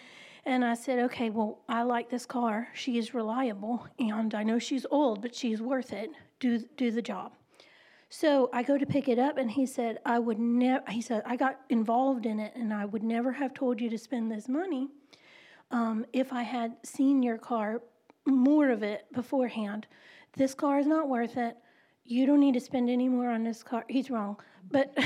And 0.43 0.65
I 0.65 0.73
said, 0.73 0.99
okay, 1.05 1.29
well, 1.29 1.59
I 1.69 1.83
like 1.83 2.09
this 2.09 2.25
car. 2.25 2.67
She 2.73 2.97
is 2.97 3.13
reliable, 3.13 3.87
and 3.97 4.35
I 4.35 4.43
know 4.43 4.59
she's 4.59 4.85
old, 4.91 5.21
but 5.21 5.35
she's 5.35 5.61
worth 5.61 5.93
it. 5.93 6.09
Do 6.41 6.59
do 6.75 6.91
the 6.91 7.01
job. 7.01 7.31
So 8.09 8.49
I 8.53 8.63
go 8.63 8.77
to 8.77 8.85
pick 8.85 9.09
it 9.09 9.19
up, 9.19 9.37
and 9.37 9.51
he 9.51 9.65
said, 9.65 9.99
I 10.05 10.19
would 10.19 10.39
never, 10.39 10.83
he 10.89 11.01
said, 11.01 11.23
I 11.25 11.35
got 11.35 11.59
involved 11.69 12.25
in 12.25 12.39
it, 12.39 12.53
and 12.55 12.73
I 12.73 12.85
would 12.85 13.03
never 13.03 13.33
have 13.33 13.53
told 13.53 13.81
you 13.81 13.89
to 13.89 13.97
spend 13.97 14.31
this 14.31 14.47
money 14.47 14.87
um, 15.71 16.05
if 16.13 16.31
I 16.31 16.43
had 16.43 16.77
seen 16.83 17.21
your 17.21 17.37
car, 17.37 17.81
more 18.25 18.69
of 18.69 18.83
it 18.83 19.05
beforehand. 19.13 19.87
This 20.35 20.53
car 20.53 20.79
is 20.79 20.87
not 20.87 21.09
worth 21.09 21.37
it. 21.37 21.57
You 22.05 22.25
don't 22.25 22.39
need 22.39 22.53
to 22.53 22.61
spend 22.61 22.89
any 22.89 23.09
more 23.09 23.29
on 23.29 23.43
this 23.43 23.63
car. 23.63 23.83
He's 23.89 24.09
wrong, 24.09 24.37
but 24.71 24.97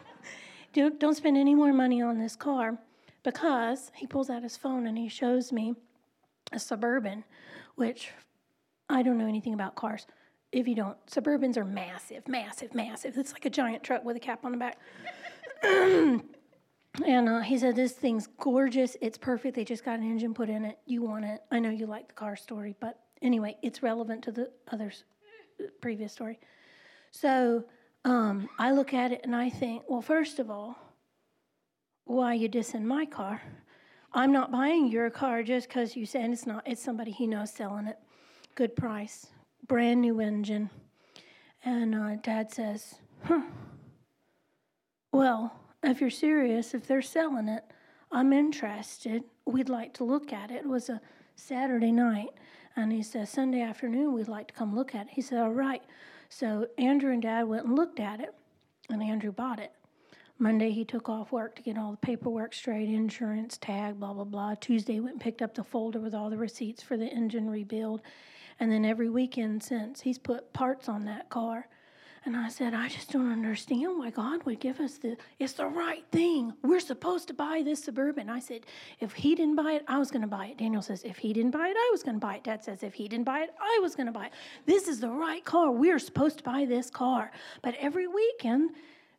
don't, 0.72 0.98
don't 0.98 1.14
spend 1.14 1.36
any 1.36 1.54
more 1.54 1.72
money 1.72 2.02
on 2.02 2.18
this 2.18 2.34
car 2.34 2.78
because 3.22 3.92
he 3.94 4.06
pulls 4.06 4.30
out 4.30 4.42
his 4.42 4.56
phone 4.56 4.88
and 4.88 4.98
he 4.98 5.08
shows 5.08 5.52
me 5.52 5.74
a 6.52 6.58
Suburban, 6.58 7.24
which 7.76 8.10
I 8.88 9.02
don't 9.02 9.18
know 9.18 9.26
anything 9.26 9.54
about 9.54 9.76
cars 9.76 10.06
if 10.56 10.66
you 10.66 10.74
don't, 10.74 10.96
Suburbans 11.06 11.58
are 11.58 11.64
massive, 11.64 12.26
massive, 12.26 12.74
massive. 12.74 13.18
It's 13.18 13.32
like 13.32 13.44
a 13.44 13.50
giant 13.50 13.82
truck 13.82 14.04
with 14.04 14.16
a 14.16 14.20
cap 14.20 14.42
on 14.42 14.52
the 14.52 14.58
back. 14.58 14.78
and 15.62 17.28
uh, 17.28 17.40
he 17.40 17.58
said, 17.58 17.76
This 17.76 17.92
thing's 17.92 18.26
gorgeous. 18.38 18.96
It's 19.02 19.18
perfect. 19.18 19.54
They 19.54 19.64
just 19.64 19.84
got 19.84 19.98
an 19.98 20.10
engine 20.10 20.32
put 20.32 20.48
in 20.48 20.64
it. 20.64 20.78
You 20.86 21.02
want 21.02 21.26
it. 21.26 21.42
I 21.50 21.58
know 21.58 21.68
you 21.68 21.86
like 21.86 22.08
the 22.08 22.14
car 22.14 22.36
story, 22.36 22.74
but 22.80 22.98
anyway, 23.20 23.56
it's 23.62 23.82
relevant 23.82 24.24
to 24.24 24.32
the 24.32 24.50
other 24.72 24.90
previous 25.82 26.14
story. 26.14 26.40
So 27.10 27.64
um, 28.06 28.48
I 28.58 28.72
look 28.72 28.94
at 28.94 29.12
it 29.12 29.20
and 29.24 29.36
I 29.36 29.50
think, 29.50 29.82
well, 29.88 30.00
first 30.02 30.38
of 30.38 30.50
all, 30.50 30.78
why 32.04 32.32
you 32.32 32.48
dissing 32.48 32.84
my 32.84 33.04
car? 33.04 33.42
I'm 34.14 34.32
not 34.32 34.50
buying 34.50 34.88
your 34.88 35.10
car 35.10 35.42
just 35.42 35.68
because 35.68 35.96
you 35.96 36.06
said 36.06 36.30
it's 36.30 36.46
not. 36.46 36.66
It's 36.66 36.82
somebody 36.82 37.10
he 37.10 37.26
knows 37.26 37.52
selling 37.52 37.88
it. 37.88 37.98
Good 38.54 38.74
price 38.74 39.26
brand 39.66 40.00
new 40.00 40.20
engine. 40.20 40.70
And 41.64 41.94
uh, 41.94 42.16
dad 42.16 42.52
says, 42.52 42.96
huh. 43.24 43.42
Well, 45.12 45.52
if 45.82 46.00
you're 46.00 46.10
serious, 46.10 46.74
if 46.74 46.86
they're 46.86 47.02
selling 47.02 47.48
it, 47.48 47.64
I'm 48.12 48.32
interested. 48.32 49.24
We'd 49.46 49.68
like 49.68 49.94
to 49.94 50.04
look 50.04 50.32
at 50.32 50.50
it. 50.50 50.64
It 50.64 50.68
was 50.68 50.88
a 50.88 51.00
Saturday 51.34 51.92
night. 51.92 52.30
And 52.76 52.92
he 52.92 53.02
says, 53.02 53.30
Sunday 53.30 53.62
afternoon, 53.62 54.12
we'd 54.12 54.28
like 54.28 54.48
to 54.48 54.54
come 54.54 54.74
look 54.74 54.94
at 54.94 55.06
it. 55.06 55.12
He 55.12 55.22
said, 55.22 55.38
All 55.38 55.52
right. 55.52 55.82
So 56.28 56.66
Andrew 56.76 57.12
and 57.12 57.22
dad 57.22 57.44
went 57.44 57.66
and 57.66 57.76
looked 57.76 58.00
at 58.00 58.20
it, 58.20 58.34
and 58.90 59.02
Andrew 59.02 59.32
bought 59.32 59.60
it. 59.60 59.72
Monday, 60.38 60.70
he 60.70 60.84
took 60.84 61.08
off 61.08 61.32
work 61.32 61.56
to 61.56 61.62
get 61.62 61.78
all 61.78 61.92
the 61.92 61.96
paperwork 61.96 62.52
straight 62.52 62.90
insurance, 62.90 63.56
tag, 63.56 63.98
blah, 63.98 64.12
blah, 64.12 64.24
blah. 64.24 64.54
Tuesday, 64.54 65.00
went 65.00 65.14
and 65.14 65.20
picked 65.20 65.40
up 65.40 65.54
the 65.54 65.64
folder 65.64 65.98
with 65.98 66.14
all 66.14 66.28
the 66.28 66.36
receipts 66.36 66.82
for 66.82 66.98
the 66.98 67.06
engine 67.06 67.48
rebuild. 67.48 68.02
And 68.58 68.72
then 68.72 68.84
every 68.84 69.10
weekend 69.10 69.62
since, 69.62 70.00
he's 70.00 70.18
put 70.18 70.52
parts 70.52 70.88
on 70.88 71.04
that 71.04 71.28
car. 71.28 71.68
And 72.24 72.36
I 72.36 72.48
said, 72.48 72.74
I 72.74 72.88
just 72.88 73.12
don't 73.12 73.30
understand 73.30 73.98
why 73.98 74.10
God 74.10 74.42
would 74.46 74.58
give 74.58 74.80
us 74.80 74.98
the, 74.98 75.16
it's 75.38 75.52
the 75.52 75.66
right 75.66 76.04
thing. 76.10 76.52
We're 76.62 76.80
supposed 76.80 77.28
to 77.28 77.34
buy 77.34 77.62
this 77.64 77.84
Suburban. 77.84 78.28
I 78.28 78.40
said, 78.40 78.62
if 78.98 79.12
he 79.12 79.36
didn't 79.36 79.54
buy 79.54 79.74
it, 79.74 79.84
I 79.86 79.98
was 79.98 80.10
going 80.10 80.22
to 80.22 80.28
buy 80.28 80.46
it. 80.46 80.58
Daniel 80.58 80.82
says, 80.82 81.04
if 81.04 81.18
he 81.18 81.32
didn't 81.32 81.52
buy 81.52 81.68
it, 81.68 81.76
I 81.76 81.88
was 81.92 82.02
going 82.02 82.16
to 82.16 82.20
buy 82.20 82.36
it. 82.36 82.42
Dad 82.42 82.64
says, 82.64 82.82
if 82.82 82.94
he 82.94 83.06
didn't 83.06 83.26
buy 83.26 83.42
it, 83.42 83.54
I 83.60 83.78
was 83.80 83.94
going 83.94 84.06
to 84.06 84.12
buy 84.12 84.26
it. 84.26 84.32
This 84.64 84.88
is 84.88 84.98
the 84.98 85.10
right 85.10 85.44
car. 85.44 85.70
We're 85.70 86.00
supposed 86.00 86.38
to 86.38 86.44
buy 86.44 86.64
this 86.64 86.90
car. 86.90 87.30
But 87.62 87.76
every 87.78 88.08
weekend, 88.08 88.70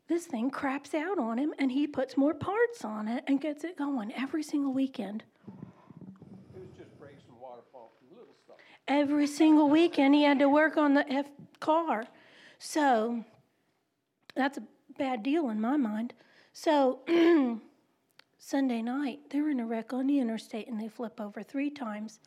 this 0.10 0.26
thing 0.26 0.50
craps 0.50 0.94
out 0.94 1.18
on 1.18 1.38
him 1.38 1.54
and 1.60 1.72
he 1.72 1.88
puts 1.88 2.18
more 2.18 2.34
parts 2.34 2.84
on 2.84 3.08
it 3.08 3.24
and 3.28 3.40
gets 3.40 3.64
it 3.64 3.78
going 3.78 4.12
every 4.16 4.44
single 4.44 4.74
weekend. 4.74 5.24
Every 8.88 9.28
single 9.28 9.70
weekend 9.70 10.16
he 10.16 10.24
had 10.24 10.40
to 10.40 10.50
work 10.50 10.78
on 10.78 10.94
the 10.94 11.12
F 11.12 11.26
car. 11.60 12.06
So 12.60 13.24
that's 14.36 14.58
a 14.58 14.64
bad 14.98 15.24
deal 15.24 15.50
in 15.50 15.60
my 15.60 15.78
mind. 15.78 16.14
So 16.54 17.00
Sunday 18.40 18.82
night, 18.82 19.20
they're 19.30 19.50
in 19.50 19.60
a 19.60 19.66
wreck 19.66 19.94
on 19.94 20.08
the 20.08 20.20
interstate 20.20 20.68
and 20.68 20.80
they 20.80 20.88
flip 20.88 21.20
over 21.20 21.44
three 21.44 21.70
times 21.70 22.20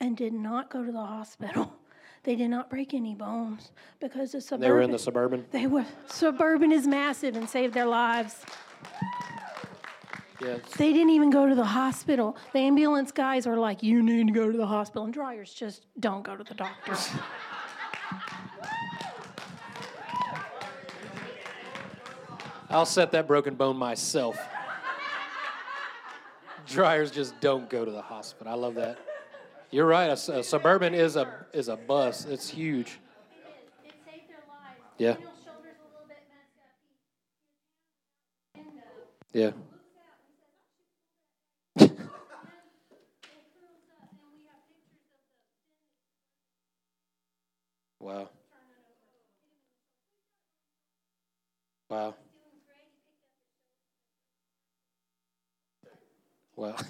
and 0.00 0.16
did 0.16 0.32
not 0.32 0.70
go 0.70 0.84
to 0.84 0.92
the 0.92 0.98
hospital. 0.98 1.72
They 2.24 2.36
did 2.36 2.48
not 2.48 2.70
break 2.70 2.94
any 2.94 3.14
bones 3.14 3.70
because 4.00 4.32
the 4.32 4.40
suburban. 4.40 4.66
They 4.66 4.72
were 4.72 4.80
in 4.80 4.90
the 4.90 4.98
suburban. 4.98 5.44
They 5.52 5.66
were 5.66 5.84
suburban 6.06 6.72
is 6.72 6.86
massive 6.86 7.36
and 7.36 7.46
saved 7.46 7.74
their 7.74 7.84
lives. 7.84 8.46
Yeah. 10.44 10.58
They 10.76 10.92
didn't 10.92 11.10
even 11.10 11.30
go 11.30 11.48
to 11.48 11.54
the 11.54 11.64
hospital. 11.64 12.36
The 12.52 12.58
ambulance 12.58 13.10
guys 13.12 13.46
are 13.46 13.56
like, 13.56 13.82
you 13.82 14.02
need 14.02 14.26
to 14.26 14.32
go 14.32 14.50
to 14.50 14.56
the 14.56 14.66
hospital. 14.66 15.04
And 15.04 15.14
dryers 15.14 15.54
just 15.54 15.86
don't 15.98 16.22
go 16.22 16.36
to 16.36 16.44
the 16.44 16.52
doctor. 16.54 16.94
I'll 22.68 22.84
set 22.84 23.12
that 23.12 23.26
broken 23.26 23.54
bone 23.54 23.76
myself. 23.76 24.38
Dryers 26.66 27.10
just 27.10 27.40
don't 27.40 27.70
go 27.70 27.84
to 27.84 27.90
the 27.90 28.02
hospital. 28.02 28.52
I 28.52 28.56
love 28.56 28.74
that. 28.74 28.98
You're 29.70 29.86
right. 29.86 30.06
A, 30.06 30.38
a 30.38 30.42
suburban 30.42 30.92
is 30.94 31.16
a 31.16 31.46
is 31.52 31.68
a 31.68 31.76
bus. 31.76 32.24
It's 32.24 32.48
huge. 32.48 32.98
It, 33.84 33.88
it 33.88 33.94
saved 34.04 34.28
their 34.28 34.42
lives. 34.48 34.76
Yeah. 34.98 35.16
Yeah. 39.32 39.50
Wow. 48.04 48.28
Wow. 51.88 52.14
Wow. 56.56 56.76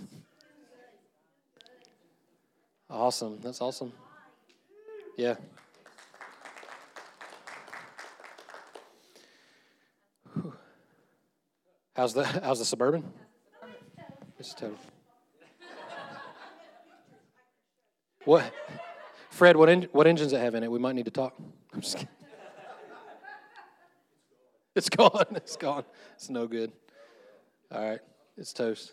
Awesome. 2.91 3.41
That's 3.43 3.61
awesome. 3.61 3.93
Yeah. 5.17 5.35
How's 11.97 12.15
the 12.15 12.25
how's 12.25 12.59
the 12.61 12.65
suburban? 12.65 13.03
It's 14.39 14.55
total. 14.55 14.77
What? 18.25 18.53
Fred, 19.31 19.57
what, 19.57 19.69
en- 19.69 19.89
what 19.93 20.07
engines 20.07 20.33
it 20.33 20.41
have 20.41 20.55
in 20.55 20.63
it? 20.63 20.71
We 20.71 20.79
might 20.79 20.95
need 20.95 21.05
to 21.07 21.11
talk. 21.11 21.35
I'm 21.73 21.81
just 21.81 21.97
kidding. 21.97 22.09
It's 24.75 24.89
gone. 24.89 25.25
It's 25.35 25.57
gone. 25.57 25.85
It's 26.15 26.31
no 26.31 26.47
good. 26.47 26.73
All 27.73 27.85
right. 27.85 28.01
It's 28.37 28.53
toast. 28.53 28.93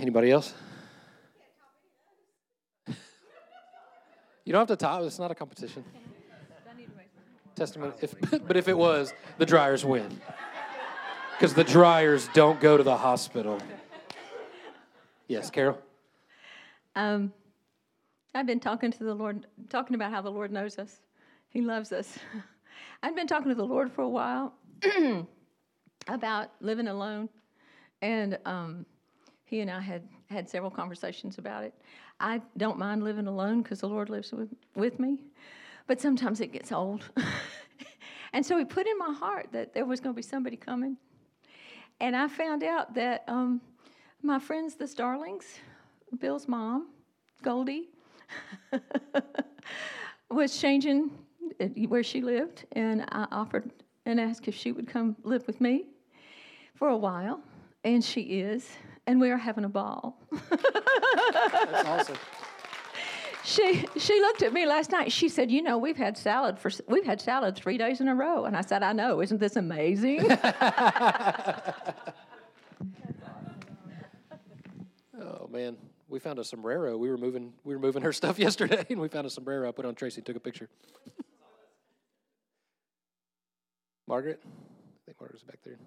Anybody 0.00 0.30
else? 0.30 0.54
You 4.44 4.52
don't 4.52 4.60
have 4.60 4.68
to 4.68 4.76
top. 4.76 5.02
It's 5.02 5.18
not 5.18 5.30
a 5.30 5.34
competition. 5.34 5.84
Testament. 7.54 7.94
If, 8.00 8.14
but 8.46 8.56
if 8.56 8.68
it 8.68 8.76
was, 8.76 9.14
the 9.38 9.46
dryers 9.46 9.84
win. 9.84 10.20
Because 11.32 11.54
the 11.54 11.64
dryers 11.64 12.28
don't 12.34 12.60
go 12.60 12.76
to 12.76 12.82
the 12.82 12.96
hospital. 12.96 13.58
Yes, 15.28 15.50
Carol? 15.50 15.78
Um, 16.94 17.32
I've 18.34 18.46
been 18.46 18.60
talking 18.60 18.90
to 18.92 19.04
the 19.04 19.14
Lord, 19.14 19.46
talking 19.70 19.94
about 19.94 20.10
how 20.10 20.20
the 20.20 20.30
Lord 20.30 20.52
knows 20.52 20.78
us. 20.78 21.00
He 21.48 21.62
loves 21.62 21.92
us. 21.92 22.18
I've 23.02 23.16
been 23.16 23.26
talking 23.26 23.48
to 23.48 23.54
the 23.54 23.64
Lord 23.64 23.90
for 23.90 24.02
a 24.02 24.08
while 24.08 24.54
about 26.08 26.50
living 26.60 26.88
alone, 26.88 27.28
and 28.02 28.38
um, 28.44 28.84
he 29.44 29.60
and 29.60 29.70
I 29.70 29.80
had 29.80 30.02
had 30.26 30.48
several 30.48 30.70
conversations 30.70 31.38
about 31.38 31.64
it. 31.64 31.74
I 32.20 32.40
don't 32.56 32.78
mind 32.78 33.04
living 33.04 33.26
alone 33.26 33.62
because 33.62 33.80
the 33.80 33.88
Lord 33.88 34.08
lives 34.08 34.32
with, 34.32 34.48
with 34.74 34.98
me, 34.98 35.18
but 35.86 36.00
sometimes 36.00 36.40
it 36.40 36.52
gets 36.52 36.72
old. 36.72 37.10
and 38.32 38.44
so 38.44 38.58
he 38.58 38.64
put 38.64 38.86
in 38.86 38.98
my 38.98 39.12
heart 39.12 39.48
that 39.52 39.74
there 39.74 39.84
was 39.84 40.00
going 40.00 40.14
to 40.14 40.16
be 40.16 40.22
somebody 40.22 40.56
coming. 40.56 40.96
And 42.00 42.16
I 42.16 42.28
found 42.28 42.64
out 42.64 42.94
that 42.94 43.24
um, 43.28 43.60
my 44.22 44.38
friends, 44.38 44.74
the 44.74 44.86
Starlings, 44.86 45.58
Bill's 46.18 46.48
mom, 46.48 46.88
Goldie, 47.42 47.88
was 50.30 50.58
changing 50.58 51.10
uh, 51.60 51.66
where 51.88 52.02
she 52.02 52.20
lived, 52.20 52.64
and 52.72 53.04
I 53.10 53.26
offered 53.30 53.70
and 54.06 54.20
asked 54.20 54.48
if 54.48 54.54
she 54.54 54.72
would 54.72 54.88
come 54.88 55.16
live 55.22 55.46
with 55.46 55.60
me 55.60 55.86
for 56.74 56.88
a 56.88 56.96
while, 56.96 57.40
and 57.84 58.02
she 58.02 58.40
is, 58.40 58.70
and 59.06 59.20
we 59.20 59.30
are 59.30 59.36
having 59.36 59.64
a 59.64 59.68
ball. 59.68 60.18
That's 60.50 61.88
awesome. 61.88 62.16
she 63.44 63.84
she 63.98 64.20
looked 64.20 64.42
at 64.42 64.52
me 64.52 64.66
last 64.66 64.90
night. 64.90 65.12
She 65.12 65.28
said, 65.28 65.50
"You 65.50 65.62
know, 65.62 65.78
we've 65.78 65.96
had 65.96 66.16
salad 66.16 66.58
for 66.58 66.70
we've 66.88 67.04
had 67.04 67.20
salad 67.20 67.56
three 67.56 67.78
days 67.78 68.00
in 68.00 68.08
a 68.08 68.14
row." 68.14 68.44
And 68.44 68.56
I 68.56 68.62
said, 68.62 68.82
"I 68.82 68.92
know. 68.92 69.20
Isn't 69.20 69.38
this 69.40 69.56
amazing?" 69.56 70.28
Oh 75.20 75.48
man, 75.48 75.76
we 76.08 76.18
found 76.18 76.38
a 76.38 76.44
sombrero. 76.44 76.96
We 76.96 77.08
were 77.08 77.16
moving 77.16 77.52
we 77.64 77.74
were 77.74 77.80
moving 77.80 78.02
her 78.02 78.12
stuff 78.12 78.38
yesterday, 78.46 78.84
and 78.90 79.00
we 79.00 79.08
found 79.08 79.26
a 79.26 79.30
sombrero. 79.30 79.68
I 79.68 79.72
put 79.72 79.84
on 79.84 79.94
Tracy, 79.94 80.20
took 80.22 80.36
a 80.36 80.40
picture. 80.40 80.68
Margaret, 84.06 84.40
I 84.44 84.48
think 85.06 85.20
Margaret's 85.20 85.44
back 85.44 85.60
there. 85.64 85.78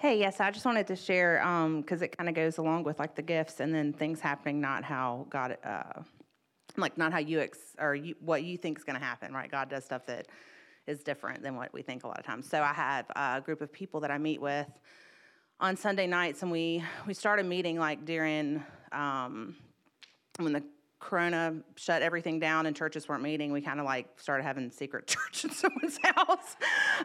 Hey, 0.00 0.20
yes, 0.20 0.38
I 0.38 0.52
just 0.52 0.64
wanted 0.64 0.86
to 0.86 0.94
share 0.94 1.42
because 1.80 2.02
it 2.02 2.16
kind 2.16 2.28
of 2.28 2.36
goes 2.36 2.58
along 2.58 2.84
with 2.84 3.00
like 3.00 3.16
the 3.16 3.22
gifts 3.22 3.58
and 3.58 3.74
then 3.74 3.92
things 3.92 4.20
happening, 4.20 4.60
not 4.60 4.84
how 4.84 5.26
God, 5.28 5.58
uh, 5.64 6.02
like 6.76 6.96
not 6.96 7.10
how 7.10 7.18
you 7.18 7.40
ex 7.40 7.58
or 7.80 7.96
you, 7.96 8.14
what 8.20 8.44
you 8.44 8.56
think 8.56 8.78
is 8.78 8.84
going 8.84 8.96
to 8.96 9.04
happen, 9.04 9.34
right? 9.34 9.50
God 9.50 9.68
does 9.68 9.84
stuff 9.84 10.06
that 10.06 10.28
is 10.86 11.02
different 11.02 11.42
than 11.42 11.56
what 11.56 11.74
we 11.74 11.82
think 11.82 12.04
a 12.04 12.06
lot 12.06 12.16
of 12.16 12.24
times. 12.24 12.48
So 12.48 12.62
I 12.62 12.72
have 12.72 13.06
a 13.16 13.42
group 13.44 13.60
of 13.60 13.72
people 13.72 13.98
that 14.02 14.12
I 14.12 14.18
meet 14.18 14.40
with 14.40 14.68
on 15.58 15.76
Sunday 15.76 16.06
nights, 16.06 16.42
and 16.42 16.52
we 16.52 16.84
we 17.04 17.12
started 17.12 17.46
meeting 17.46 17.76
like 17.76 18.04
during 18.04 18.62
um, 18.92 19.56
when 20.38 20.52
the 20.52 20.62
Corona 21.00 21.54
shut 21.76 22.02
everything 22.02 22.40
down 22.40 22.66
and 22.66 22.74
churches 22.74 23.08
weren't 23.08 23.22
meeting, 23.22 23.52
we 23.52 23.60
kind 23.60 23.78
of 23.78 23.86
like 23.86 24.08
started 24.20 24.42
having 24.42 24.70
secret 24.70 25.06
church 25.08 25.44
in 25.44 25.50
someone's 25.50 25.98
house. 26.02 26.56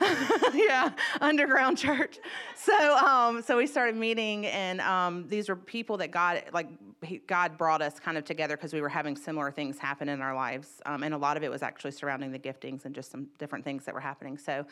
yeah, 0.53 0.91
underground 1.21 1.77
church. 1.77 2.17
So, 2.56 2.97
um, 2.97 3.41
so 3.41 3.58
we 3.58 3.67
started 3.67 3.95
meeting, 3.95 4.47
and 4.47 4.82
um, 4.82 5.27
these 5.27 5.47
were 5.47 5.56
people 5.56 5.97
that 5.97 6.12
God, 6.12 6.43
like, 6.53 6.69
he, 7.03 7.19
God 7.19 7.58
brought 7.58 7.82
us 7.82 7.99
kind 7.99 8.17
of 8.17 8.25
together 8.25 8.58
because 8.58 8.73
we 8.73 8.82
were 8.82 8.89
having 8.89 9.15
similar 9.15 9.51
things 9.51 9.77
happen 9.77 10.10
in 10.10 10.21
our 10.21 10.34
lives, 10.34 10.82
um, 10.86 11.03
and 11.03 11.13
a 11.13 11.17
lot 11.17 11.38
of 11.38 11.43
it 11.43 11.51
was 11.51 11.62
actually 11.62 11.91
surrounding 11.91 12.32
the 12.32 12.39
giftings 12.39 12.86
and 12.86 12.95
just 12.95 13.12
some 13.12 13.27
different 13.38 13.63
things 13.63 13.86
that 13.86 13.93
were 13.93 14.01
happening. 14.01 14.38
So, 14.38 14.65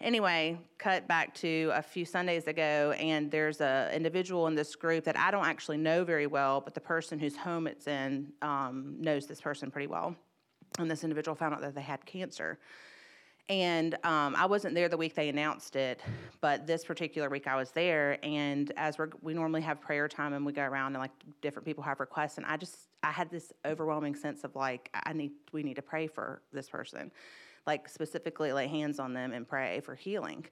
anyway, 0.00 0.58
cut 0.78 1.06
back 1.06 1.34
to 1.34 1.70
a 1.74 1.82
few 1.82 2.04
Sundays 2.04 2.46
ago, 2.46 2.94
and 2.98 3.30
there's 3.30 3.60
a 3.60 3.90
individual 3.94 4.46
in 4.46 4.54
this 4.54 4.74
group 4.74 5.04
that 5.04 5.18
I 5.18 5.30
don't 5.30 5.44
actually 5.44 5.76
know 5.76 6.04
very 6.04 6.26
well, 6.26 6.60
but 6.60 6.74
the 6.74 6.80
person 6.80 7.18
whose 7.18 7.36
home 7.36 7.66
it's 7.66 7.86
in 7.86 8.32
um, 8.42 8.96
knows 8.98 9.26
this 9.26 9.40
person 9.40 9.70
pretty 9.70 9.86
well. 9.86 10.14
And 10.78 10.90
this 10.90 11.02
individual 11.02 11.34
found 11.34 11.54
out 11.54 11.60
that 11.62 11.74
they 11.74 11.80
had 11.82 12.04
cancer. 12.06 12.58
And 13.48 13.94
um, 14.04 14.36
I 14.36 14.46
wasn't 14.46 14.76
there 14.76 14.88
the 14.88 14.96
week 14.96 15.16
they 15.16 15.28
announced 15.28 15.74
it, 15.74 16.00
but 16.40 16.68
this 16.68 16.84
particular 16.84 17.28
week 17.28 17.48
I 17.48 17.56
was 17.56 17.72
there. 17.72 18.16
And 18.22 18.72
as 18.76 18.96
we're, 18.96 19.08
we 19.22 19.34
normally 19.34 19.62
have 19.62 19.80
prayer 19.80 20.06
time 20.06 20.34
and 20.34 20.46
we 20.46 20.52
go 20.52 20.62
around 20.62 20.94
and 20.94 21.02
like 21.02 21.10
different 21.42 21.66
people 21.66 21.82
have 21.82 21.98
requests, 21.98 22.36
and 22.36 22.46
I 22.46 22.56
just 22.56 22.76
I 23.02 23.10
had 23.10 23.30
this 23.30 23.52
overwhelming 23.64 24.14
sense 24.14 24.44
of 24.44 24.54
like 24.54 24.90
I 24.94 25.12
need 25.12 25.32
we 25.52 25.62
need 25.62 25.76
to 25.76 25.82
pray 25.82 26.06
for 26.06 26.42
this 26.52 26.68
person 26.68 27.10
like 27.70 27.88
specifically 27.88 28.52
lay 28.52 28.66
hands 28.66 28.98
on 28.98 29.14
them 29.14 29.32
and 29.32 29.46
pray 29.46 29.78
for 29.78 29.94
healing. 29.94 30.44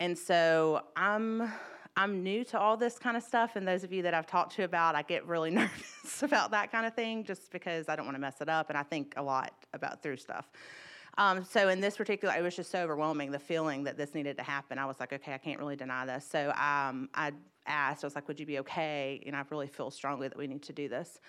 And 0.00 0.18
so 0.18 0.82
I'm 0.96 1.52
I'm 1.96 2.24
new 2.24 2.42
to 2.46 2.58
all 2.58 2.76
this 2.76 2.98
kind 2.98 3.16
of 3.16 3.22
stuff, 3.22 3.54
and 3.54 3.66
those 3.66 3.84
of 3.84 3.92
you 3.92 4.02
that 4.02 4.14
I've 4.14 4.26
talked 4.26 4.54
to 4.56 4.64
about, 4.64 4.96
I 4.96 5.02
get 5.02 5.24
really 5.26 5.50
nervous 5.60 6.22
about 6.22 6.50
that 6.50 6.72
kind 6.72 6.84
of 6.86 6.94
thing 6.94 7.22
just 7.24 7.50
because 7.52 7.88
I 7.88 7.94
don't 7.94 8.04
want 8.04 8.16
to 8.16 8.20
mess 8.20 8.40
it 8.40 8.48
up, 8.48 8.68
and 8.68 8.76
I 8.76 8.82
think 8.82 9.14
a 9.16 9.22
lot 9.22 9.52
about 9.72 10.02
through 10.02 10.16
stuff. 10.16 10.50
Um, 11.18 11.44
so 11.44 11.68
in 11.68 11.80
this 11.80 11.96
particular, 11.96 12.34
it 12.36 12.42
was 12.42 12.56
just 12.56 12.70
so 12.70 12.80
overwhelming 12.82 13.30
the 13.30 13.38
feeling 13.38 13.84
that 13.84 13.96
this 13.96 14.12
needed 14.12 14.36
to 14.36 14.42
happen. 14.42 14.76
I 14.78 14.86
was 14.86 15.00
like, 15.00 15.12
okay, 15.14 15.32
I 15.32 15.38
can't 15.38 15.58
really 15.58 15.76
deny 15.76 16.04
this. 16.04 16.26
So 16.28 16.48
um, 16.50 17.08
I 17.14 17.32
asked, 17.66 18.04
I 18.04 18.06
was 18.06 18.14
like, 18.14 18.28
would 18.28 18.38
you 18.38 18.44
be 18.44 18.58
okay? 18.58 19.22
And 19.24 19.34
I 19.34 19.42
really 19.50 19.68
feel 19.68 19.90
strongly 19.90 20.28
that 20.28 20.36
we 20.36 20.46
need 20.46 20.64
to 20.64 20.74
do 20.74 20.88
this. 20.90 21.20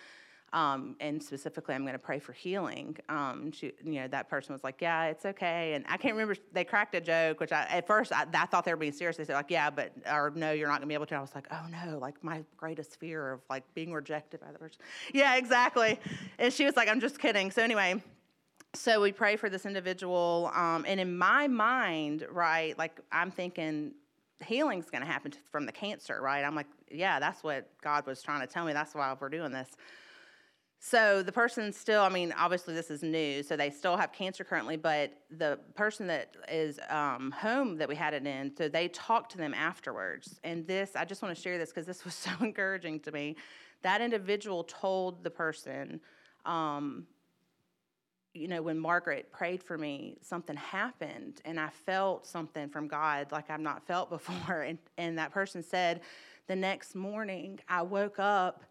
Um, 0.53 0.95
and 1.01 1.21
specifically, 1.21 1.75
I'm 1.75 1.81
going 1.81 1.93
to 1.93 1.99
pray 1.99 2.19
for 2.19 2.31
healing. 2.31 2.95
Um, 3.09 3.51
she, 3.51 3.73
you 3.83 4.01
know, 4.01 4.07
that 4.07 4.29
person 4.29 4.53
was 4.53 4.63
like, 4.63 4.81
"Yeah, 4.81 5.05
it's 5.05 5.25
okay." 5.25 5.73
And 5.73 5.83
I 5.89 5.97
can't 5.97 6.13
remember. 6.13 6.35
They 6.53 6.63
cracked 6.63 6.95
a 6.95 7.01
joke, 7.01 7.41
which 7.41 7.51
I 7.51 7.63
at 7.65 7.85
first 7.85 8.13
I, 8.13 8.25
I 8.33 8.45
thought 8.45 8.63
they 8.63 8.71
were 8.71 8.77
being 8.77 8.93
serious. 8.93 9.17
They 9.17 9.25
said 9.25 9.35
like, 9.35 9.51
"Yeah, 9.51 9.69
but 9.69 9.91
or 10.09 10.31
no, 10.35 10.53
you're 10.53 10.69
not 10.69 10.75
going 10.75 10.87
to 10.87 10.87
be 10.87 10.93
able 10.93 11.05
to." 11.07 11.15
I 11.15 11.21
was 11.21 11.35
like, 11.35 11.47
"Oh 11.51 11.65
no!" 11.69 11.97
Like 11.97 12.23
my 12.23 12.43
greatest 12.55 12.97
fear 12.97 13.33
of 13.33 13.41
like 13.49 13.63
being 13.73 13.91
rejected 13.91 14.39
by 14.39 14.51
the 14.53 14.59
person. 14.59 14.79
Yeah, 15.13 15.35
exactly. 15.35 15.99
And 16.39 16.53
she 16.53 16.65
was 16.65 16.77
like, 16.77 16.87
"I'm 16.87 17.01
just 17.01 17.19
kidding." 17.19 17.51
So 17.51 17.61
anyway, 17.61 18.01
so 18.73 19.01
we 19.01 19.11
pray 19.11 19.35
for 19.35 19.49
this 19.49 19.65
individual, 19.65 20.49
um, 20.55 20.85
and 20.87 20.99
in 20.99 21.17
my 21.17 21.47
mind, 21.47 22.25
right, 22.31 22.77
like 22.77 23.01
I'm 23.11 23.31
thinking 23.31 23.95
healing's 24.45 24.89
going 24.89 25.01
to 25.01 25.07
happen 25.07 25.33
from 25.51 25.65
the 25.65 25.71
cancer, 25.71 26.21
right? 26.21 26.43
I'm 26.43 26.55
like, 26.55 26.67
yeah, 26.91 27.19
that's 27.19 27.43
what 27.43 27.69
God 27.81 28.05
was 28.05 28.21
trying 28.21 28.41
to 28.41 28.47
tell 28.47 28.65
me. 28.65 28.73
That's 28.73 28.93
why 28.93 29.15
we're 29.19 29.29
doing 29.29 29.51
this. 29.51 29.69
So 30.79 31.23
the 31.23 31.31
person 31.31 31.73
still, 31.73 32.01
I 32.03 32.09
mean, 32.09 32.33
obviously 32.37 32.73
this 32.73 32.91
is 32.91 33.01
new, 33.01 33.41
so 33.41 33.57
they 33.57 33.71
still 33.71 33.97
have 33.97 34.11
cancer 34.11 34.43
currently, 34.43 34.77
but 34.77 35.11
the 35.31 35.59
person 35.73 36.05
that 36.07 36.35
is 36.49 36.79
um, 36.89 37.31
home 37.31 37.77
that 37.77 37.89
we 37.89 37.95
had 37.95 38.13
it 38.13 38.25
in, 38.27 38.55
so 38.55 38.69
they 38.69 38.87
talked 38.89 39.31
to 39.31 39.37
them 39.37 39.55
afterwards. 39.55 40.39
And 40.43 40.67
this, 40.67 40.91
I 40.95 41.03
just 41.03 41.23
want 41.23 41.35
to 41.35 41.41
share 41.41 41.57
this 41.57 41.69
because 41.69 41.87
this 41.87 42.05
was 42.05 42.13
so 42.13 42.31
encouraging 42.41 42.99
to 43.01 43.11
me. 43.11 43.35
That 43.81 44.01
individual 44.01 44.63
told 44.63 45.23
the 45.23 45.31
person, 45.31 45.99
um, 46.45 47.07
you 48.33 48.47
know, 48.47 48.61
when 48.61 48.77
Margaret 48.77 49.31
prayed 49.31 49.63
for 49.63 49.79
me, 49.79 50.17
something 50.21 50.55
happened, 50.55 51.41
and 51.43 51.59
I 51.59 51.69
felt 51.69 52.27
something 52.27 52.69
from 52.69 52.87
God 52.87 53.31
like 53.31 53.49
I've 53.49 53.59
not 53.59 53.85
felt 53.87 54.09
before. 54.11 54.61
And, 54.61 54.77
and 54.99 55.17
that 55.17 55.31
person 55.31 55.63
said, 55.63 56.01
the 56.45 56.55
next 56.55 56.95
morning 56.95 57.59
I 57.67 57.81
woke 57.81 58.19
up 58.19 58.63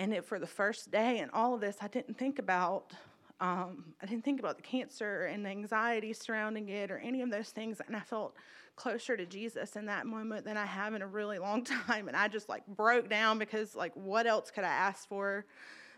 and 0.00 0.14
it, 0.14 0.24
for 0.24 0.38
the 0.38 0.46
first 0.46 0.90
day 0.90 1.18
and 1.18 1.30
all 1.32 1.54
of 1.54 1.60
this, 1.60 1.76
I 1.82 1.88
didn't 1.88 2.16
think 2.16 2.38
about 2.38 2.94
um, 3.38 3.84
I 4.02 4.06
didn't 4.06 4.24
think 4.24 4.38
about 4.38 4.56
the 4.56 4.62
cancer 4.62 5.24
and 5.24 5.44
the 5.44 5.48
anxiety 5.48 6.12
surrounding 6.12 6.68
it 6.68 6.90
or 6.90 6.98
any 6.98 7.22
of 7.22 7.30
those 7.30 7.48
things. 7.50 7.80
And 7.86 7.96
I 7.96 8.00
felt 8.00 8.34
closer 8.76 9.16
to 9.16 9.24
Jesus 9.24 9.76
in 9.76 9.86
that 9.86 10.06
moment 10.06 10.44
than 10.44 10.58
I 10.58 10.66
have 10.66 10.92
in 10.92 11.00
a 11.00 11.06
really 11.06 11.38
long 11.38 11.64
time. 11.86 12.08
And 12.08 12.16
I 12.16 12.28
just 12.28 12.48
like 12.50 12.66
broke 12.66 13.08
down 13.08 13.38
because 13.38 13.74
like 13.74 13.92
what 13.94 14.26
else 14.26 14.50
could 14.50 14.64
I 14.64 14.68
ask 14.68 15.08
for? 15.08 15.46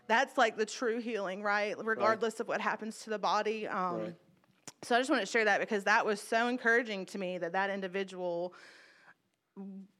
That's 0.07 0.37
like 0.37 0.57
the 0.57 0.65
true 0.65 0.99
healing, 0.99 1.43
right? 1.43 1.75
Regardless 1.77 2.35
right. 2.35 2.39
of 2.41 2.47
what 2.47 2.61
happens 2.61 2.99
to 2.99 3.09
the 3.09 3.19
body. 3.19 3.67
Um, 3.67 3.99
right. 3.99 4.15
So 4.83 4.95
I 4.95 4.99
just 4.99 5.09
want 5.09 5.21
to 5.21 5.29
share 5.29 5.45
that 5.45 5.59
because 5.59 5.83
that 5.85 6.05
was 6.05 6.21
so 6.21 6.47
encouraging 6.47 7.05
to 7.07 7.17
me 7.17 7.37
that 7.37 7.53
that 7.53 7.69
individual 7.69 8.53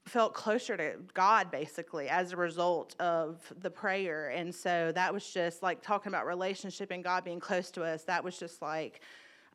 felt 0.05 0.33
closer 0.33 0.75
to 0.75 0.93
God 1.13 1.49
basically 1.49 2.09
as 2.09 2.33
a 2.33 2.37
result 2.37 2.95
of 2.99 3.41
the 3.61 3.69
prayer. 3.69 4.29
And 4.29 4.53
so 4.53 4.91
that 4.93 5.13
was 5.13 5.31
just 5.31 5.63
like 5.63 5.81
talking 5.81 6.11
about 6.11 6.25
relationship 6.25 6.91
and 6.91 7.03
God 7.03 7.23
being 7.23 7.39
close 7.39 7.71
to 7.71 7.83
us. 7.83 8.03
That 8.03 8.23
was 8.23 8.37
just 8.37 8.61
like, 8.61 9.01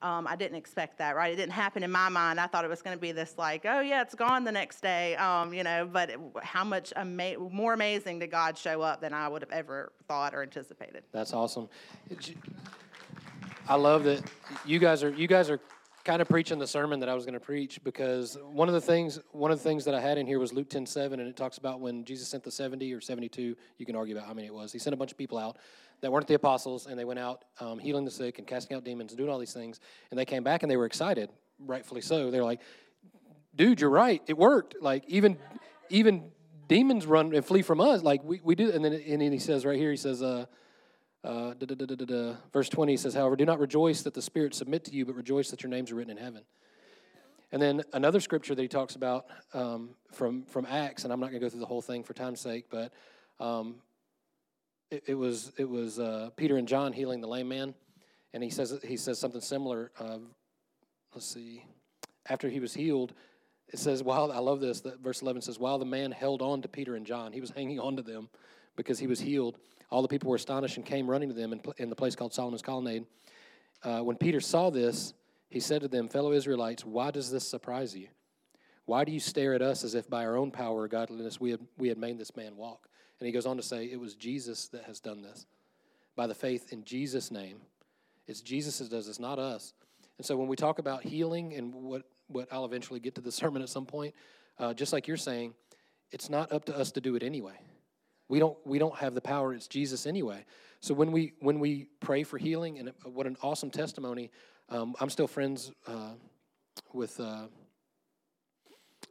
um, 0.01 0.27
I 0.27 0.37
didn't 0.37 0.57
expect 0.57 0.99
that, 0.99 1.17
right? 1.17 1.33
It 1.33 1.37
didn't 1.37 1.53
happen 1.53 1.83
in 1.83 1.91
my 1.91 2.09
mind. 2.09 2.39
I 2.39 2.47
thought 2.47 2.65
it 2.65 2.71
was 2.71 2.83
going 2.83 2.97
to 2.97 3.01
be 3.01 3.13
this, 3.13 3.35
like, 3.37 3.67
oh, 3.67 3.81
yeah, 3.81 4.01
it's 4.01 4.15
gone 4.15 4.45
the 4.45 4.53
next 4.53 4.81
day, 4.81 5.17
um, 5.17 5.53
you 5.53 5.65
know, 5.65 5.89
but 5.93 6.11
it, 6.11 6.21
how 6.41 6.63
much 6.63 6.93
ama- 6.95 7.39
more 7.39 7.75
amazing 7.75 8.21
did 8.21 8.31
God 8.31 8.57
show 8.57 8.81
up 8.81 9.01
than 9.01 9.13
I 9.13 9.27
would 9.27 9.43
have 9.43 9.51
ever 9.51 9.93
thought 10.07 10.35
or 10.35 10.43
anticipated? 10.43 11.03
That's 11.13 11.33
awesome. 11.33 11.69
I 13.69 13.75
love 13.75 14.05
that 14.05 14.23
you 14.65 14.79
guys 14.79 15.03
are 15.03 15.11
you 15.11 15.27
guys 15.27 15.51
are 15.51 15.61
kind 16.09 16.23
of 16.23 16.29
preaching 16.29 16.59
the 16.59 16.67
sermon 16.67 17.01
that 17.01 17.09
I 17.11 17.15
was 17.15 17.27
going 17.27 17.35
to 17.35 17.41
preach 17.41 17.85
because 17.85 18.39
one 18.51 18.67
of 18.67 18.73
the 18.73 18.81
things 18.81 19.21
one 19.33 19.51
of 19.51 19.59
the 19.59 19.63
things 19.63 19.85
that 19.85 19.95
I 19.95 20.01
had 20.01 20.17
in 20.17 20.27
here 20.27 20.39
was 20.39 20.55
Luke 20.55 20.71
10 20.71 20.87
7, 20.87 21.21
and 21.21 21.29
it 21.29 21.37
talks 21.37 21.59
about 21.59 21.81
when 21.81 22.03
Jesus 22.03 22.27
sent 22.29 22.43
the 22.43 22.51
70 22.51 22.95
or 22.95 23.01
72, 23.03 23.55
you 23.77 23.85
can 23.85 23.95
argue 23.95 24.17
about 24.17 24.27
how 24.27 24.33
many 24.33 24.47
it 24.47 24.55
was. 24.55 24.73
He 24.73 24.79
sent 24.79 24.95
a 24.95 24.97
bunch 24.97 25.13
of 25.13 25.19
people 25.19 25.37
out 25.37 25.59
that 26.01 26.11
weren't 26.11 26.27
the 26.27 26.33
apostles, 26.33 26.87
and 26.87 26.99
they 26.99 27.05
went 27.05 27.19
out 27.19 27.45
um, 27.61 27.79
healing 27.79 28.07
the 28.07 28.11
sick 28.11 28.39
and 28.39 28.47
casting 28.47 28.75
out 28.75 28.85
demons 28.85 29.13
and 29.13 29.19
doing 29.19 29.29
all 29.29 29.39
these 29.39 29.53
things. 29.53 29.81
And 30.11 30.19
they 30.19 30.25
came 30.25 30.43
back 30.43 30.63
and 30.63 30.71
they 30.71 30.79
were 30.79 30.87
excited, 30.87 31.29
rightfully 31.59 32.01
so. 32.01 32.31
They're 32.31 32.43
like, 32.43 32.61
dude, 33.55 33.79
you're 33.79 33.91
right. 33.91 34.23
It 34.27 34.39
worked. 34.39 34.77
Like, 34.81 35.05
even 35.09 35.37
even 35.91 36.31
demons 36.69 37.05
run 37.05 37.35
and 37.35 37.45
flee 37.45 37.61
from 37.61 37.83
us. 37.83 38.03
Like, 38.03 38.25
we, 38.25 38.41
we 38.43 38.55
do. 38.55 38.71
And 38.71 38.83
then, 38.83 38.95
and 38.95 39.21
then 39.21 39.31
he 39.31 39.39
says 39.39 39.67
right 39.67 39.77
here, 39.77 39.91
he 39.91 39.99
says, 39.99 40.23
uh, 40.23 40.47
uh, 41.29 41.53
da, 41.53 41.67
da, 41.67 41.85
da, 41.85 42.35
verse 42.55 42.71
20 42.71 42.97
says, 42.97 43.13
However, 43.13 43.37
do 43.37 43.45
not 43.45 43.59
rejoice 43.59 44.01
that 44.03 44.15
the 44.15 44.23
spirits 44.23 44.57
submit 44.57 44.85
to 44.85 44.93
you, 44.93 45.05
but 45.05 45.15
rejoice 45.15 45.51
that 45.51 45.63
your 45.63 45.69
names 45.69 45.93
are 45.93 45.95
written 45.95 46.17
in 46.17 46.25
heaven. 46.25 46.43
And 47.53 47.61
then 47.61 47.83
another 47.93 48.19
scripture 48.19 48.55
that 48.55 48.63
he 48.63 48.69
talks 48.69 48.97
about 48.97 49.27
um, 49.53 49.91
from 50.11 50.45
from 50.47 50.65
Acts, 50.65 51.05
and 51.05 51.13
I'm 51.13 51.21
not 51.21 51.27
going 51.27 51.41
to 51.41 51.47
go 51.47 51.51
through 51.51 51.61
the 51.61 51.67
whole 51.67 51.83
thing 51.83 52.03
for 52.03 52.15
time's 52.15 52.41
sake, 52.41 52.67
but 52.71 52.95
um, 53.41 53.77
it, 54.91 55.05
it, 55.09 55.15
was 55.15 55.53
it 55.59 55.69
was 55.69 55.99
uh, 55.99 56.31
Peter 56.37 56.57
and 56.57 56.67
John 56.67 56.95
healing 56.95 57.21
the 57.21 57.29
lame 57.29 57.49
man, 57.49 57.75
and 58.33 58.43
he 58.43 58.49
says 58.49 58.79
he 58.83 58.97
says 58.97 59.19
something 59.19 59.43
similar. 59.43 59.93
Uh, 60.01 60.19
let's 61.15 61.27
see, 61.27 61.63
after 62.27 62.49
he 62.49 62.59
was 62.59 62.73
healed, 62.73 63.13
it 63.69 63.79
says 63.79 64.03
while 64.03 64.33
I 64.33 64.39
love 64.39 64.61
this. 64.61 64.81
That 64.81 65.01
verse 65.01 65.21
11 65.21 65.43
says 65.43 65.59
while 65.59 65.79
the 65.79 65.85
man 65.85 66.11
held 66.11 66.41
on 66.41 66.63
to 66.63 66.69
Peter 66.69 66.97
and 66.97 67.05
John, 67.05 67.33
he 67.33 67.41
was 67.43 67.51
hanging 67.51 67.81
on 67.81 67.97
to 67.97 68.03
them 68.03 68.31
because 68.79 68.99
he 68.99 69.07
was 69.07 69.21
healed. 69.21 69.59
All 69.91 70.01
the 70.01 70.09
people 70.09 70.31
were 70.31 70.37
astonished 70.37 70.79
and 70.79 70.87
came 70.87 71.11
running 71.11 71.29
to 71.29 71.35
them 71.35 71.53
in, 71.53 71.61
in 71.77 71.91
the 71.91 71.97
place 71.97 72.15
called 72.15 72.33
Solomon's 72.33 72.63
Colonnade. 72.63 73.05
Uh, 73.83 74.01
when 74.01 74.17
Peter 74.17 74.41
saw 74.41 74.71
this, 74.71 75.13
he 75.51 75.61
said 75.61 75.83
to 75.83 75.89
them, 75.89 76.09
Fellow 76.09 76.33
Israelites, 76.33 76.85
why 76.85 77.11
does 77.11 77.31
this 77.31 77.47
surprise 77.47 77.95
you? 77.95 78.09
Why 78.87 79.05
do 79.05 79.13
you 79.13 79.21
stare 79.21 79.53
at 79.53 79.61
us 79.61 79.85
as 79.85 79.95
if 79.95 80.09
by 80.09 80.25
our 80.25 80.37
own 80.37 80.51
power 80.51 80.83
or 80.83 80.89
godliness 80.89 81.39
we 81.39 81.51
had, 81.51 81.61
we 81.77 81.89
had 81.89 81.99
made 81.99 82.19
this 82.19 82.35
man 82.37 82.57
walk? 82.57 82.89
And 83.21 83.27
he 83.27 83.33
goes 83.33 83.47
on 83.47 83.57
to 83.57 83.63
say, 83.63 83.85
It 83.85 84.01
was 84.01 84.15
Jesus 84.15 84.69
that 84.69 84.85
has 84.85 85.01
done 85.01 85.21
this. 85.21 85.45
By 86.17 86.27
the 86.27 86.35
faith 86.35 86.73
in 86.73 86.85
Jesus' 86.85 87.31
name. 87.31 87.59
It's 88.27 88.41
Jesus 88.41 88.79
that 88.79 88.91
does 88.91 89.07
this, 89.07 89.19
not 89.19 89.39
us. 89.39 89.75
And 90.19 90.27
so 90.27 90.37
when 90.37 90.49
we 90.49 90.57
talk 90.57 90.79
about 90.79 91.03
healing 91.03 91.55
and 91.55 91.75
what, 91.75 92.03
what 92.29 92.49
I'll 92.53 92.65
eventually 92.65 93.01
get 93.01 93.15
to 93.17 93.21
the 93.21 93.33
sermon 93.43 93.63
at 93.63 93.69
some 93.69 93.87
point, 93.87 94.15
uh, 94.59 94.75
just 94.75 94.93
like 94.93 95.07
you're 95.09 95.17
saying, 95.17 95.55
it's 96.11 96.31
not 96.31 96.53
up 96.53 96.65
to 96.67 96.77
us 96.77 96.93
to 96.93 97.01
do 97.01 97.15
it 97.17 97.23
anyway. 97.23 97.59
We 98.29 98.39
don't, 98.39 98.57
we 98.67 98.79
don't 98.79 98.97
have 98.97 99.15
the 99.15 99.21
power, 99.21 99.55
it's 99.55 99.69
Jesus 99.69 100.07
anyway. 100.07 100.45
So 100.81 100.95
when 100.95 101.13
we, 101.13 101.33
when 101.41 101.59
we 101.59 101.89
pray 102.01 102.23
for 102.23 102.39
healing, 102.39 102.79
and 102.79 102.93
what 103.05 103.27
an 103.27 103.37
awesome 103.43 103.71
testimony 103.71 104.31
um, 104.71 104.95
I'm 105.01 105.09
still 105.09 105.27
friends 105.27 105.73
uh, 105.87 106.13
with 106.93 107.19
uh, 107.19 107.47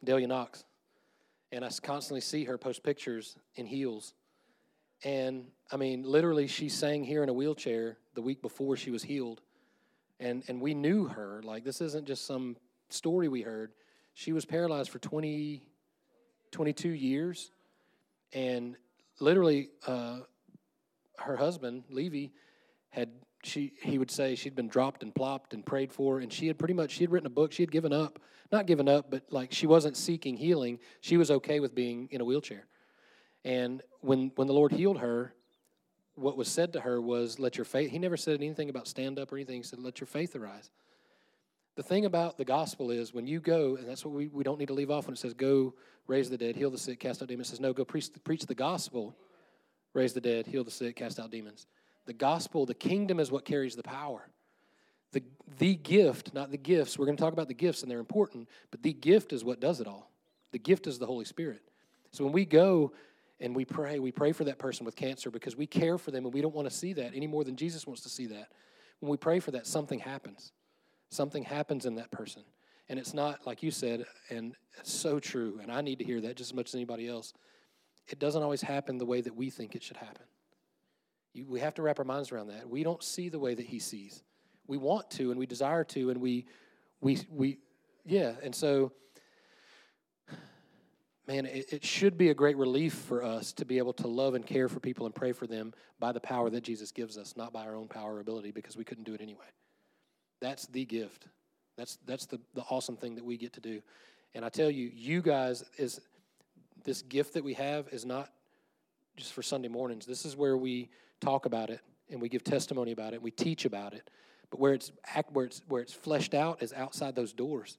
Delia 0.03 0.27
Knox, 0.27 0.63
and 1.51 1.65
I 1.65 1.69
constantly 1.81 2.21
see 2.21 2.43
her 2.43 2.59
post 2.59 2.83
pictures 2.83 3.35
in 3.55 3.65
heels. 3.65 4.13
And 5.03 5.47
I 5.71 5.77
mean, 5.77 6.03
literally, 6.03 6.45
she 6.45 6.69
sang 6.69 7.03
here 7.03 7.23
in 7.23 7.29
a 7.29 7.33
wheelchair 7.33 7.97
the 8.13 8.21
week 8.21 8.41
before 8.43 8.77
she 8.77 8.91
was 8.91 9.01
healed. 9.01 9.41
And, 10.19 10.43
and 10.47 10.61
we 10.61 10.75
knew 10.75 11.05
her. 11.05 11.41
Like, 11.43 11.63
this 11.63 11.81
isn't 11.81 12.05
just 12.05 12.25
some 12.25 12.55
story 12.89 13.27
we 13.27 13.41
heard. 13.41 13.71
She 14.13 14.33
was 14.33 14.45
paralyzed 14.45 14.91
for 14.91 14.99
20, 14.99 15.63
22 16.51 16.89
years. 16.89 17.51
And 18.33 18.75
literally, 19.19 19.69
uh, 19.85 20.19
her 21.19 21.35
husband, 21.35 21.83
Levy, 21.89 22.33
had 22.89 23.09
she 23.43 23.73
he 23.81 23.97
would 23.97 24.11
say 24.11 24.35
she'd 24.35 24.55
been 24.55 24.67
dropped 24.67 25.03
and 25.03 25.13
plopped 25.13 25.53
and 25.53 25.65
prayed 25.65 25.93
for 25.93 26.19
and 26.19 26.33
she 26.33 26.47
had 26.47 26.57
pretty 26.57 26.73
much 26.73 26.91
she 26.91 27.03
had 27.03 27.11
written 27.11 27.27
a 27.27 27.29
book 27.31 27.51
she 27.51 27.61
had 27.61 27.71
given 27.71 27.93
up 27.93 28.19
not 28.51 28.65
given 28.65 28.89
up 28.89 29.11
but 29.11 29.23
like 29.29 29.53
she 29.53 29.67
wasn't 29.67 29.95
seeking 29.95 30.35
healing. 30.35 30.79
She 31.01 31.17
was 31.17 31.29
okay 31.29 31.59
with 31.59 31.75
being 31.75 32.07
in 32.11 32.19
a 32.21 32.25
wheelchair. 32.25 32.65
And 33.45 33.83
when 34.01 34.31
when 34.35 34.47
the 34.47 34.53
lord 34.53 34.71
healed 34.71 34.99
her 34.99 35.33
what 36.15 36.35
was 36.35 36.47
said 36.47 36.73
to 36.73 36.81
her 36.81 36.99
was 36.99 37.39
let 37.39 37.57
your 37.57 37.65
faith 37.65 37.91
he 37.91 37.99
never 37.99 38.17
said 38.17 38.41
anything 38.41 38.69
about 38.69 38.87
stand 38.87 39.19
up 39.19 39.31
or 39.31 39.37
anything. 39.37 39.57
He 39.57 39.63
said 39.63 39.79
let 39.79 39.99
your 39.99 40.07
faith 40.07 40.35
arise 40.35 40.71
the 41.77 41.83
thing 41.83 42.03
about 42.05 42.37
the 42.37 42.43
gospel 42.43 42.91
is 42.91 43.13
when 43.13 43.25
you 43.25 43.39
go 43.39 43.77
and 43.77 43.87
that's 43.87 44.03
what 44.03 44.13
we, 44.13 44.27
we 44.27 44.43
don't 44.43 44.59
need 44.59 44.67
to 44.67 44.73
leave 44.73 44.91
off 44.91 45.07
when 45.07 45.13
it 45.13 45.19
says 45.19 45.33
go 45.33 45.73
raise 46.07 46.29
the 46.29 46.37
dead 46.37 46.55
heal 46.55 46.69
the 46.69 46.77
sick 46.77 46.99
cast 46.99 47.21
out 47.21 47.29
demons 47.29 47.47
it 47.47 47.51
says 47.51 47.59
no 47.61 47.71
go 47.71 47.85
preach, 47.85 48.09
preach 48.25 48.45
the 48.45 48.55
gospel 48.55 49.15
raise 49.93 50.11
the 50.11 50.21
dead 50.21 50.45
heal 50.45 50.65
the 50.65 50.71
sick 50.71 50.95
cast 50.97 51.19
out 51.19 51.31
demons 51.31 51.67
the 52.07 52.13
gospel, 52.13 52.65
the 52.65 52.73
kingdom 52.73 53.19
is 53.19 53.31
what 53.31 53.45
carries 53.45 53.75
the 53.75 53.83
power. 53.83 54.27
The, 55.11 55.21
the 55.59 55.75
gift, 55.75 56.33
not 56.33 56.51
the 56.51 56.57
gifts, 56.57 56.97
we're 56.97 57.05
going 57.05 57.17
to 57.17 57.21
talk 57.21 57.33
about 57.33 57.49
the 57.49 57.53
gifts 57.53 57.81
and 57.81 57.91
they're 57.91 57.99
important, 57.99 58.49
but 58.71 58.81
the 58.81 58.93
gift 58.93 59.33
is 59.33 59.43
what 59.43 59.59
does 59.59 59.79
it 59.81 59.87
all. 59.87 60.09
The 60.53 60.57
gift 60.57 60.87
is 60.87 60.97
the 60.97 61.05
Holy 61.05 61.25
Spirit. 61.25 61.61
So 62.11 62.23
when 62.23 62.33
we 62.33 62.45
go 62.45 62.93
and 63.39 63.55
we 63.55 63.65
pray, 63.65 63.99
we 63.99 64.11
pray 64.11 64.31
for 64.31 64.45
that 64.45 64.57
person 64.57 64.85
with 64.85 64.95
cancer 64.95 65.29
because 65.29 65.55
we 65.55 65.67
care 65.67 65.97
for 65.97 66.11
them 66.11 66.25
and 66.25 66.33
we 66.33 66.41
don't 66.41 66.55
want 66.55 66.67
to 66.69 66.73
see 66.73 66.93
that 66.93 67.11
any 67.13 67.27
more 67.27 67.43
than 67.43 67.57
Jesus 67.57 67.85
wants 67.85 68.01
to 68.03 68.09
see 68.09 68.27
that. 68.27 68.51
When 69.01 69.11
we 69.11 69.17
pray 69.17 69.39
for 69.39 69.51
that, 69.51 69.67
something 69.67 69.99
happens. 69.99 70.53
Something 71.09 71.43
happens 71.43 71.85
in 71.85 71.95
that 71.95 72.11
person. 72.11 72.43
And 72.89 72.97
it's 72.97 73.13
not, 73.13 73.45
like 73.45 73.63
you 73.63 73.71
said, 73.71 74.05
and 74.29 74.55
so 74.83 75.19
true, 75.19 75.59
and 75.61 75.71
I 75.71 75.81
need 75.81 75.99
to 75.99 76.05
hear 76.05 76.21
that 76.21 76.37
just 76.37 76.51
as 76.51 76.53
much 76.53 76.69
as 76.69 76.75
anybody 76.75 77.07
else. 77.07 77.33
It 78.07 78.19
doesn't 78.19 78.41
always 78.41 78.61
happen 78.61 78.97
the 78.97 79.05
way 79.05 79.19
that 79.21 79.35
we 79.35 79.49
think 79.49 79.75
it 79.75 79.83
should 79.83 79.97
happen. 79.97 80.25
You, 81.33 81.45
we 81.45 81.59
have 81.59 81.73
to 81.75 81.81
wrap 81.81 81.99
our 81.99 82.05
minds 82.05 82.31
around 82.31 82.47
that. 82.47 82.69
We 82.69 82.83
don't 82.83 83.03
see 83.03 83.27
the 83.27 83.39
way 83.39 83.53
that 83.53 83.65
he 83.65 83.79
sees. 83.79 84.23
We 84.67 84.77
want 84.77 85.11
to 85.11 85.31
and 85.31 85.39
we 85.39 85.45
desire 85.45 85.83
to, 85.85 86.09
and 86.09 86.21
we, 86.21 86.45
we, 87.01 87.19
we, 87.29 87.57
yeah. 88.05 88.33
And 88.41 88.55
so, 88.55 88.93
man, 91.27 91.45
it, 91.45 91.73
it 91.73 91.85
should 91.85 92.17
be 92.17 92.29
a 92.29 92.33
great 92.33 92.55
relief 92.55 92.93
for 92.93 93.21
us 93.21 93.51
to 93.53 93.65
be 93.65 93.77
able 93.77 93.93
to 93.93 94.07
love 94.07 94.33
and 94.33 94.45
care 94.45 94.69
for 94.69 94.79
people 94.79 95.05
and 95.05 95.13
pray 95.13 95.33
for 95.33 95.45
them 95.45 95.73
by 95.99 96.13
the 96.13 96.21
power 96.21 96.49
that 96.49 96.63
Jesus 96.63 96.91
gives 96.91 97.17
us, 97.17 97.35
not 97.35 97.51
by 97.51 97.65
our 97.65 97.75
own 97.75 97.89
power 97.89 98.15
or 98.15 98.19
ability, 98.21 98.51
because 98.51 98.77
we 98.77 98.85
couldn't 98.85 99.03
do 99.03 99.13
it 99.13 99.19
anyway. 99.19 99.47
That's 100.39 100.65
the 100.67 100.85
gift. 100.85 101.27
That's 101.77 101.97
that's 102.05 102.25
the, 102.25 102.39
the 102.55 102.61
awesome 102.69 102.97
thing 102.97 103.15
that 103.15 103.25
we 103.25 103.37
get 103.37 103.53
to 103.53 103.59
do. 103.59 103.81
And 104.33 104.43
I 104.43 104.49
tell 104.49 104.69
you, 104.69 104.91
you 104.93 105.21
guys 105.21 105.63
is 105.77 106.01
this 106.83 107.01
gift 107.01 107.33
that 107.33 107.43
we 107.43 107.53
have 107.53 107.87
is 107.89 108.05
not 108.05 108.29
just 109.15 109.33
for 109.33 109.41
Sunday 109.41 109.67
mornings. 109.67 110.05
This 110.05 110.25
is 110.25 110.35
where 110.35 110.57
we 110.57 110.89
talk 111.19 111.45
about 111.45 111.69
it 111.69 111.81
and 112.09 112.21
we 112.21 112.29
give 112.29 112.43
testimony 112.43 112.91
about 112.91 113.13
it, 113.13 113.21
we 113.21 113.31
teach 113.31 113.65
about 113.65 113.93
it. 113.93 114.09
But 114.49 114.59
where 114.59 114.73
it's 114.73 114.91
where 115.31 115.45
it's 115.45 115.61
where 115.67 115.81
it's 115.81 115.93
fleshed 115.93 116.33
out 116.33 116.63
is 116.63 116.73
outside 116.73 117.15
those 117.15 117.33
doors. 117.33 117.77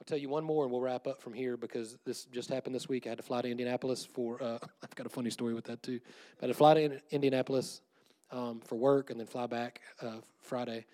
I'll 0.00 0.04
tell 0.04 0.18
you 0.18 0.28
one 0.28 0.42
more, 0.42 0.64
and 0.64 0.72
we'll 0.72 0.80
wrap 0.80 1.06
up 1.06 1.22
from 1.22 1.32
here 1.32 1.56
because 1.56 1.96
this 2.04 2.24
just 2.24 2.48
happened 2.48 2.74
this 2.74 2.88
week. 2.88 3.06
I 3.06 3.10
had 3.10 3.18
to 3.18 3.22
fly 3.22 3.40
to 3.40 3.48
Indianapolis 3.48 4.04
for. 4.04 4.42
Uh, 4.42 4.58
I've 4.82 4.94
got 4.96 5.06
a 5.06 5.10
funny 5.10 5.30
story 5.30 5.54
with 5.54 5.64
that 5.66 5.82
too. 5.82 6.00
I 6.40 6.46
had 6.46 6.48
to 6.48 6.54
fly 6.54 6.74
to 6.74 7.00
Indianapolis 7.10 7.82
um, 8.32 8.60
for 8.64 8.74
work 8.74 9.10
and 9.10 9.20
then 9.20 9.28
fly 9.28 9.46
back 9.46 9.80
uh, 10.00 10.16
Friday. 10.40 10.86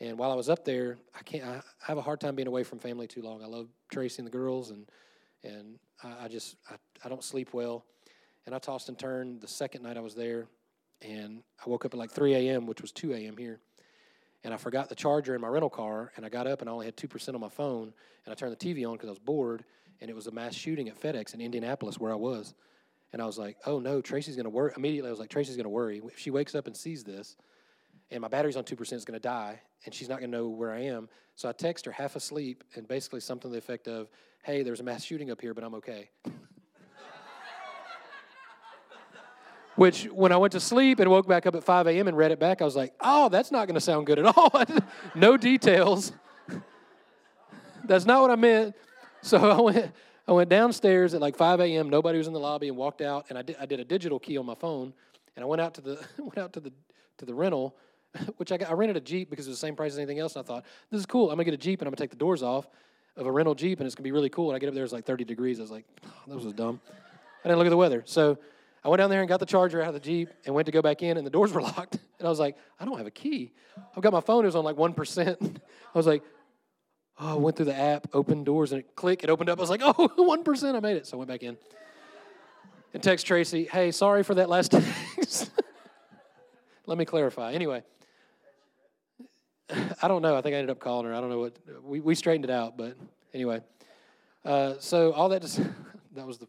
And 0.00 0.18
while 0.18 0.30
I 0.30 0.34
was 0.34 0.50
up 0.50 0.64
there, 0.64 0.98
I 1.14 1.22
can't. 1.22 1.44
I, 1.44 1.62
have 1.86 1.98
a 1.98 2.02
hard 2.02 2.20
time 2.20 2.34
being 2.34 2.48
away 2.48 2.64
from 2.64 2.78
family 2.78 3.06
too 3.06 3.22
long. 3.22 3.42
I 3.42 3.46
love 3.46 3.68
Tracy 3.90 4.18
and 4.18 4.26
the 4.26 4.30
girls, 4.30 4.70
and 4.70 4.86
and 5.42 5.78
I, 6.02 6.24
I 6.24 6.28
just 6.28 6.56
I, 6.70 6.74
I 7.04 7.08
don't 7.08 7.24
sleep 7.24 7.54
well. 7.54 7.84
And 8.44 8.54
I 8.54 8.58
tossed 8.58 8.88
and 8.88 8.98
turned 8.98 9.40
the 9.40 9.48
second 9.48 9.82
night 9.82 9.96
I 9.96 10.00
was 10.00 10.14
there, 10.14 10.46
and 11.02 11.42
I 11.64 11.68
woke 11.68 11.84
up 11.84 11.94
at 11.94 11.98
like 11.98 12.10
3 12.10 12.34
a.m., 12.34 12.66
which 12.66 12.80
was 12.80 12.92
2 12.92 13.12
a.m. 13.12 13.36
here. 13.36 13.58
And 14.44 14.54
I 14.54 14.56
forgot 14.56 14.88
the 14.88 14.94
charger 14.94 15.34
in 15.34 15.40
my 15.40 15.48
rental 15.48 15.70
car, 15.70 16.12
and 16.16 16.24
I 16.24 16.28
got 16.28 16.46
up 16.46 16.60
and 16.60 16.70
I 16.70 16.72
only 16.72 16.86
had 16.86 16.96
2% 16.96 17.34
on 17.34 17.40
my 17.40 17.48
phone. 17.48 17.92
And 18.24 18.32
I 18.32 18.34
turned 18.34 18.56
the 18.56 18.74
TV 18.74 18.86
on 18.86 18.94
because 18.94 19.08
I 19.08 19.10
was 19.10 19.18
bored, 19.18 19.64
and 20.00 20.08
it 20.08 20.14
was 20.14 20.28
a 20.28 20.30
mass 20.30 20.54
shooting 20.54 20.88
at 20.88 21.00
FedEx 21.00 21.34
in 21.34 21.40
Indianapolis 21.40 21.98
where 21.98 22.12
I 22.12 22.16
was. 22.16 22.54
And 23.12 23.20
I 23.20 23.26
was 23.26 23.38
like, 23.38 23.56
oh 23.66 23.80
no, 23.80 24.00
Tracy's 24.00 24.36
to 24.36 24.48
worry. 24.48 24.72
Immediately, 24.76 25.08
I 25.08 25.10
was 25.10 25.18
like, 25.18 25.30
Tracy's 25.30 25.56
to 25.56 25.68
worry. 25.68 26.00
If 26.04 26.18
she 26.18 26.30
wakes 26.30 26.54
up 26.54 26.66
and 26.66 26.76
sees 26.76 27.02
this, 27.02 27.36
and 28.10 28.20
my 28.20 28.28
battery's 28.28 28.56
on 28.56 28.64
2%, 28.64 28.80
it's 28.92 29.04
going 29.04 29.14
to 29.14 29.20
die, 29.20 29.60
and 29.84 29.94
she's 29.94 30.08
not 30.08 30.20
going 30.20 30.30
to 30.30 30.36
know 30.36 30.48
where 30.48 30.72
I 30.72 30.80
am. 30.82 31.08
So 31.34 31.48
I 31.48 31.52
text 31.52 31.84
her 31.86 31.92
half 31.92 32.16
asleep, 32.16 32.64
and 32.74 32.86
basically 32.86 33.20
something 33.20 33.50
to 33.50 33.52
the 33.52 33.58
effect 33.58 33.88
of, 33.88 34.08
hey, 34.42 34.62
there's 34.62 34.80
a 34.80 34.84
mass 34.84 35.04
shooting 35.04 35.30
up 35.30 35.40
here, 35.40 35.54
but 35.54 35.64
I'm 35.64 35.74
okay. 35.74 36.10
Which, 39.76 40.04
when 40.04 40.32
I 40.32 40.38
went 40.38 40.52
to 40.52 40.60
sleep 40.60 41.00
and 41.00 41.10
woke 41.10 41.28
back 41.28 41.44
up 41.46 41.54
at 41.54 41.62
5 41.62 41.86
a.m. 41.88 42.08
and 42.08 42.16
read 42.16 42.30
it 42.30 42.40
back, 42.40 42.62
I 42.62 42.64
was 42.64 42.76
like, 42.76 42.94
oh, 43.00 43.28
that's 43.28 43.52
not 43.52 43.66
going 43.66 43.74
to 43.74 43.80
sound 43.80 44.06
good 44.06 44.18
at 44.18 44.24
all. 44.24 44.50
no 45.14 45.36
details. 45.36 46.12
that's 47.84 48.06
not 48.06 48.22
what 48.22 48.30
I 48.30 48.36
meant. 48.36 48.74
So 49.20 49.36
I 49.36 49.60
went, 49.60 49.92
I 50.26 50.32
went 50.32 50.48
downstairs 50.48 51.12
at 51.12 51.20
like 51.20 51.36
5 51.36 51.60
a.m. 51.60 51.90
Nobody 51.90 52.16
was 52.16 52.26
in 52.26 52.32
the 52.32 52.40
lobby 52.40 52.68
and 52.68 52.76
walked 52.76 53.02
out. 53.02 53.26
And 53.28 53.36
I 53.36 53.42
did, 53.42 53.56
I 53.60 53.66
did 53.66 53.80
a 53.80 53.84
digital 53.84 54.18
key 54.18 54.38
on 54.38 54.46
my 54.46 54.54
phone. 54.54 54.94
And 55.36 55.42
I 55.42 55.46
went 55.46 55.60
out 55.60 55.74
to 55.74 55.82
the, 55.82 56.02
went 56.18 56.38
out 56.38 56.54
to 56.54 56.60
the, 56.60 56.72
to 57.18 57.26
the 57.26 57.34
rental, 57.34 57.76
which 58.36 58.52
I, 58.52 58.56
got, 58.56 58.70
I 58.70 58.72
rented 58.74 58.96
a 58.96 59.00
Jeep 59.00 59.30
because 59.30 59.46
it 59.46 59.50
was 59.50 59.58
the 59.58 59.66
same 59.66 59.76
price 59.76 59.92
as 59.92 59.98
anything 59.98 60.18
else. 60.18 60.36
And 60.36 60.44
I 60.44 60.46
thought, 60.46 60.64
this 60.90 61.00
is 61.00 61.06
cool. 61.06 61.30
I'm 61.30 61.36
going 61.36 61.44
to 61.44 61.50
get 61.52 61.54
a 61.54 61.62
Jeep 61.62 61.80
and 61.80 61.86
I'm 61.86 61.90
going 61.90 61.96
to 61.96 62.02
take 62.02 62.10
the 62.10 62.16
doors 62.16 62.42
off 62.42 62.68
of 63.16 63.26
a 63.26 63.32
rental 63.32 63.54
Jeep 63.54 63.80
and 63.80 63.86
it's 63.86 63.94
going 63.94 64.02
to 64.02 64.08
be 64.08 64.12
really 64.12 64.28
cool. 64.28 64.50
And 64.50 64.56
I 64.56 64.58
get 64.58 64.68
up 64.68 64.74
there, 64.74 64.84
it's 64.84 64.92
like 64.92 65.04
30 65.04 65.24
degrees. 65.24 65.58
I 65.58 65.62
was 65.62 65.70
like, 65.70 65.84
oh, 66.06 66.10
that 66.26 66.34
was 66.36 66.52
dumb. 66.52 66.80
I 67.44 67.48
didn't 67.48 67.58
look 67.58 67.66
at 67.66 67.70
the 67.70 67.76
weather. 67.76 68.02
So 68.06 68.38
I 68.84 68.88
went 68.88 68.98
down 68.98 69.10
there 69.10 69.20
and 69.20 69.28
got 69.28 69.40
the 69.40 69.46
charger 69.46 69.80
out 69.80 69.88
of 69.88 69.94
the 69.94 70.00
Jeep 70.00 70.28
and 70.44 70.54
went 70.54 70.66
to 70.66 70.72
go 70.72 70.82
back 70.82 71.02
in, 71.02 71.16
and 71.16 71.26
the 71.26 71.30
doors 71.30 71.52
were 71.52 71.62
locked. 71.76 71.94
And 72.18 72.26
I 72.26 72.28
was 72.28 72.38
like, 72.38 72.56
I 72.78 72.84
don't 72.84 72.98
have 72.98 73.06
a 73.06 73.10
key. 73.10 73.52
I've 73.96 74.02
got 74.02 74.12
my 74.12 74.20
phone, 74.20 74.44
it 74.44 74.46
was 74.46 74.56
on 74.56 74.64
like 74.64 74.76
1%. 74.76 75.56
I 75.94 75.98
was 75.98 76.06
like, 76.06 76.22
oh, 77.18 77.32
I 77.32 77.34
went 77.34 77.56
through 77.56 77.66
the 77.66 77.76
app, 77.76 78.08
opened 78.12 78.46
doors, 78.46 78.72
and 78.72 78.80
it 78.80 78.94
clicked, 78.94 79.24
it 79.24 79.30
opened 79.30 79.48
up. 79.48 79.58
I 79.58 79.62
was 79.62 79.70
like, 79.70 79.82
oh, 79.82 79.92
1%, 79.94 80.74
I 80.74 80.80
made 80.80 80.96
it. 80.96 81.06
So 81.06 81.16
I 81.16 81.18
went 81.18 81.28
back 81.28 81.42
in 81.42 81.56
and 82.96 83.02
text 83.02 83.26
Tracy, 83.26 83.68
hey, 83.70 83.90
sorry 83.90 84.22
for 84.22 84.34
that 84.36 84.48
last 84.48 84.70
text. 84.70 85.50
Let 86.86 86.96
me 86.96 87.04
clarify. 87.04 87.52
Anyway, 87.52 87.82
I 90.02 90.08
don't 90.08 90.22
know. 90.22 90.36
I 90.36 90.42
think 90.42 90.54
I 90.54 90.58
ended 90.58 90.70
up 90.70 90.80
calling 90.80 91.06
her. 91.06 91.14
I 91.14 91.20
don't 91.20 91.30
know 91.30 91.40
what, 91.40 91.58
we, 91.82 92.00
we 92.00 92.14
straightened 92.14 92.44
it 92.44 92.50
out, 92.50 92.76
but 92.76 92.96
anyway. 93.34 93.60
Uh, 94.44 94.74
so 94.78 95.12
all 95.12 95.28
that, 95.30 95.42
just, 95.42 95.60
that 96.14 96.26
was 96.26 96.38
the 96.38 96.48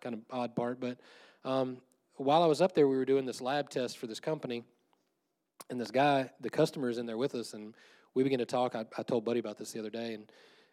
kind 0.00 0.14
of 0.14 0.20
odd 0.30 0.54
part, 0.54 0.80
but 0.80 0.98
um, 1.44 1.78
while 2.16 2.42
I 2.42 2.46
was 2.46 2.60
up 2.60 2.74
there, 2.74 2.88
we 2.88 2.96
were 2.96 3.04
doing 3.04 3.24
this 3.24 3.40
lab 3.40 3.70
test 3.70 3.98
for 3.98 4.06
this 4.06 4.20
company, 4.20 4.64
and 5.70 5.80
this 5.80 5.90
guy, 5.90 6.30
the 6.40 6.50
customer, 6.50 6.88
is 6.88 6.98
in 6.98 7.06
there 7.06 7.16
with 7.16 7.34
us, 7.34 7.54
and 7.54 7.74
we 8.14 8.22
began 8.22 8.38
to 8.40 8.46
talk. 8.46 8.74
I, 8.74 8.84
I 8.96 9.02
told 9.02 9.24
Buddy 9.24 9.40
about 9.40 9.56
this 9.56 9.72
the 9.72 9.78
other 9.78 9.90
day, 9.90 10.14
and 10.14 10.30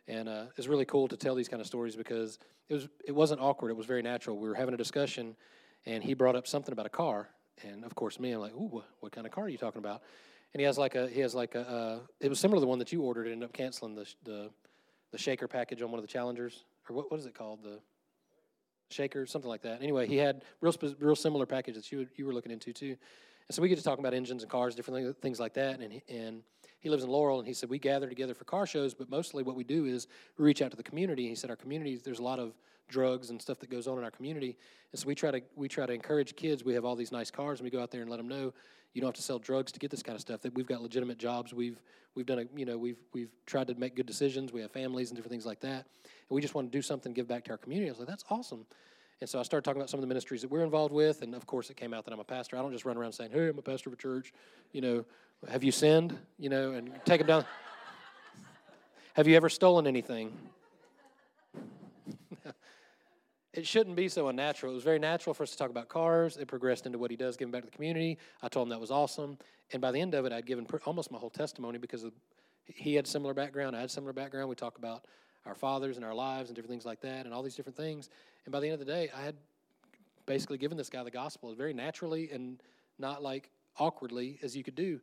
And 0.07 0.29
uh, 0.29 0.45
it's 0.57 0.67
really 0.67 0.85
cool 0.85 1.07
to 1.07 1.17
tell 1.17 1.35
these 1.35 1.49
kind 1.49 1.61
of 1.61 1.67
stories 1.67 1.95
because 1.95 2.39
it 2.69 2.73
was 2.73 2.87
it 3.05 3.11
wasn't 3.11 3.41
awkward. 3.41 3.69
It 3.69 3.77
was 3.77 3.85
very 3.85 4.01
natural. 4.01 4.37
We 4.37 4.47
were 4.49 4.55
having 4.55 4.73
a 4.73 4.77
discussion, 4.77 5.35
and 5.85 6.03
he 6.03 6.13
brought 6.13 6.35
up 6.35 6.47
something 6.47 6.73
about 6.73 6.85
a 6.85 6.89
car, 6.89 7.29
and 7.63 7.83
of 7.83 7.95
course 7.95 8.19
me, 8.19 8.31
I'm 8.31 8.41
like, 8.41 8.53
"Ooh, 8.53 8.67
what, 8.69 8.85
what 8.99 9.11
kind 9.11 9.25
of 9.27 9.33
car 9.33 9.45
are 9.45 9.49
you 9.49 9.57
talking 9.57 9.79
about?" 9.79 10.01
And 10.55 10.61
he 10.61 10.65
has 10.67 10.77
like 10.77 10.95
a 10.95 11.09
he 11.09 11.19
has 11.19 11.35
like 11.35 11.53
a 11.53 11.69
uh, 11.69 11.99
it 12.21 12.29
was 12.29 12.39
similar 12.39 12.55
to 12.55 12.61
the 12.61 12.67
one 12.67 12.79
that 12.79 12.93
you 12.93 13.01
ordered. 13.01 13.27
Ended 13.27 13.43
up 13.43 13.51
canceling 13.51 13.93
the 13.93 14.07
the 14.23 14.49
the 15.11 15.17
shaker 15.17 15.49
package 15.49 15.81
on 15.81 15.91
one 15.91 15.99
of 15.99 16.01
the 16.01 16.07
challengers, 16.07 16.63
or 16.89 16.95
what 16.95 17.11
what 17.11 17.19
is 17.19 17.25
it 17.25 17.35
called 17.35 17.61
the 17.61 17.79
shaker, 18.89 19.25
something 19.25 19.49
like 19.49 19.63
that. 19.63 19.81
Anyway, 19.81 20.07
he 20.07 20.15
had 20.15 20.45
real 20.61 20.73
real 21.01 21.17
similar 21.17 21.45
package 21.45 21.75
that 21.75 21.91
you 21.91 22.07
you 22.15 22.25
were 22.25 22.33
looking 22.33 22.53
into 22.53 22.71
too. 22.71 22.95
And 23.49 23.53
so 23.53 23.61
we 23.61 23.67
get 23.67 23.77
to 23.79 23.83
talking 23.83 24.01
about 24.01 24.13
engines 24.13 24.43
and 24.43 24.49
cars, 24.49 24.75
different 24.75 25.21
things 25.21 25.41
like 25.41 25.55
that. 25.55 25.81
And 25.81 25.91
he, 25.91 26.01
and 26.07 26.41
he 26.79 26.87
lives 26.89 27.03
in 27.03 27.09
Laurel, 27.09 27.39
and 27.39 27.45
he 27.45 27.53
said 27.53 27.69
we 27.69 27.77
gather 27.77 28.07
together 28.07 28.33
for 28.33 28.45
car 28.45 28.65
shows, 28.65 28.93
but 28.93 29.09
mostly 29.09 29.43
what 29.43 29.57
we 29.57 29.65
do 29.65 29.83
is 29.83 30.07
we 30.37 30.45
reach 30.45 30.61
out 30.61 30.71
to 30.71 30.77
the 30.77 30.83
community. 30.83 31.27
He 31.27 31.35
said 31.35 31.49
our 31.49 31.57
community, 31.57 31.99
there's 32.01 32.19
a 32.19 32.23
lot 32.23 32.39
of 32.39 32.53
drugs 32.87 33.29
and 33.29 33.41
stuff 33.41 33.59
that 33.59 33.69
goes 33.69 33.87
on 33.87 33.97
in 33.97 34.05
our 34.05 34.11
community, 34.11 34.55
and 34.93 35.01
so 35.01 35.05
we 35.05 35.15
try 35.15 35.31
to 35.31 35.41
we 35.57 35.67
try 35.67 35.85
to 35.85 35.91
encourage 35.91 36.33
kids. 36.37 36.63
We 36.63 36.75
have 36.75 36.85
all 36.85 36.95
these 36.95 37.11
nice 37.11 37.29
cars, 37.29 37.59
and 37.59 37.65
we 37.65 37.71
go 37.71 37.83
out 37.83 37.91
there 37.91 37.99
and 37.99 38.09
let 38.09 38.17
them 38.17 38.29
know 38.29 38.53
you 38.95 39.01
don't 39.01 39.09
have 39.09 39.15
to 39.15 39.21
sell 39.21 39.39
drugs 39.39 39.73
to 39.73 39.79
get 39.79 39.91
this 39.91 40.01
kind 40.01 40.15
of 40.15 40.21
stuff. 40.21 40.41
That 40.41 40.55
we've 40.55 40.65
got 40.65 40.81
legitimate 40.81 41.17
jobs. 41.17 41.53
We've 41.53 41.77
we've 42.15 42.25
done 42.25 42.39
a 42.39 42.45
you 42.57 42.65
know 42.65 42.77
we've 42.77 42.97
we've 43.13 43.29
tried 43.45 43.67
to 43.67 43.75
make 43.75 43.93
good 43.93 44.05
decisions. 44.05 44.53
We 44.53 44.61
have 44.61 44.71
families 44.71 45.09
and 45.09 45.17
different 45.17 45.33
things 45.33 45.45
like 45.45 45.59
that, 45.59 45.85
and 46.03 46.29
we 46.29 46.41
just 46.41 46.55
want 46.55 46.71
to 46.71 46.75
do 46.75 46.81
something, 46.81 47.13
give 47.13 47.27
back 47.27 47.43
to 47.45 47.51
our 47.51 47.57
community. 47.57 47.89
I 47.89 47.91
was 47.91 47.99
like, 47.99 48.07
that's 48.07 48.23
awesome. 48.29 48.65
And 49.19 49.29
so 49.29 49.37
I 49.37 49.43
started 49.43 49.65
talking 49.65 49.81
about 49.81 49.89
some 49.89 49.97
of 49.97 50.01
the 50.01 50.07
ministries 50.07 50.41
that 50.41 50.51
we're 50.51 50.63
involved 50.63 50.93
with, 50.93 51.21
and 51.21 51.35
of 51.35 51.45
course 51.45 51.69
it 51.69 51.75
came 51.75 51.93
out 51.93 52.05
that 52.05 52.13
I'm 52.13 52.19
a 52.21 52.23
pastor. 52.23 52.57
I 52.57 52.61
don't 52.61 52.71
just 52.71 52.85
run 52.85 52.95
around 52.95 53.11
saying, 53.11 53.31
"Hey, 53.31 53.49
I'm 53.49 53.59
a 53.59 53.61
pastor 53.61 53.89
of 53.89 53.93
a 53.93 53.97
church." 53.97 54.33
You 54.71 54.79
know, 54.79 55.05
have 55.49 55.63
you 55.63 55.73
sinned? 55.73 56.17
You 56.39 56.49
know, 56.49 56.71
and 56.71 56.89
take 57.03 57.19
them 57.19 57.27
down. 57.27 57.45
have 59.13 59.27
you 59.27 59.35
ever 59.35 59.49
stolen 59.49 59.87
anything? 59.87 60.31
It 63.55 63.65
shouldn't 63.65 63.95
be 63.95 64.09
so 64.09 64.27
unnatural. 64.27 64.73
It 64.73 64.75
was 64.75 64.83
very 64.83 64.99
natural 64.99 65.33
for 65.33 65.43
us 65.43 65.51
to 65.51 65.57
talk 65.57 65.69
about 65.69 65.87
cars. 65.87 66.35
It 66.35 66.47
progressed 66.47 66.85
into 66.85 66.97
what 66.97 67.09
he 67.09 67.15
does, 67.15 67.37
giving 67.37 67.53
back 67.53 67.61
to 67.61 67.67
the 67.67 67.75
community. 67.75 68.17
I 68.41 68.49
told 68.49 68.67
him 68.67 68.69
that 68.71 68.81
was 68.81 68.91
awesome, 68.91 69.37
and 69.71 69.81
by 69.81 69.91
the 69.91 70.01
end 70.01 70.13
of 70.13 70.25
it, 70.25 70.33
I'd 70.33 70.45
given 70.45 70.67
almost 70.85 71.09
my 71.09 71.17
whole 71.17 71.29
testimony 71.29 71.77
because 71.77 72.03
of, 72.03 72.11
he 72.65 72.95
had 72.95 73.07
similar 73.07 73.33
background. 73.33 73.75
I 73.75 73.79
had 73.79 73.89
similar 73.89 74.11
background. 74.11 74.49
We 74.49 74.55
talk 74.55 74.77
about 74.77 75.05
our 75.45 75.55
fathers 75.55 75.95
and 75.95 76.05
our 76.05 76.13
lives 76.13 76.49
and 76.49 76.55
different 76.55 76.71
things 76.71 76.85
like 76.85 76.99
that, 77.01 77.25
and 77.25 77.33
all 77.33 77.43
these 77.43 77.55
different 77.55 77.77
things. 77.77 78.09
And 78.45 78.51
by 78.51 78.59
the 78.59 78.67
end 78.67 78.73
of 78.73 78.79
the 78.79 78.91
day, 78.91 79.09
I 79.15 79.21
had 79.21 79.35
basically 80.25 80.57
given 80.57 80.77
this 80.77 80.89
guy 80.89 81.03
the 81.03 81.11
gospel 81.11 81.53
very 81.55 81.73
naturally 81.73 82.31
and 82.31 82.61
not 82.99 83.23
like 83.23 83.51
awkwardly 83.77 84.37
as 84.43 84.55
you 84.55 84.63
could 84.63 84.75
do. 84.75 84.99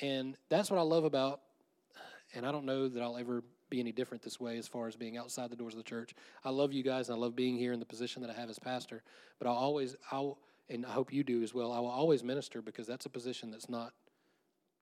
And 0.00 0.36
that's 0.50 0.70
what 0.70 0.78
I 0.78 0.82
love 0.82 1.04
about, 1.04 1.40
and 2.34 2.46
I 2.46 2.52
don't 2.52 2.64
know 2.64 2.88
that 2.88 3.02
I'll 3.02 3.16
ever 3.16 3.42
be 3.72 3.80
any 3.80 3.90
different 3.90 4.22
this 4.22 4.38
way 4.38 4.58
as 4.58 4.68
far 4.68 4.86
as 4.86 4.94
being 4.94 5.16
outside 5.16 5.50
the 5.50 5.56
doors 5.56 5.72
of 5.72 5.78
the 5.78 5.84
church. 5.84 6.14
I 6.44 6.50
love 6.50 6.72
you 6.72 6.82
guys 6.82 7.08
and 7.08 7.16
I 7.16 7.18
love 7.18 7.34
being 7.34 7.56
here 7.56 7.72
in 7.72 7.80
the 7.80 7.86
position 7.86 8.20
that 8.22 8.30
I 8.30 8.34
have 8.34 8.50
as 8.50 8.58
pastor, 8.58 9.02
but 9.38 9.48
I'll 9.48 9.56
always, 9.56 9.96
I'll, 10.10 10.38
and 10.68 10.84
I 10.84 10.90
hope 10.90 11.12
you 11.12 11.24
do 11.24 11.42
as 11.42 11.54
well, 11.54 11.72
I 11.72 11.80
will 11.80 11.90
always 11.90 12.22
minister 12.22 12.60
because 12.60 12.86
that's 12.86 13.06
a 13.06 13.08
position 13.08 13.50
that's 13.50 13.70
not 13.70 13.94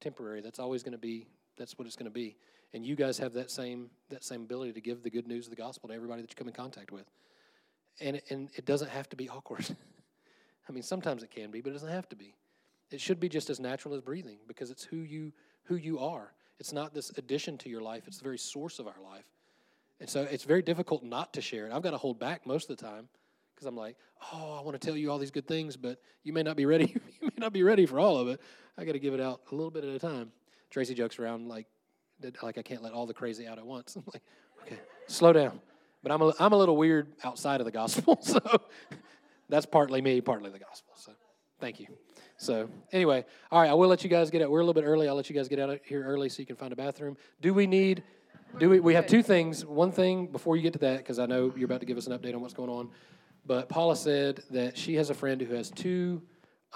temporary. 0.01 0.41
That's 0.41 0.59
always 0.59 0.83
going 0.83 0.93
to 0.93 0.99
be, 0.99 1.29
that's 1.57 1.79
what 1.79 1.87
it's 1.87 1.95
going 1.95 2.07
to 2.07 2.11
be. 2.11 2.37
And 2.75 2.85
you 2.85 2.97
guys 2.97 3.17
have 3.19 3.33
that 3.35 3.51
same, 3.51 3.91
that 4.09 4.25
same 4.25 4.43
ability 4.43 4.73
to 4.73 4.81
give 4.81 5.03
the 5.05 5.11
good 5.11 5.29
news 5.29 5.47
of 5.47 5.51
the 5.51 5.63
gospel 5.63 5.89
to 5.89 5.95
everybody 5.95 6.23
that 6.23 6.31
you 6.31 6.37
come 6.37 6.49
in 6.49 6.55
contact 6.55 6.91
with. 6.91 7.07
And, 8.01 8.21
and 8.29 8.51
it 8.57 8.67
doesn't 8.67 8.91
have 8.91 9.09
to 9.11 9.17
be 9.17 9.29
awkward. 9.31 9.67
I 10.69 10.73
mean, 10.73 10.83
sometimes 10.83 11.23
it 11.23 11.31
can 11.31 11.51
be, 11.51 11.61
but 11.61 11.71
it 11.71 11.75
doesn't 11.75 11.89
have 11.89 12.09
to 12.09 12.17
be. 12.17 12.35
It 12.91 13.01
should 13.01 13.21
be 13.21 13.29
just 13.29 13.51
as 13.51 13.61
natural 13.61 13.95
as 13.95 14.01
breathing 14.01 14.39
because 14.49 14.73
it's 14.73 14.83
who 14.83 14.97
you 14.97 15.33
who 15.65 15.77
you 15.77 16.01
are. 16.01 16.33
It's 16.61 16.73
not 16.73 16.95
this 16.95 17.11
addition 17.17 17.59
to 17.59 17.69
your 17.69 17.81
life; 17.81 18.05
it's 18.07 18.19
the 18.19 18.25
very 18.25 18.39
source 18.39 18.79
of 18.79 18.87
our 18.87 19.01
life. 19.03 19.25
And 20.01 20.09
so 20.09 20.23
it's 20.23 20.45
very 20.45 20.63
difficult 20.63 21.03
not 21.03 21.35
to 21.35 21.43
share 21.43 21.67
it. 21.67 21.73
I've 21.73 21.83
got 21.83 21.91
to 21.91 21.99
hold 21.99 22.19
back 22.19 22.47
most 22.47 22.71
of 22.71 22.77
the 22.77 22.85
time 22.85 23.09
because 23.55 23.67
I'm 23.67 23.77
like, 23.77 23.97
oh, 24.33 24.57
I 24.59 24.63
want 24.63 24.81
to 24.81 24.85
tell 24.85 24.97
you 24.97 25.11
all 25.11 25.19
these 25.19 25.31
good 25.31 25.47
things, 25.47 25.77
but 25.77 26.01
you 26.23 26.33
may 26.33 26.43
not 26.43 26.57
be 26.57 26.65
ready. 26.65 26.97
you 27.21 27.29
may 27.29 27.35
not 27.37 27.53
be 27.53 27.63
ready 27.63 27.85
for 27.85 28.01
all 28.01 28.17
of 28.17 28.29
it. 28.29 28.41
I 28.79 28.85
got 28.87 28.93
to 28.93 28.99
give 28.99 29.13
it 29.13 29.21
out 29.21 29.43
a 29.53 29.55
little 29.55 29.71
bit 29.71 29.85
at 29.85 29.95
a 29.95 29.99
time. 29.99 30.33
Tracy 30.71 30.95
jokes 30.95 31.19
around 31.19 31.49
like, 31.49 31.67
like 32.43 32.57
I 32.57 32.63
can't 32.63 32.83
let 32.83 32.93
all 32.93 33.07
the 33.07 33.13
crazy 33.13 33.47
out 33.47 33.59
at 33.59 33.67
once. 33.67 33.97
I'm 33.97 34.05
like, 34.13 34.23
okay, 34.63 34.79
slow 35.07 35.35
down. 35.35 35.61
But 36.03 36.13
I'm 36.13 36.23
a, 36.23 36.33
I'm 36.41 36.53
a 36.55 36.57
little 36.57 36.79
weird 36.79 37.09
outside 37.23 37.61
of 37.61 37.67
the 37.67 37.73
gospel, 37.73 38.19
so 38.23 38.41
that's 39.51 39.67
partly 39.67 40.01
me, 40.01 40.23
partly 40.23 40.49
the 40.49 40.59
gospel. 40.59 40.95
So 40.97 41.13
thank 41.59 41.79
you. 41.79 41.89
So 42.41 42.71
anyway, 42.91 43.27
all 43.51 43.61
right, 43.61 43.69
I 43.69 43.75
will 43.75 43.89
let 43.89 44.03
you 44.03 44.09
guys 44.09 44.31
get 44.31 44.41
out. 44.41 44.51
We're 44.51 44.61
a 44.61 44.65
little 44.65 44.81
bit 44.81 44.87
early. 44.87 45.07
I'll 45.07 45.15
let 45.15 45.29
you 45.29 45.37
guys 45.37 45.47
get 45.47 45.61
out 45.61 45.79
here 45.85 46.03
early 46.03 46.31
so 46.31 46.41
you 46.41 46.47
can 46.47 46.57
find 46.57 46.73
a 46.73 46.77
bathroom. 46.77 47.19
Do 47.43 47.53
we 47.53 47.67
need? 47.67 48.03
Do 48.59 48.71
we? 48.71 48.81
We 48.81 48.95
have 48.95 49.07
two 49.07 49.23
things. 49.23 49.67
One 49.67 49.93
thing 49.93 50.27
before 50.27 50.57
you 50.57 50.63
get 50.63 50.73
to 50.73 50.79
that, 50.79 50.99
because 50.99 51.19
I 51.19 51.27
know 51.27 51.53
you're 51.55 51.67
about 51.67 51.81
to 51.81 51.87
give 51.87 51.99
us 51.99 52.07
an 52.07 52.19
update 52.19 52.35
on 52.35 52.41
what's 52.41 52.55
going 52.55 52.71
on. 52.71 52.89
But 53.45 53.69
Paula 53.69 53.95
said 53.95 54.43
that 54.53 54.79
she 54.79 54.95
has 54.95 55.11
a 55.11 55.15
friend 55.15 55.39
who 55.39 55.55
has 55.55 55.71
two 55.71 56.23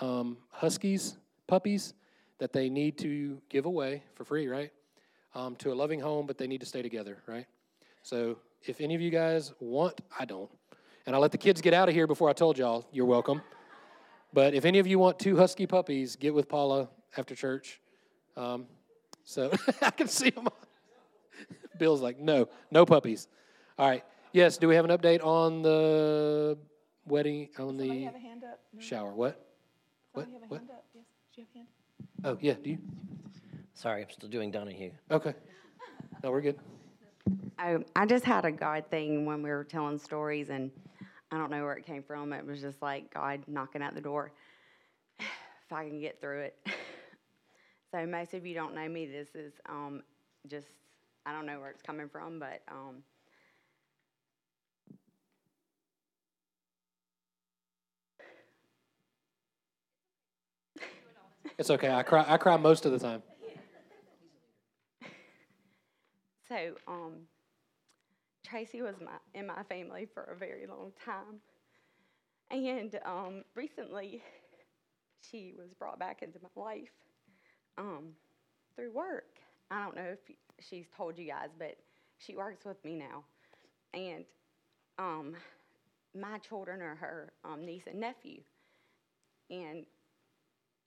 um, 0.03 0.37
huskies, 0.50 1.16
puppies, 1.46 1.94
that 2.40 2.53
they 2.53 2.68
need 2.68 2.98
to 2.98 3.40
give 3.48 3.64
away 3.64 4.03
for 4.16 4.24
free, 4.24 4.46
right? 4.48 4.70
Um, 5.35 5.57
to 5.57 5.72
a 5.72 5.74
loving 5.74 5.98
home, 5.98 6.27
but 6.27 6.37
they 6.37 6.46
need 6.46 6.61
to 6.61 6.66
stay 6.66 6.83
together, 6.83 7.22
right? 7.27 7.46
So 8.03 8.37
if 8.66 8.83
any 8.83 8.94
of 8.94 9.00
you 9.00 9.11
guys 9.11 9.55
want, 9.61 10.03
I 10.18 10.27
don't. 10.27 10.50
And 11.07 11.16
I 11.16 11.18
let 11.18 11.33
the 11.33 11.38
kids 11.38 11.62
get 11.62 11.72
out 11.72 11.88
of 11.88 11.94
here 11.94 12.07
before 12.07 12.29
I 12.29 12.35
told 12.35 12.59
y'all 12.59 12.87
you're 12.92 13.07
welcome. 13.07 13.40
But 14.35 14.53
if 14.53 14.64
any 14.64 14.81
of 14.81 14.87
you 14.88 14.99
want 14.99 15.20
two 15.20 15.37
husky 15.37 15.64
puppies, 15.64 16.16
get 16.16 16.35
with 16.35 16.49
Paula 16.49 16.88
after 17.16 17.37
church. 17.37 17.81
Um, 18.37 18.66
so 19.23 19.53
I 19.81 19.90
can 19.90 20.09
see 20.09 20.31
them. 20.31 20.49
Bill's 21.79 22.01
like, 22.03 22.18
no, 22.18 22.49
no 22.73 22.85
puppies. 22.85 23.29
All 23.79 23.88
right. 23.88 24.05
Yes. 24.33 24.59
Do 24.59 24.66
we 24.66 24.75
have 24.75 24.85
an 24.85 24.90
update 24.90 25.25
on 25.25 25.62
the 25.62 26.59
wedding 27.07 27.49
on 27.61 27.77
the 27.77 27.88
hand 27.88 28.42
up. 28.42 28.59
shower? 28.81 29.12
What? 29.12 29.40
What? 30.14 30.27
have 30.27 30.42
a 30.42 30.47
What? 30.47 30.59
hand 30.59 30.70
up. 30.73 30.85
Yes. 30.92 31.05
Do 31.35 31.40
you 31.40 31.47
have 31.47 31.55
a 31.55 31.59
hand? 31.59 31.68
Oh 32.25 32.38
yeah. 32.40 32.55
Do 32.61 32.70
you? 32.70 32.79
Sorry, 33.75 34.03
I'm 34.03 34.11
still 34.11 34.29
doing 34.29 34.51
Donahue. 34.51 34.90
Okay. 35.12 35.35
No, 36.25 36.31
we're 36.33 36.40
good. 36.40 36.59
I, 37.59 37.79
I 37.94 38.07
just 38.07 38.25
had 38.25 38.44
a 38.44 38.51
God 38.53 38.85
thing 38.90 39.27
when 39.27 39.42
we 39.42 39.51
were 39.51 39.64
telling 39.64 39.99
stories, 39.99 40.49
and 40.51 40.70
I 41.35 41.38
don't 41.38 41.51
know 41.51 41.64
where 41.64 41.75
it 41.75 41.85
came 41.85 42.03
from. 42.03 42.33
It 42.33 42.47
was 42.47 42.61
just 42.61 42.81
like 42.81 43.12
God 43.12 43.42
knocking 43.49 43.83
at 43.83 43.94
the 43.94 44.01
door. 44.01 44.33
if 45.18 45.73
I 45.73 45.88
can 45.88 46.01
get 46.01 46.20
through 46.20 46.42
it. 46.42 46.66
so 47.90 48.07
most 48.07 48.35
of 48.35 48.47
you 48.47 48.55
don't 48.55 48.75
know 48.75 48.88
me. 48.88 49.07
This 49.07 49.35
is 49.35 49.53
um, 49.68 50.03
just 50.49 50.68
I 51.27 51.33
don't 51.33 51.47
know 51.47 51.59
where 51.59 51.70
it's 51.70 51.83
coming 51.83 52.09
from, 52.09 52.38
but 52.38 52.62
um, 52.70 53.03
It's 61.59 61.70
okay. 61.70 61.92
I 61.92 62.03
cry. 62.03 62.25
I 62.27 62.37
cry 62.37 62.57
most 62.57 62.87
of 62.87 62.92
the 62.92 62.99
time. 62.99 63.23
So, 66.47 66.75
um, 66.87 67.12
Tracy 68.54 68.82
was 68.82 68.94
my, 69.00 69.10
in 69.34 69.48
my 69.48 69.64
family 69.64 70.06
for 70.14 70.22
a 70.22 70.36
very 70.36 70.64
long 70.64 70.92
time. 71.04 71.40
And 72.52 72.96
um, 73.04 73.42
recently, 73.56 74.22
she 75.28 75.54
was 75.58 75.74
brought 75.76 75.98
back 75.98 76.22
into 76.22 76.38
my 76.40 76.62
life 76.62 76.92
um, 77.78 78.10
through 78.76 78.92
work. 78.92 79.38
I 79.72 79.82
don't 79.82 79.96
know 79.96 80.12
if 80.12 80.36
she's 80.60 80.86
told 80.96 81.18
you 81.18 81.26
guys, 81.26 81.48
but 81.58 81.74
she 82.18 82.36
works 82.36 82.64
with 82.64 82.76
me 82.84 82.94
now. 82.94 83.24
And 83.92 84.24
um, 85.00 85.34
my 86.14 86.38
children 86.38 86.80
are 86.80 86.94
her 86.94 87.32
um, 87.44 87.66
niece 87.66 87.88
and 87.88 87.98
nephew. 87.98 88.40
And 89.50 89.84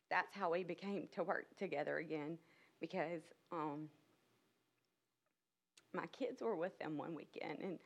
that's 0.10 0.34
how 0.34 0.54
we 0.54 0.64
became 0.64 1.10
to 1.16 1.24
work 1.24 1.48
together 1.60 1.98
again 1.98 2.38
because 2.80 3.24
um, 3.52 3.90
my 5.94 6.06
kids 6.08 6.42
were 6.42 6.56
with 6.56 6.78
them 6.80 6.98
one 6.98 7.16
weekend, 7.16 7.60
and 7.62 7.80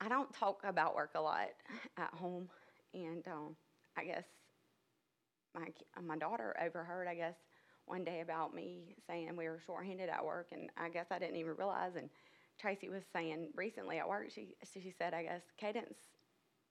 I 0.00 0.08
don't 0.08 0.32
talk 0.34 0.60
about 0.64 0.94
work 0.94 1.12
a 1.14 1.20
lot 1.20 1.48
at 1.98 2.14
home. 2.14 2.48
And 2.94 3.26
um, 3.28 3.56
I 3.98 4.04
guess 4.04 4.24
my 5.54 5.66
my 6.02 6.16
daughter 6.16 6.54
overheard, 6.64 7.08
I 7.08 7.14
guess, 7.14 7.34
one 7.86 8.04
day 8.04 8.20
about 8.20 8.54
me 8.54 8.94
saying 9.06 9.36
we 9.36 9.48
were 9.48 9.60
shorthanded 9.66 10.08
at 10.08 10.24
work, 10.24 10.48
and 10.52 10.70
I 10.76 10.88
guess 10.88 11.06
I 11.10 11.18
didn't 11.18 11.36
even 11.36 11.56
realize. 11.56 11.92
And 11.96 12.10
Tracy 12.60 12.88
was 12.88 13.02
saying 13.12 13.48
recently 13.54 13.98
at 13.98 14.08
work, 14.08 14.30
she 14.30 14.54
she 14.72 14.92
said, 14.98 15.14
I 15.14 15.22
guess 15.24 15.42
Cadence 15.58 15.98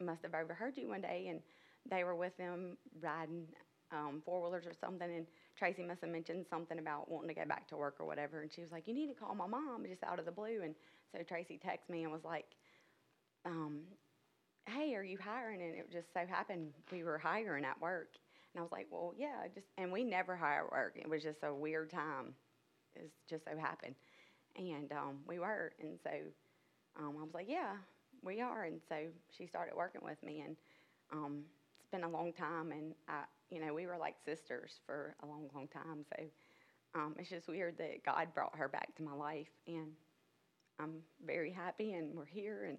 must 0.02 0.24
have 0.24 0.34
overheard 0.36 0.78
you 0.78 0.90
one 0.90 1.02
day, 1.02 1.28
and 1.30 1.42
they 1.90 2.04
were 2.04 2.16
with 2.16 2.38
them 2.38 2.78
riding 3.02 3.48
um, 3.92 4.22
four 4.26 4.42
wheelers 4.42 4.66
or 4.66 4.74
something, 4.80 5.10
and 5.10 5.28
Tracy 5.58 5.84
must 5.84 6.02
have 6.02 6.10
mentioned 6.10 6.46
something 6.50 6.80
about 6.80 7.10
wanting 7.10 7.30
to 7.30 7.36
go 7.36 7.46
back 7.46 7.68
to 7.70 7.78
work 7.78 7.96
or 8.00 8.06
whatever, 8.06 8.42
and 8.42 8.52
she 8.52 8.62
was 8.62 8.72
like, 8.72 8.88
"You 8.88 8.94
need 8.94 9.08
to 9.08 9.14
call 9.14 9.36
my 9.36 9.48
mom," 9.48 9.86
just 9.88 10.04
out 10.04 10.20
of 10.20 10.26
the 10.26 10.32
blue, 10.32 10.62
and 10.64 10.76
so 11.14 11.24
Tracy 11.24 11.60
texted 11.64 11.90
me 11.90 12.04
and 12.04 12.12
was 12.12 12.24
like, 12.24 12.46
um, 13.46 13.82
"Hey, 14.68 14.96
are 14.96 15.04
you 15.04 15.18
hiring?" 15.20 15.62
And 15.62 15.76
it 15.76 15.92
just 15.92 16.14
so 16.14 16.26
happened 16.28 16.74
we 16.92 17.04
were 17.04 17.18
hiring 17.20 17.66
at 17.66 17.80
work, 17.82 18.16
and 18.54 18.60
I 18.60 18.64
was 18.64 18.72
like, 18.72 18.88
"Well, 18.92 19.14
yeah, 19.18 19.48
just," 19.54 19.68
and 19.78 19.92
we 19.92 20.04
never 20.04 20.36
hire 20.38 20.66
at 20.66 20.72
work. 20.72 20.98
It 20.98 21.10
was 21.10 21.24
just 21.24 21.44
a 21.44 21.54
weird 21.54 21.92
time. 21.92 22.36
It 22.96 23.12
just 23.30 23.46
so 23.46 23.58
happened, 23.58 23.96
and 24.58 24.92
um, 24.94 25.20
we 25.28 25.40
were, 25.40 25.74
and 25.82 26.00
so 26.04 26.12
um, 27.00 27.16
I 27.20 27.24
was 27.24 27.34
like, 27.34 27.48
yeah, 27.50 27.76
we 28.24 28.42
are. 28.42 28.64
And 28.64 28.82
so 28.90 28.96
she 29.38 29.48
started 29.48 29.76
working 29.76 30.02
with 30.04 30.22
me, 30.24 30.42
and 30.42 30.56
um, 31.12 31.44
it's 31.80 31.90
been 31.92 32.04
a 32.04 32.10
long 32.10 32.34
time. 32.34 32.72
And 32.72 32.94
I, 33.08 33.24
you 33.50 33.60
know, 33.60 33.74
we 33.74 33.86
were 33.88 33.98
like 33.98 34.16
sisters 34.26 34.80
for 34.86 35.16
a 35.24 35.26
long, 35.26 35.50
long 35.54 35.68
time. 35.68 36.06
So 36.16 36.24
um, 36.96 37.16
it's 37.18 37.30
just 37.30 37.48
weird 37.48 37.78
that 37.78 38.04
God 38.06 38.34
brought 38.34 38.56
her 38.58 38.68
back 38.68 38.96
to 38.96 39.04
my 39.04 39.14
life, 39.14 39.50
and 39.68 39.92
I'm 40.80 41.02
very 41.26 41.52
happy. 41.52 41.94
And 41.94 42.16
we're 42.16 42.26
here, 42.26 42.66
and 42.68 42.78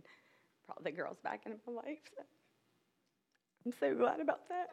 brought 0.67 0.85
the 0.85 0.93
girls 0.93 1.19
back 1.25 1.43
into 1.47 1.59
my 1.67 1.73
life. 1.73 1.99
So 2.17 2.23
I'm 3.67 3.73
so 3.81 3.95
glad 3.95 4.21
about 4.21 4.49
that. 4.49 4.69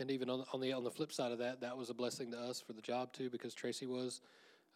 And 0.00 0.10
even 0.10 0.28
on, 0.28 0.44
on 0.52 0.60
the 0.60 0.72
on 0.72 0.82
the 0.82 0.90
flip 0.90 1.12
side 1.12 1.30
of 1.30 1.38
that, 1.38 1.60
that 1.60 1.76
was 1.76 1.88
a 1.88 1.94
blessing 1.94 2.32
to 2.32 2.38
us 2.38 2.60
for 2.60 2.72
the 2.72 2.82
job 2.82 3.12
too, 3.12 3.30
because 3.30 3.54
Tracy 3.54 3.86
was, 3.86 4.22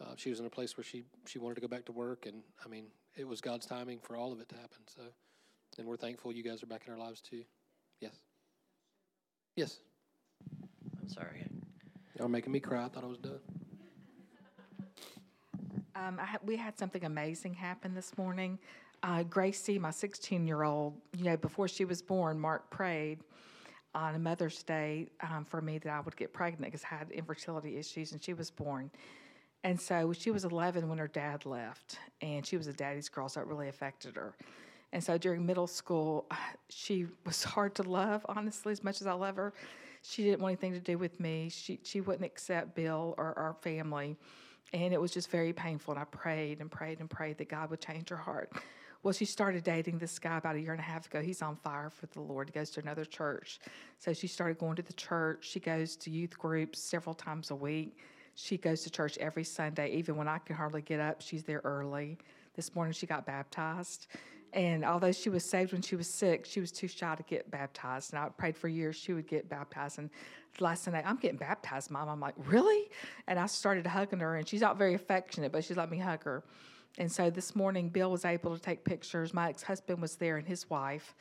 uh, 0.01 0.13
she 0.17 0.31
was 0.31 0.41
in 0.41 0.47
a 0.47 0.51
place 0.51 0.77
where 0.77 0.85
she 0.85 1.05
she 1.27 1.39
wanted 1.39 1.57
to 1.57 1.61
go 1.61 1.69
back 1.69 1.85
to 1.87 1.93
work, 1.93 2.27
and 2.27 2.43
I 2.65 2.69
mean, 2.69 2.87
it 3.17 3.27
was 3.27 3.41
God's 3.41 3.67
timing 3.67 3.99
for 4.01 4.17
all 4.17 4.33
of 4.33 4.41
it 4.41 4.49
to 4.51 4.55
happen. 4.55 4.79
So, 4.87 5.03
and 5.79 5.87
we're 5.87 5.97
thankful 5.97 6.33
you 6.33 6.43
guys 6.43 6.63
are 6.63 6.67
back 6.67 6.83
in 6.87 6.93
our 6.93 6.99
lives 6.99 7.21
too. 7.21 7.43
Yes. 8.01 8.15
Yes. 9.57 9.79
I'm 11.01 11.09
sorry. 11.09 11.45
Y'all 12.19 12.29
making 12.29 12.53
me 12.53 12.61
cry. 12.61 12.85
I 12.85 12.89
thought 12.89 13.05
I 13.05 13.09
was 13.09 13.19
done. 13.19 13.41
Um, 15.95 16.19
I 16.21 16.25
ha- 16.25 16.39
we 16.45 16.57
had 16.57 16.79
something 16.79 17.05
amazing 17.05 17.55
happen 17.55 17.95
this 17.95 18.17
morning. 18.17 18.59
Uh, 19.03 19.25
Gracie, 19.25 19.79
my 19.79 19.91
16 19.91 20.47
year 20.47 20.63
old, 20.63 20.95
you 21.17 21.25
know, 21.25 21.37
before 21.37 21.69
she 21.69 21.85
was 21.85 22.03
born, 22.03 22.39
Mark 22.39 22.71
prayed 22.71 23.19
on 23.95 24.15
a 24.15 24.19
Mother's 24.19 24.63
Day 24.63 25.09
um, 25.23 25.45
for 25.45 25.61
me 25.61 25.79
that 25.79 25.91
I 25.91 26.01
would 26.01 26.17
get 26.17 26.33
pregnant 26.33 26.73
because 26.73 26.85
I 26.85 26.95
had 26.95 27.11
infertility 27.11 27.77
issues 27.77 28.13
and 28.13 28.23
she 28.23 28.33
was 28.33 28.51
born. 28.51 28.91
And 29.65 29.81
so 29.81 30.13
she 30.13 30.31
was 30.31 30.45
11 30.45 30.89
when 30.89 30.99
her 30.99 31.09
dad 31.09 31.45
left, 31.45 31.99
and 32.21 32.47
she 32.47 32.57
was 32.57 32.69
a 32.69 32.73
daddy's 32.73 33.09
girl, 33.09 33.29
so 33.29 33.41
it 33.41 33.47
really 33.47 33.69
affected 33.69 34.17
her. 34.17 34.35
And 34.93 35.03
so 35.03 35.19
during 35.19 35.45
middle 35.45 35.67
school, 35.67 36.27
she 36.69 37.07
was 37.27 37.45
hard 37.45 37.75
to 37.77 37.83
love, 37.83 38.25
honestly, 38.29 38.73
as 38.73 38.85
much 38.85 39.01
as 39.01 39.07
I 39.07 39.13
love 39.13 39.37
her. 39.37 39.53
She 40.03 40.23
didn't 40.23 40.41
want 40.41 40.53
anything 40.53 40.73
to 40.75 40.81
do 40.81 40.97
with 40.97 41.19
me. 41.19 41.49
She, 41.51 41.81
she 41.83 42.01
wouldn't 42.01 42.25
accept 42.25 42.75
Bill 42.75 43.15
or 43.19 43.37
our 43.39 43.55
family. 43.61 44.17
And 44.73 44.95
it 44.95 45.01
was 45.01 45.11
just 45.11 45.31
very 45.31 45.53
painful. 45.53 45.95
And 45.95 46.01
I 46.01 46.05
prayed 46.05 46.61
and 46.61 46.71
prayed 46.71 47.01
and 47.01 47.11
prayed 47.11 47.39
that 47.39 47.49
God 47.49 47.71
would 47.71 47.81
change 47.81 48.09
her 48.11 48.17
heart. 48.17 48.53
Well, 49.03 49.13
she 49.13 49.25
started 49.25 49.65
dating 49.65 49.99
this 49.99 50.19
guy 50.19 50.39
about 50.39 50.57
a 50.57 50.61
year 50.61 50.73
and 50.73 50.81
a 50.81 50.85
half 50.85 51.07
ago. 51.07 51.21
He's 51.21 51.43
on 51.43 51.57
fire 51.57 51.91
for 51.91 52.07
the 52.07 52.21
Lord. 52.21 52.49
He 52.49 52.59
goes 52.59 52.71
to 52.71 52.81
another 52.81 53.05
church. 53.05 53.61
So 53.99 54.13
she 54.13 54.27
started 54.27 54.59
going 54.59 54.77
to 54.77 54.83
the 54.83 54.93
church. 54.93 55.49
She 55.49 55.61
goes 55.61 55.97
to 55.97 56.11
youth 56.11 56.39
groups 56.39 56.81
several 56.81 57.15
times 57.15 57.51
a 57.51 57.57
week. 57.57 57.97
She 58.41 58.57
goes 58.57 58.83
to 58.83 58.91
church 58.91 59.19
every 59.19 59.43
Sunday. 59.43 59.91
Even 59.97 60.15
when 60.15 60.29
I 60.29 60.39
can 60.39 60.55
hardly 60.55 60.81
get 60.81 61.01
up, 61.01 61.21
she's 61.21 61.43
there 61.43 61.61
early. 61.65 62.19
This 62.55 62.73
morning 62.73 62.93
she 62.93 63.05
got 63.05 63.27
baptized. 63.27 64.07
And 64.53 64.85
although 64.85 65.11
she 65.11 65.29
was 65.29 65.45
saved 65.45 65.73
when 65.73 65.83
she 65.83 65.97
was 65.97 66.09
six, 66.09 66.49
she 66.49 66.61
was 66.61 66.71
too 66.71 66.87
shy 66.87 67.17
to 67.17 67.23
get 67.25 67.51
baptized. 67.51 68.13
And 68.13 68.23
I 68.23 68.29
prayed 68.29 68.57
for 68.57 68.69
years 68.69 68.95
she 68.95 69.13
would 69.13 69.27
get 69.27 69.49
baptized. 69.49 69.99
And 69.99 70.09
last 70.61 70.85
Sunday, 70.85 71.03
I'm 71.05 71.17
getting 71.17 71.37
baptized, 71.37 71.91
Mom. 71.91 72.09
I'm 72.09 72.21
like, 72.21 72.37
really? 72.47 72.89
And 73.27 73.41
I 73.41 73.47
started 73.47 73.85
hugging 73.89 74.21
her, 74.21 74.37
and 74.37 74.49
she's 74.49 74.61
not 74.61 74.79
very 74.79 74.95
affectionate, 74.95 75.51
but 75.51 75.65
she 75.65 75.75
let 75.75 75.91
me 75.91 75.99
hug 75.99 76.23
her. 76.23 76.45
And 76.97 77.11
so 77.11 77.31
this 77.31 77.57
morning, 77.57 77.89
Bill 77.89 78.13
was 78.13 78.25
able 78.25 78.55
to 78.55 78.63
take 78.63 78.85
pictures. 78.85 79.35
My 79.35 79.49
ex 79.49 79.65
husband 79.65 80.01
was 80.01 80.15
there 80.15 80.37
and 80.37 80.47
his 80.47 80.71
wife. 80.71 81.17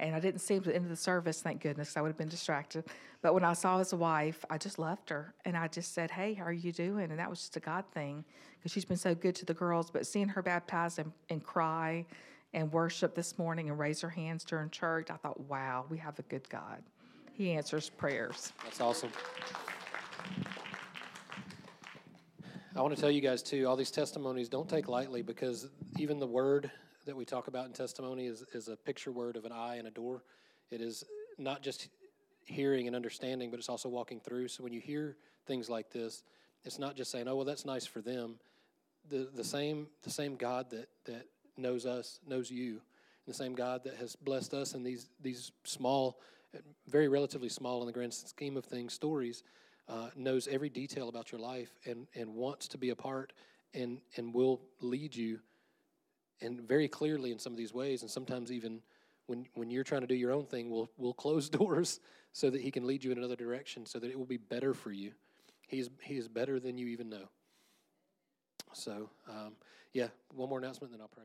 And 0.00 0.16
I 0.16 0.20
didn't 0.20 0.40
see 0.40 0.54
him 0.54 0.60
at 0.60 0.64
the 0.64 0.74
end 0.74 0.84
of 0.84 0.90
the 0.90 0.96
service, 0.96 1.42
thank 1.42 1.60
goodness. 1.60 1.94
I 1.96 2.00
would 2.00 2.08
have 2.08 2.16
been 2.16 2.28
distracted. 2.28 2.84
But 3.20 3.34
when 3.34 3.44
I 3.44 3.52
saw 3.52 3.78
his 3.78 3.92
wife, 3.92 4.44
I 4.48 4.56
just 4.56 4.78
loved 4.78 5.10
her. 5.10 5.34
And 5.44 5.56
I 5.56 5.68
just 5.68 5.94
said, 5.94 6.10
Hey, 6.10 6.32
how 6.32 6.44
are 6.44 6.52
you 6.52 6.72
doing? 6.72 7.10
And 7.10 7.18
that 7.18 7.28
was 7.28 7.40
just 7.40 7.56
a 7.58 7.60
God 7.60 7.84
thing 7.92 8.24
because 8.58 8.72
she's 8.72 8.86
been 8.86 8.96
so 8.96 9.14
good 9.14 9.34
to 9.36 9.44
the 9.44 9.52
girls. 9.52 9.90
But 9.90 10.06
seeing 10.06 10.28
her 10.28 10.42
baptized 10.42 10.98
and, 10.98 11.12
and 11.28 11.44
cry 11.44 12.06
and 12.54 12.72
worship 12.72 13.14
this 13.14 13.38
morning 13.38 13.68
and 13.68 13.78
raise 13.78 14.00
her 14.00 14.08
hands 14.08 14.42
during 14.42 14.70
church, 14.70 15.08
I 15.10 15.16
thought, 15.16 15.38
wow, 15.40 15.84
we 15.90 15.98
have 15.98 16.18
a 16.18 16.22
good 16.22 16.48
God. 16.48 16.82
He 17.32 17.52
answers 17.52 17.90
prayers. 17.90 18.54
That's 18.64 18.80
awesome. 18.80 19.10
I 22.74 22.80
want 22.80 22.94
to 22.94 23.00
tell 23.00 23.10
you 23.10 23.20
guys 23.20 23.42
too, 23.42 23.66
all 23.66 23.76
these 23.76 23.90
testimonies 23.90 24.48
don't 24.48 24.68
take 24.68 24.88
lightly 24.88 25.20
because 25.20 25.68
even 25.98 26.18
the 26.18 26.26
word 26.26 26.70
that 27.06 27.16
we 27.16 27.24
talk 27.24 27.48
about 27.48 27.66
in 27.66 27.72
testimony 27.72 28.26
is, 28.26 28.44
is 28.52 28.68
a 28.68 28.76
picture 28.76 29.12
word 29.12 29.36
of 29.36 29.44
an 29.44 29.52
eye 29.52 29.76
and 29.76 29.88
a 29.88 29.90
door. 29.90 30.22
It 30.70 30.80
is 30.80 31.04
not 31.38 31.62
just 31.62 31.88
hearing 32.44 32.86
and 32.86 32.96
understanding, 32.96 33.50
but 33.50 33.58
it's 33.58 33.68
also 33.68 33.88
walking 33.88 34.20
through. 34.20 34.48
So 34.48 34.62
when 34.62 34.72
you 34.72 34.80
hear 34.80 35.16
things 35.46 35.70
like 35.70 35.90
this, 35.90 36.22
it's 36.64 36.78
not 36.78 36.96
just 36.96 37.10
saying, 37.10 37.28
"Oh, 37.28 37.36
well, 37.36 37.44
that's 37.44 37.64
nice 37.64 37.86
for 37.86 38.00
them." 38.00 38.38
The 39.08 39.28
the 39.34 39.44
same 39.44 39.88
the 40.02 40.10
same 40.10 40.36
God 40.36 40.70
that 40.70 40.88
that 41.04 41.26
knows 41.56 41.86
us 41.86 42.20
knows 42.26 42.50
you, 42.50 42.80
the 43.26 43.34
same 43.34 43.54
God 43.54 43.84
that 43.84 43.96
has 43.96 44.16
blessed 44.16 44.54
us 44.54 44.74
in 44.74 44.82
these 44.82 45.08
these 45.22 45.52
small, 45.64 46.20
very 46.86 47.08
relatively 47.08 47.48
small 47.48 47.80
in 47.80 47.86
the 47.86 47.92
grand 47.92 48.12
scheme 48.12 48.56
of 48.56 48.64
things 48.64 48.92
stories, 48.92 49.42
uh, 49.88 50.10
knows 50.16 50.48
every 50.48 50.68
detail 50.68 51.08
about 51.08 51.32
your 51.32 51.40
life 51.40 51.78
and 51.86 52.06
and 52.14 52.34
wants 52.34 52.68
to 52.68 52.78
be 52.78 52.90
a 52.90 52.96
part 52.96 53.32
and 53.74 54.00
and 54.16 54.34
will 54.34 54.60
lead 54.80 55.14
you, 55.14 55.40
and 56.42 56.60
very 56.60 56.88
clearly 56.88 57.32
in 57.32 57.38
some 57.38 57.52
of 57.52 57.58
these 57.58 57.74
ways, 57.74 58.02
and 58.02 58.10
sometimes 58.10 58.52
even 58.52 58.80
when 59.26 59.46
when 59.54 59.70
you're 59.70 59.84
trying 59.84 60.00
to 60.00 60.06
do 60.06 60.14
your 60.14 60.32
own 60.32 60.46
thing, 60.46 60.70
will 60.70 60.90
will 60.96 61.14
close 61.14 61.48
doors 61.60 62.00
so 62.32 62.50
that 62.50 62.60
He 62.60 62.70
can 62.70 62.86
lead 62.86 63.04
you 63.04 63.12
in 63.12 63.18
another 63.18 63.36
direction, 63.36 63.86
so 63.86 63.98
that 63.98 64.10
it 64.10 64.18
will 64.18 64.26
be 64.26 64.36
better 64.36 64.74
for 64.74 64.92
you. 64.92 65.12
He's 65.66 65.90
He 66.02 66.16
is 66.16 66.28
better 66.28 66.58
than 66.60 66.78
you 66.78 66.88
even 66.88 67.08
know. 67.08 67.28
So, 68.72 69.10
um, 69.28 69.54
yeah, 69.92 70.08
one 70.34 70.48
more 70.48 70.58
announcement, 70.58 70.92
then 70.92 71.00
I'll 71.00 71.08
pray. 71.08 71.24